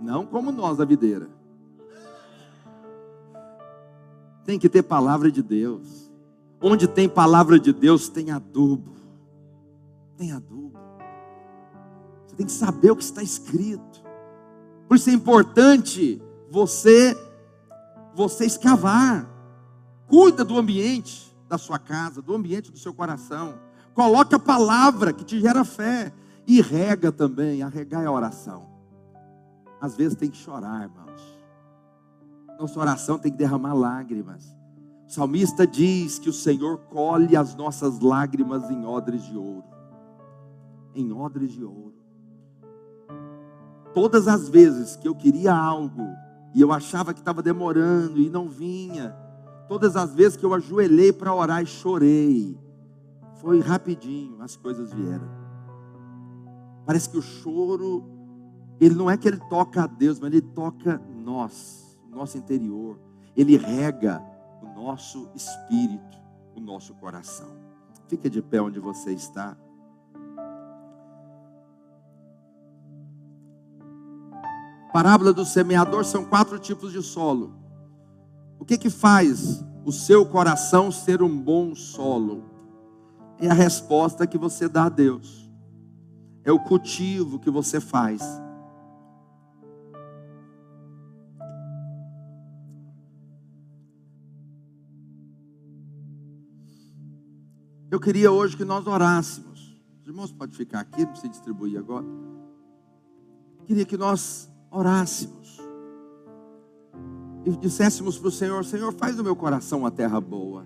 Não 0.00 0.26
como 0.26 0.52
nós 0.52 0.76
da 0.76 0.84
videira. 0.84 1.28
Tem 4.44 4.58
que 4.58 4.68
ter 4.68 4.82
palavra 4.82 5.30
de 5.30 5.42
Deus. 5.42 6.10
Onde 6.60 6.86
tem 6.86 7.08
palavra 7.08 7.58
de 7.58 7.72
Deus, 7.72 8.08
tem 8.10 8.30
adubo. 8.30 8.94
Tem 10.18 10.32
adubo. 10.32 10.78
Você 12.26 12.36
tem 12.36 12.44
que 12.44 12.52
saber 12.52 12.90
o 12.90 12.96
que 12.96 13.04
está 13.04 13.22
escrito. 13.22 14.04
Por 14.86 14.96
isso 14.96 15.08
é 15.08 15.14
importante 15.14 16.20
você 16.50 17.16
você 18.14 18.44
escavar. 18.44 19.26
Cuida 20.06 20.44
do 20.44 20.58
ambiente 20.58 21.34
da 21.48 21.56
sua 21.56 21.78
casa, 21.78 22.20
do 22.20 22.34
ambiente 22.34 22.70
do 22.70 22.78
seu 22.78 22.92
coração. 22.92 23.69
Coloque 23.94 24.34
a 24.34 24.38
palavra 24.38 25.12
que 25.12 25.24
te 25.24 25.40
gera 25.40 25.64
fé 25.64 26.12
e 26.46 26.60
rega 26.60 27.10
também. 27.10 27.62
A 27.62 27.68
regar 27.68 28.02
é 28.02 28.06
a 28.06 28.12
oração. 28.12 28.68
Às 29.80 29.96
vezes 29.96 30.16
tem 30.16 30.30
que 30.30 30.36
chorar, 30.36 30.82
irmãos. 30.82 31.38
Nossa 32.58 32.78
oração 32.78 33.18
tem 33.18 33.32
que 33.32 33.38
derramar 33.38 33.74
lágrimas. 33.74 34.44
O 35.08 35.12
salmista 35.12 35.66
diz 35.66 36.18
que 36.18 36.28
o 36.28 36.32
Senhor 36.32 36.78
colhe 36.90 37.34
as 37.34 37.54
nossas 37.54 37.98
lágrimas 38.00 38.70
em 38.70 38.84
odres 38.84 39.24
de 39.24 39.36
ouro. 39.36 39.64
Em 40.94 41.12
odres 41.12 41.52
de 41.52 41.64
ouro. 41.64 41.94
Todas 43.92 44.28
as 44.28 44.48
vezes 44.48 44.94
que 44.96 45.08
eu 45.08 45.14
queria 45.14 45.54
algo 45.54 46.06
e 46.54 46.60
eu 46.60 46.72
achava 46.72 47.12
que 47.12 47.20
estava 47.20 47.42
demorando 47.42 48.20
e 48.20 48.28
não 48.28 48.48
vinha. 48.48 49.16
Todas 49.68 49.96
as 49.96 50.14
vezes 50.14 50.36
que 50.36 50.44
eu 50.44 50.54
ajoelhei 50.54 51.12
para 51.12 51.34
orar 51.34 51.62
e 51.62 51.66
chorei, 51.66 52.58
foi 53.40 53.60
rapidinho, 53.60 54.40
as 54.42 54.56
coisas 54.56 54.92
vieram. 54.92 55.28
Parece 56.84 57.08
que 57.08 57.16
o 57.16 57.22
choro, 57.22 58.04
ele 58.80 58.94
não 58.94 59.10
é 59.10 59.16
que 59.16 59.26
ele 59.26 59.40
toca 59.48 59.84
a 59.84 59.86
Deus, 59.86 60.20
mas 60.20 60.30
ele 60.32 60.42
toca 60.42 61.00
nós, 61.08 61.98
o 62.06 62.14
nosso 62.14 62.36
interior. 62.36 62.98
Ele 63.36 63.56
rega 63.56 64.22
o 64.62 64.66
nosso 64.80 65.28
espírito, 65.34 66.18
o 66.54 66.60
nosso 66.60 66.94
coração. 66.94 67.48
Fica 68.08 68.28
de 68.28 68.42
pé 68.42 68.60
onde 68.60 68.78
você 68.78 69.12
está. 69.12 69.56
Parábola 74.92 75.32
do 75.32 75.44
semeador 75.44 76.04
são 76.04 76.24
quatro 76.24 76.58
tipos 76.58 76.92
de 76.92 77.00
solo. 77.00 77.54
O 78.58 78.64
que 78.64 78.76
que 78.76 78.90
faz 78.90 79.64
o 79.84 79.92
seu 79.92 80.26
coração 80.26 80.90
ser 80.90 81.22
um 81.22 81.40
bom 81.40 81.74
solo? 81.74 82.49
É 83.40 83.48
a 83.48 83.54
resposta 83.54 84.26
que 84.26 84.36
você 84.36 84.68
dá 84.68 84.84
a 84.84 84.88
Deus. 84.88 85.50
É 86.44 86.52
o 86.52 86.60
cultivo 86.60 87.38
que 87.38 87.50
você 87.50 87.80
faz. 87.80 88.22
Eu 97.90 97.98
queria 97.98 98.30
hoje 98.30 98.56
que 98.56 98.64
nós 98.64 98.86
orássemos. 98.86 99.76
Os 100.00 100.06
irmãos 100.06 100.30
podem 100.30 100.54
ficar 100.54 100.80
aqui, 100.80 101.00
não 101.00 101.08
precisa 101.08 101.28
distribuir 101.28 101.78
agora. 101.78 102.06
Eu 103.58 103.64
queria 103.64 103.84
que 103.84 103.96
nós 103.96 104.48
orássemos 104.70 105.58
e 107.44 107.50
disséssemos 107.56 108.16
para 108.16 108.28
o 108.28 108.30
Senhor: 108.30 108.64
Senhor, 108.64 108.92
faz 108.92 109.16
do 109.16 109.24
meu 109.24 109.34
coração 109.34 109.80
uma 109.80 109.90
terra 109.90 110.20
boa, 110.20 110.64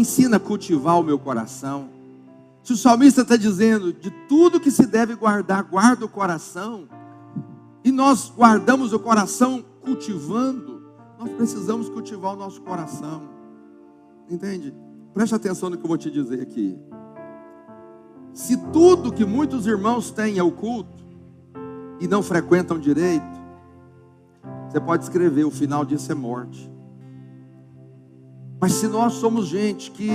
ensina 0.00 0.36
a 0.36 0.40
cultivar 0.40 0.98
o 0.98 1.02
meu 1.02 1.18
coração. 1.18 1.88
Se 2.62 2.72
o 2.72 2.76
salmista 2.76 3.22
está 3.22 3.36
dizendo 3.36 3.92
de 3.92 4.10
tudo 4.28 4.60
que 4.60 4.70
se 4.70 4.86
deve 4.86 5.14
guardar, 5.14 5.62
guarda 5.64 6.04
o 6.04 6.08
coração, 6.08 6.88
e 7.84 7.90
nós 7.90 8.30
guardamos 8.30 8.92
o 8.92 8.98
coração 8.98 9.64
cultivando, 9.80 10.82
nós 11.18 11.30
precisamos 11.32 11.88
cultivar 11.88 12.34
o 12.34 12.36
nosso 12.36 12.60
coração, 12.60 13.22
entende? 14.30 14.74
Preste 15.14 15.34
atenção 15.34 15.70
no 15.70 15.76
que 15.76 15.84
eu 15.84 15.88
vou 15.88 15.98
te 15.98 16.10
dizer 16.10 16.40
aqui. 16.40 16.78
Se 18.32 18.56
tudo 18.72 19.12
que 19.12 19.24
muitos 19.24 19.66
irmãos 19.66 20.10
têm 20.10 20.38
é 20.38 20.42
o 20.42 20.52
culto, 20.52 20.98
e 22.00 22.06
não 22.06 22.22
frequentam 22.22 22.78
direito, 22.78 23.26
você 24.68 24.80
pode 24.80 25.04
escrever: 25.04 25.44
o 25.44 25.50
final 25.50 25.84
disso 25.84 26.12
é 26.12 26.14
morte. 26.14 26.70
Mas 28.60 28.72
se 28.72 28.88
nós 28.88 29.14
somos 29.14 29.46
gente 29.46 29.90
que 29.90 30.10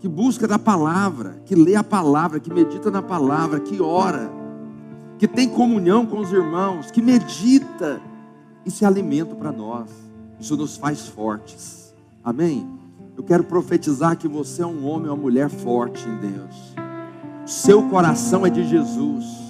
que 0.00 0.08
busca 0.08 0.46
da 0.46 0.58
palavra, 0.58 1.40
que 1.46 1.54
lê 1.54 1.74
a 1.74 1.82
palavra, 1.82 2.38
que 2.38 2.52
medita 2.52 2.90
na 2.90 3.00
palavra, 3.00 3.58
que 3.58 3.80
ora, 3.80 4.30
que 5.18 5.26
tem 5.26 5.48
comunhão 5.48 6.04
com 6.04 6.20
os 6.20 6.30
irmãos, 6.30 6.90
que 6.90 7.00
medita, 7.00 8.02
isso 8.66 8.84
é 8.84 8.86
alimento 8.86 9.34
para 9.34 9.50
nós. 9.50 9.88
Isso 10.38 10.58
nos 10.58 10.76
faz 10.76 11.08
fortes. 11.08 11.94
Amém? 12.22 12.68
Eu 13.16 13.24
quero 13.24 13.44
profetizar 13.44 14.18
que 14.18 14.28
você 14.28 14.60
é 14.60 14.66
um 14.66 14.86
homem 14.86 15.08
ou 15.08 15.14
uma 15.14 15.22
mulher 15.22 15.48
forte 15.48 16.06
em 16.06 16.16
Deus. 16.18 16.74
Seu 17.46 17.88
coração 17.88 18.44
é 18.44 18.50
de 18.50 18.62
Jesus 18.62 19.44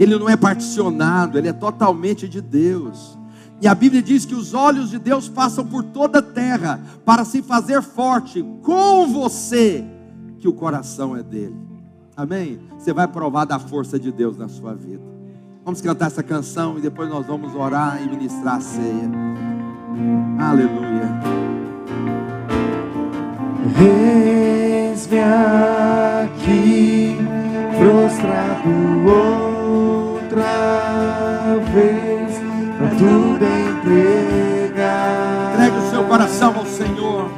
ele 0.00 0.18
não 0.18 0.30
é 0.30 0.36
particionado, 0.36 1.36
ele 1.36 1.48
é 1.48 1.52
totalmente 1.52 2.26
de 2.26 2.40
Deus. 2.40 3.18
E 3.60 3.68
a 3.68 3.74
Bíblia 3.74 4.02
diz 4.02 4.24
que 4.24 4.34
os 4.34 4.54
olhos 4.54 4.88
de 4.90 4.98
Deus 4.98 5.28
passam 5.28 5.66
por 5.66 5.84
toda 5.84 6.20
a 6.20 6.22
terra 6.22 6.80
para 7.04 7.24
se 7.24 7.42
fazer 7.42 7.82
forte 7.82 8.42
com 8.62 9.06
você, 9.08 9.84
que 10.38 10.48
o 10.48 10.52
coração 10.52 11.14
é 11.14 11.22
dele. 11.22 11.56
Amém? 12.16 12.58
Você 12.78 12.92
vai 12.92 13.06
provar 13.06 13.44
da 13.44 13.58
força 13.58 13.98
de 13.98 14.10
Deus 14.10 14.38
na 14.38 14.48
sua 14.48 14.74
vida. 14.74 15.02
Vamos 15.62 15.82
cantar 15.82 16.06
essa 16.06 16.22
canção 16.22 16.78
e 16.78 16.80
depois 16.80 17.10
nós 17.10 17.26
vamos 17.26 17.54
orar 17.54 18.02
e 18.02 18.08
ministrar 18.08 18.56
a 18.56 18.60
ceia. 18.60 19.10
Aleluia. 20.38 21.20
Eis-me 23.78 25.18
aqui, 26.22 27.16
prostrado 27.78 28.70
outra 30.16 31.56
vez 31.72 32.40
para 32.78 32.88
tudo 32.96 33.29
entregar. 33.90 35.52
Entregue 35.54 35.76
o 35.76 35.90
seu 35.90 36.04
coração 36.04 36.54
ao 36.56 36.66
Senhor. 36.66 37.28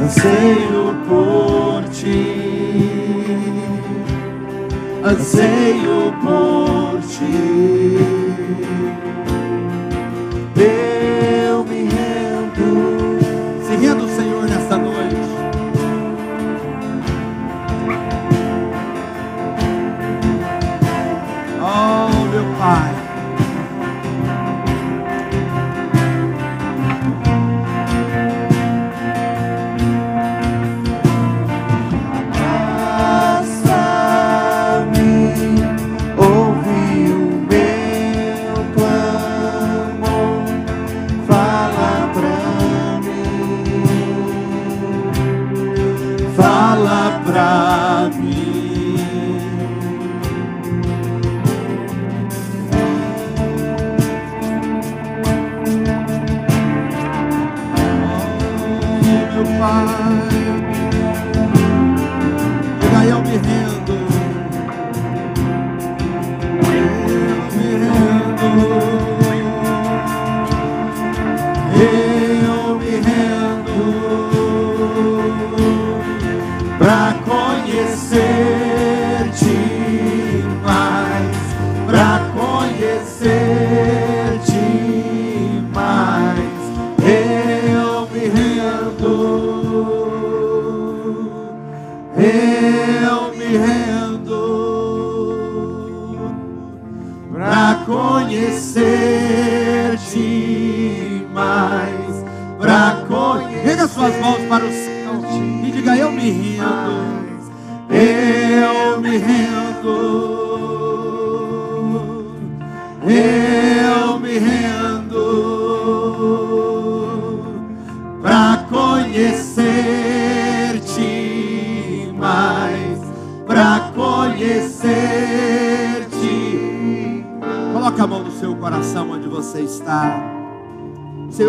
Anseio 0.02 0.96
por 1.08 1.84
ti 1.90 2.46
anseio 5.06 6.12
por 6.22 7.00
ti. 7.02 7.75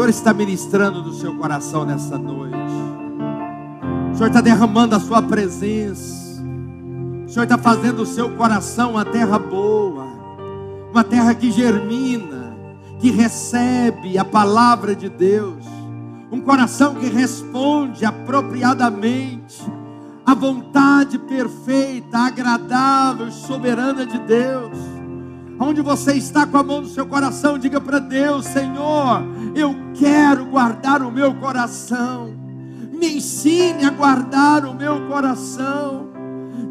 Senhor 0.07 0.19
está 0.19 0.33
ministrando 0.33 1.03
no 1.03 1.13
seu 1.13 1.35
coração 1.35 1.85
nessa 1.85 2.17
noite. 2.17 2.55
O 4.13 4.15
Senhor 4.15 4.29
está 4.29 4.41
derramando 4.41 4.95
a 4.95 5.01
sua 5.01 5.21
presença. 5.21 6.41
O 7.27 7.29
Senhor 7.29 7.43
está 7.43 7.59
fazendo 7.59 8.03
o 8.03 8.07
seu 8.07 8.31
coração 8.37 8.93
uma 8.93 9.05
terra 9.05 9.37
boa, 9.37 10.07
uma 10.93 11.03
terra 11.03 11.35
que 11.35 11.51
germina, 11.51 12.57
que 13.01 13.11
recebe 13.11 14.17
a 14.17 14.25
palavra 14.25 14.95
de 14.95 15.09
Deus, 15.09 15.65
um 16.31 16.41
coração 16.41 16.95
que 16.95 17.09
responde 17.09 18.05
apropriadamente 18.05 19.61
à 20.25 20.35
vontade 20.35 21.19
perfeita, 21.19 22.19
agradável, 22.19 23.33
soberana 23.33 24.07
de 24.07 24.19
Deus. 24.21 24.96
Onde 25.59 25.81
você 25.81 26.13
está 26.13 26.47
com 26.47 26.59
a 26.59 26.63
mão 26.63 26.83
no 26.83 26.87
seu 26.87 27.07
coração, 27.07 27.59
diga 27.59 27.81
para 27.81 27.99
Deus: 27.99 28.45
Senhor, 28.45 29.23
eu 29.55 29.75
quero 29.95 30.45
guardar 30.47 31.03
o 31.03 31.11
meu 31.11 31.35
coração. 31.35 32.35
Me 32.93 33.17
ensine 33.17 33.85
a 33.85 33.91
guardar 33.91 34.67
o 34.67 34.75
meu 34.75 35.07
coração. 35.09 36.07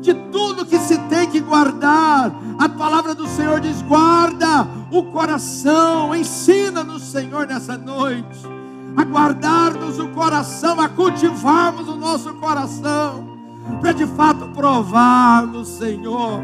De 0.02 0.14
tudo 0.14 0.66
que 0.66 0.78
se 0.78 0.98
tem 1.10 1.28
que 1.28 1.40
guardar, 1.40 2.32
a 2.60 2.70
palavra 2.70 3.16
do 3.16 3.28
Senhor 3.28 3.60
diz: 3.60 3.82
guarda 3.82 4.68
o 4.92 5.04
coração. 5.06 6.16
Ensina-nos, 6.16 7.04
Senhor, 7.04 7.48
nessa 7.48 7.76
noite, 7.76 8.40
a 8.96 9.02
guardarmos 9.02 9.98
o 9.98 10.10
coração, 10.10 10.80
a 10.80 10.88
cultivarmos 10.88 11.88
o 11.88 11.96
nosso 11.96 12.36
coração, 12.36 13.36
para 13.82 13.94
de 13.94 14.06
fato 14.06 14.48
provarmos, 14.50 15.70
Senhor 15.70 16.44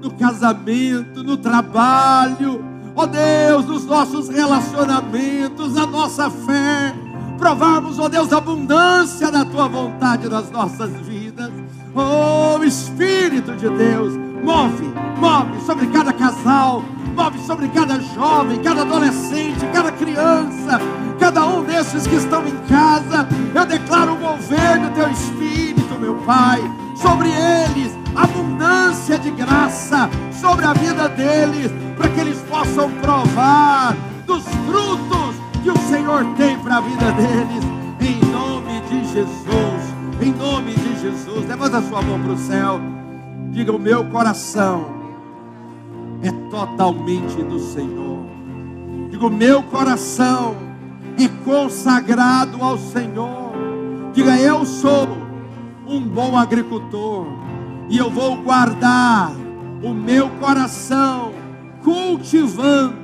no 0.00 0.10
casamento, 0.12 1.22
no 1.22 1.36
trabalho, 1.36 2.64
ó 2.96 3.06
Deus, 3.06 3.66
nos 3.66 3.84
nossos 3.84 4.28
relacionamentos, 4.28 5.74
na 5.74 5.86
nossa 5.86 6.30
fé, 6.30 6.94
provarmos, 7.38 7.98
ó 7.98 8.08
Deus, 8.08 8.32
a 8.32 8.38
abundância 8.38 9.30
da 9.30 9.44
tua 9.44 9.68
vontade 9.68 10.28
nas 10.28 10.50
nossas 10.50 10.90
vidas. 11.06 11.50
Oh 11.94 12.62
Espírito 12.64 13.52
de 13.56 13.68
Deus, 13.68 14.14
move, 14.14 14.92
move 15.18 15.60
sobre 15.66 15.86
cada 15.88 16.12
casal, 16.12 16.82
move 17.16 17.38
sobre 17.46 17.68
cada 17.68 18.00
jovem, 18.00 18.60
cada 18.62 18.82
adolescente, 18.82 19.66
cada 19.72 19.92
criança, 19.92 20.80
cada 21.18 21.46
um 21.46 21.64
desses 21.64 22.06
que 22.06 22.14
estão 22.14 22.46
em 22.46 22.56
casa. 22.68 23.28
Eu 23.54 23.66
declaro 23.66 24.14
o 24.14 24.18
mover 24.18 24.78
do 24.80 24.94
teu 24.94 25.10
Espírito, 25.10 25.98
meu 25.98 26.14
Pai, 26.26 26.60
sobre 26.96 27.28
eles 27.28 27.99
abundância 28.14 29.18
de 29.18 29.30
graça 29.30 30.08
sobre 30.32 30.64
a 30.64 30.72
vida 30.72 31.08
deles, 31.08 31.70
para 31.96 32.08
que 32.08 32.20
eles 32.20 32.38
possam 32.42 32.90
provar 32.92 33.96
dos 34.26 34.44
frutos 34.44 35.34
que 35.62 35.70
o 35.70 35.78
Senhor 35.88 36.24
tem 36.36 36.58
para 36.58 36.76
a 36.76 36.80
vida 36.80 37.12
deles, 37.12 37.64
em 38.00 38.20
nome 38.30 38.80
de 38.88 39.04
Jesus, 39.12 39.94
em 40.20 40.32
nome 40.32 40.72
de 40.74 41.00
Jesus. 41.00 41.46
Levanta 41.48 41.78
a 41.78 41.82
sua 41.82 42.02
mão 42.02 42.20
para 42.20 42.32
o 42.32 42.38
céu, 42.38 42.80
diga: 43.50 43.72
O 43.72 43.78
meu 43.78 44.04
coração 44.06 45.00
é 46.22 46.30
totalmente 46.50 47.42
do 47.42 47.58
Senhor. 47.58 48.24
Diga: 49.10 49.26
O 49.26 49.30
meu 49.30 49.62
coração 49.64 50.56
é 51.18 51.28
consagrado 51.44 52.62
ao 52.62 52.78
Senhor. 52.78 53.52
Diga: 54.12 54.36
Eu 54.36 54.64
sou 54.64 55.08
um 55.86 56.00
bom 56.00 56.38
agricultor 56.38 57.26
e 57.90 57.98
eu 57.98 58.08
vou 58.08 58.36
guardar 58.36 59.32
o 59.82 59.92
meu 59.92 60.30
coração, 60.38 61.32
cultivando, 61.82 62.94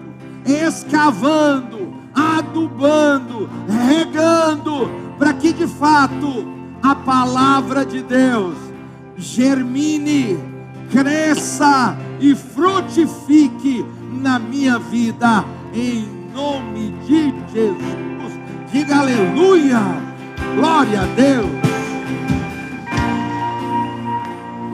escavando, 0.47 1.93
adubando, 2.15 3.51
regando, 3.69 4.89
para 5.19 5.33
que 5.35 5.53
de 5.53 5.67
fato 5.67 6.47
a 6.83 6.95
palavra 6.95 7.85
de 7.85 8.01
Deus 8.01 8.57
germine, 9.17 10.39
cresça 10.91 11.97
e 12.21 12.35
frutifique 12.37 13.85
na 14.23 14.39
minha 14.39 14.79
vida, 14.79 15.45
em 15.75 16.09
nome 16.33 16.95
de 17.05 17.35
Jesus. 17.53 18.41
Diga 18.73 18.99
aleluia, 18.99 19.81
glória 20.55 21.01
a 21.01 21.07
Deus. 21.07 21.66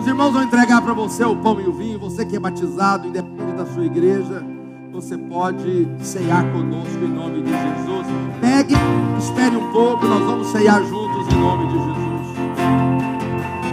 Os 0.02 0.08
irmãos 0.08 0.32
vão 0.32 0.42
entregar 0.42 0.82
para 0.82 0.92
você 0.92 1.22
o 1.22 1.36
pão 1.36 1.60
e 1.60 1.68
o 1.68 1.72
vinho. 1.72 1.96
Você 2.00 2.26
que 2.26 2.34
é 2.34 2.40
batizado, 2.40 3.06
independente 3.06 3.56
da 3.56 3.64
sua 3.64 3.84
igreja, 3.84 4.44
você 4.90 5.16
pode 5.16 5.86
ceiar 6.00 6.44
conosco 6.50 7.04
em 7.04 7.06
nome 7.06 7.40
de 7.42 7.50
Jesus. 7.50 8.08
Pegue, 8.40 8.74
espere 9.16 9.54
um 9.54 9.70
pouco, 9.70 10.04
nós 10.04 10.24
vamos 10.24 10.48
ceiar 10.48 10.82
juntos 10.84 11.32
em 11.32 11.38
nome 11.38 11.68
de 11.68 11.74
Jesus. 11.74 12.32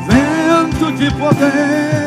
Vento 0.05 0.91
de 0.99 1.11
poder. 1.15 1.98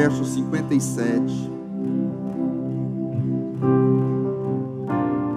Verso 0.00 0.24
57. 0.24 1.52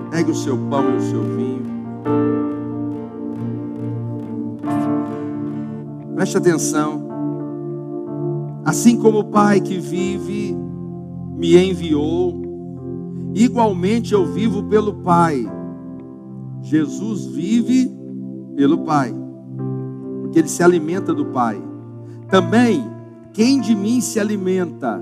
Pegue 0.10 0.32
o 0.32 0.36
seu 0.36 0.58
pão 0.70 0.90
e 0.90 0.96
o 0.96 1.02
seu 1.02 1.22
vinho. 1.36 1.64
Preste 6.16 6.38
atenção. 6.38 7.10
Assim 8.64 8.98
como 8.98 9.20
o 9.20 9.26
Pai 9.26 9.60
que 9.60 9.78
vive 9.80 10.56
me 11.36 11.58
enviou, 11.58 12.42
igualmente 13.36 14.14
eu 14.14 14.26
vivo 14.28 14.64
pelo 14.64 14.94
Pai. 14.94 15.46
Jesus 16.62 17.26
vive 17.26 17.92
pelo 18.56 18.86
Pai, 18.86 19.14
porque 20.22 20.40
ele 20.40 20.48
se 20.48 20.64
alimenta 20.64 21.14
do 21.14 21.26
Pai. 21.26 21.62
Também, 22.30 22.93
quem 23.34 23.60
de 23.60 23.76
mim 23.76 24.00
se 24.00 24.20
alimenta, 24.20 25.02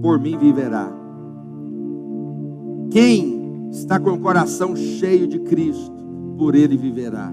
por 0.00 0.20
mim 0.20 0.38
viverá. 0.38 0.88
Quem 2.92 3.68
está 3.70 3.98
com 3.98 4.12
o 4.12 4.20
coração 4.20 4.76
cheio 4.76 5.26
de 5.26 5.40
Cristo, 5.40 5.92
por 6.38 6.54
ele 6.54 6.76
viverá. 6.76 7.32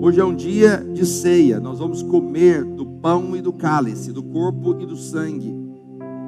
Hoje 0.00 0.20
é 0.20 0.24
um 0.24 0.34
dia 0.34 0.78
de 0.78 1.04
ceia, 1.04 1.60
nós 1.60 1.78
vamos 1.78 2.02
comer 2.02 2.64
do 2.64 2.86
pão 2.86 3.36
e 3.36 3.42
do 3.42 3.52
cálice, 3.52 4.10
do 4.10 4.22
corpo 4.22 4.80
e 4.80 4.86
do 4.86 4.96
sangue. 4.96 5.54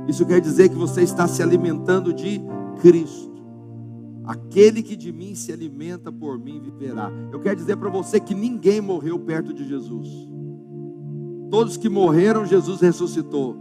Isso 0.07 0.27
quer 0.27 0.41
dizer 0.41 0.68
que 0.68 0.77
você 0.77 1.03
está 1.03 1.27
se 1.27 1.43
alimentando 1.43 2.12
de 2.12 2.41
Cristo. 2.83 3.33
Aquele 4.27 4.83
que 4.83 4.97
de 4.97 5.11
mim 5.12 5.35
se 5.35 5.51
alimenta 5.51 6.12
por 6.12 6.39
mim 6.39 6.61
viverá. 6.61 7.11
Eu 7.33 7.41
quero 7.41 7.57
dizer 7.57 7.77
para 7.77 7.91
você 7.91 8.20
que 8.20 8.35
ninguém 8.35 8.83
morreu 8.83 9.18
perto 9.18 9.53
de 9.53 9.66
Jesus. 9.66 10.34
Todos 11.55 11.77
que 11.77 11.89
morreram, 11.89 12.45
Jesus 12.45 12.81
ressuscitou, 12.81 13.57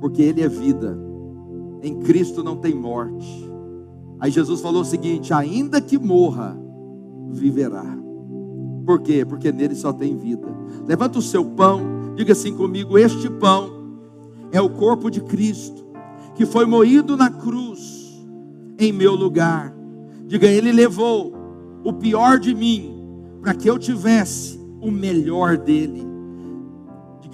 porque 0.00 0.22
Ele 0.22 0.40
é 0.40 0.48
vida. 0.48 0.98
Em 1.82 1.98
Cristo 1.98 2.42
não 2.42 2.56
tem 2.56 2.74
morte. 2.74 3.46
Aí 4.18 4.30
Jesus 4.30 4.62
falou 4.62 4.80
o 4.80 4.86
seguinte: 4.86 5.30
ainda 5.30 5.82
que 5.82 5.98
morra, 5.98 6.58
viverá. 7.28 7.84
Por 8.86 9.02
quê? 9.02 9.22
Porque 9.22 9.52
nele 9.52 9.74
só 9.74 9.92
tem 9.92 10.16
vida. 10.16 10.48
Levanta 10.88 11.18
o 11.18 11.22
seu 11.22 11.44
pão, 11.44 12.14
diga 12.16 12.32
assim 12.32 12.56
comigo: 12.56 12.96
Este 12.96 13.28
pão 13.28 13.70
é 14.50 14.58
o 14.58 14.70
corpo 14.70 15.10
de 15.10 15.20
Cristo, 15.20 15.84
que 16.34 16.46
foi 16.46 16.64
moído 16.64 17.18
na 17.18 17.28
cruz 17.28 18.18
em 18.78 18.94
meu 18.94 19.14
lugar. 19.14 19.76
Diga, 20.26 20.46
Ele 20.46 20.72
levou 20.72 21.34
o 21.84 21.92
pior 21.92 22.38
de 22.38 22.54
mim, 22.54 22.98
para 23.42 23.52
que 23.52 23.68
eu 23.68 23.78
tivesse 23.78 24.58
o 24.80 24.90
melhor 24.90 25.58
dele. 25.58 26.03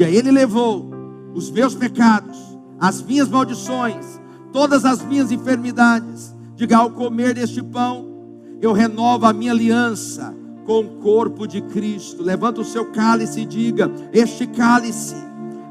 Diga, 0.00 0.10
Ele 0.10 0.30
levou 0.30 0.90
os 1.34 1.50
meus 1.50 1.74
pecados, 1.74 2.38
as 2.80 3.02
minhas 3.02 3.28
maldições, 3.28 4.18
todas 4.50 4.86
as 4.86 5.04
minhas 5.04 5.30
enfermidades. 5.30 6.34
Diga, 6.56 6.78
ao 6.78 6.90
comer 6.90 7.34
deste 7.34 7.62
pão, 7.62 8.06
eu 8.62 8.72
renovo 8.72 9.26
a 9.26 9.32
minha 9.34 9.52
aliança 9.52 10.34
com 10.64 10.80
o 10.80 10.88
corpo 11.02 11.46
de 11.46 11.60
Cristo. 11.60 12.22
Levanta 12.22 12.62
o 12.62 12.64
seu 12.64 12.86
cálice 12.86 13.40
e 13.40 13.44
diga: 13.44 13.92
Este 14.10 14.46
cálice 14.46 15.16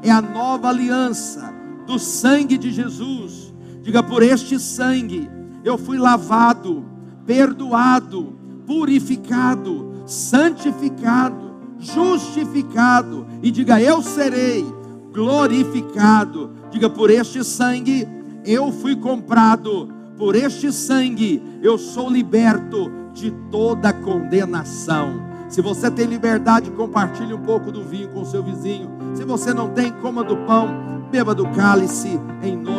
é 0.00 0.12
a 0.12 0.22
nova 0.22 0.68
aliança 0.68 1.52
do 1.84 1.98
sangue 1.98 2.56
de 2.56 2.70
Jesus. 2.70 3.52
Diga: 3.82 4.00
Por 4.00 4.22
este 4.22 4.60
sangue 4.60 5.28
eu 5.64 5.76
fui 5.76 5.98
lavado, 5.98 6.84
perdoado, 7.26 8.32
purificado, 8.64 10.04
santificado, 10.06 11.49
justificado. 11.80 13.26
E 13.42 13.50
diga: 13.50 13.80
Eu 13.80 14.02
serei 14.02 14.64
glorificado. 15.12 16.50
Diga: 16.70 16.88
Por 16.88 17.10
este 17.10 17.42
sangue 17.42 18.06
eu 18.44 18.70
fui 18.70 18.94
comprado. 18.94 19.88
Por 20.16 20.36
este 20.36 20.70
sangue 20.70 21.42
eu 21.62 21.78
sou 21.78 22.10
liberto 22.10 22.92
de 23.14 23.30
toda 23.50 23.92
condenação. 23.92 25.28
Se 25.48 25.60
você 25.60 25.90
tem 25.90 26.06
liberdade, 26.06 26.70
compartilhe 26.70 27.34
um 27.34 27.42
pouco 27.42 27.72
do 27.72 27.82
vinho 27.82 28.08
com 28.10 28.24
seu 28.24 28.42
vizinho. 28.42 28.88
Se 29.14 29.24
você 29.24 29.52
não 29.52 29.70
tem, 29.70 29.90
coma 29.90 30.22
do 30.22 30.36
pão, 30.46 31.08
beba 31.10 31.34
do 31.34 31.48
cálice, 31.48 32.20
em 32.42 32.56
nome 32.56 32.69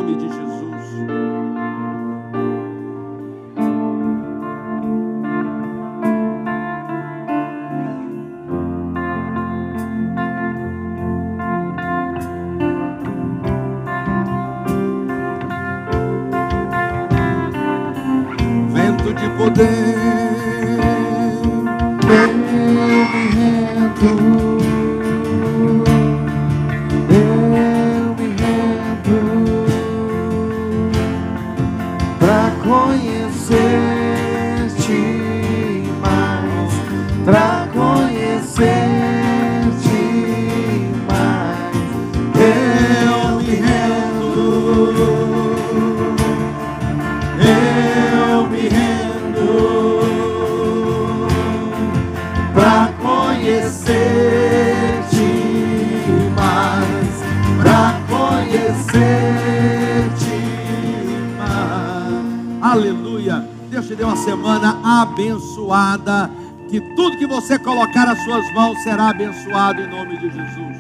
suas 68.24 68.52
mãos 68.52 68.82
será 68.84 69.10
abençoado 69.10 69.82
em 69.82 69.88
nome 69.88 70.18
de 70.18 70.30
Jesus. 70.30 70.71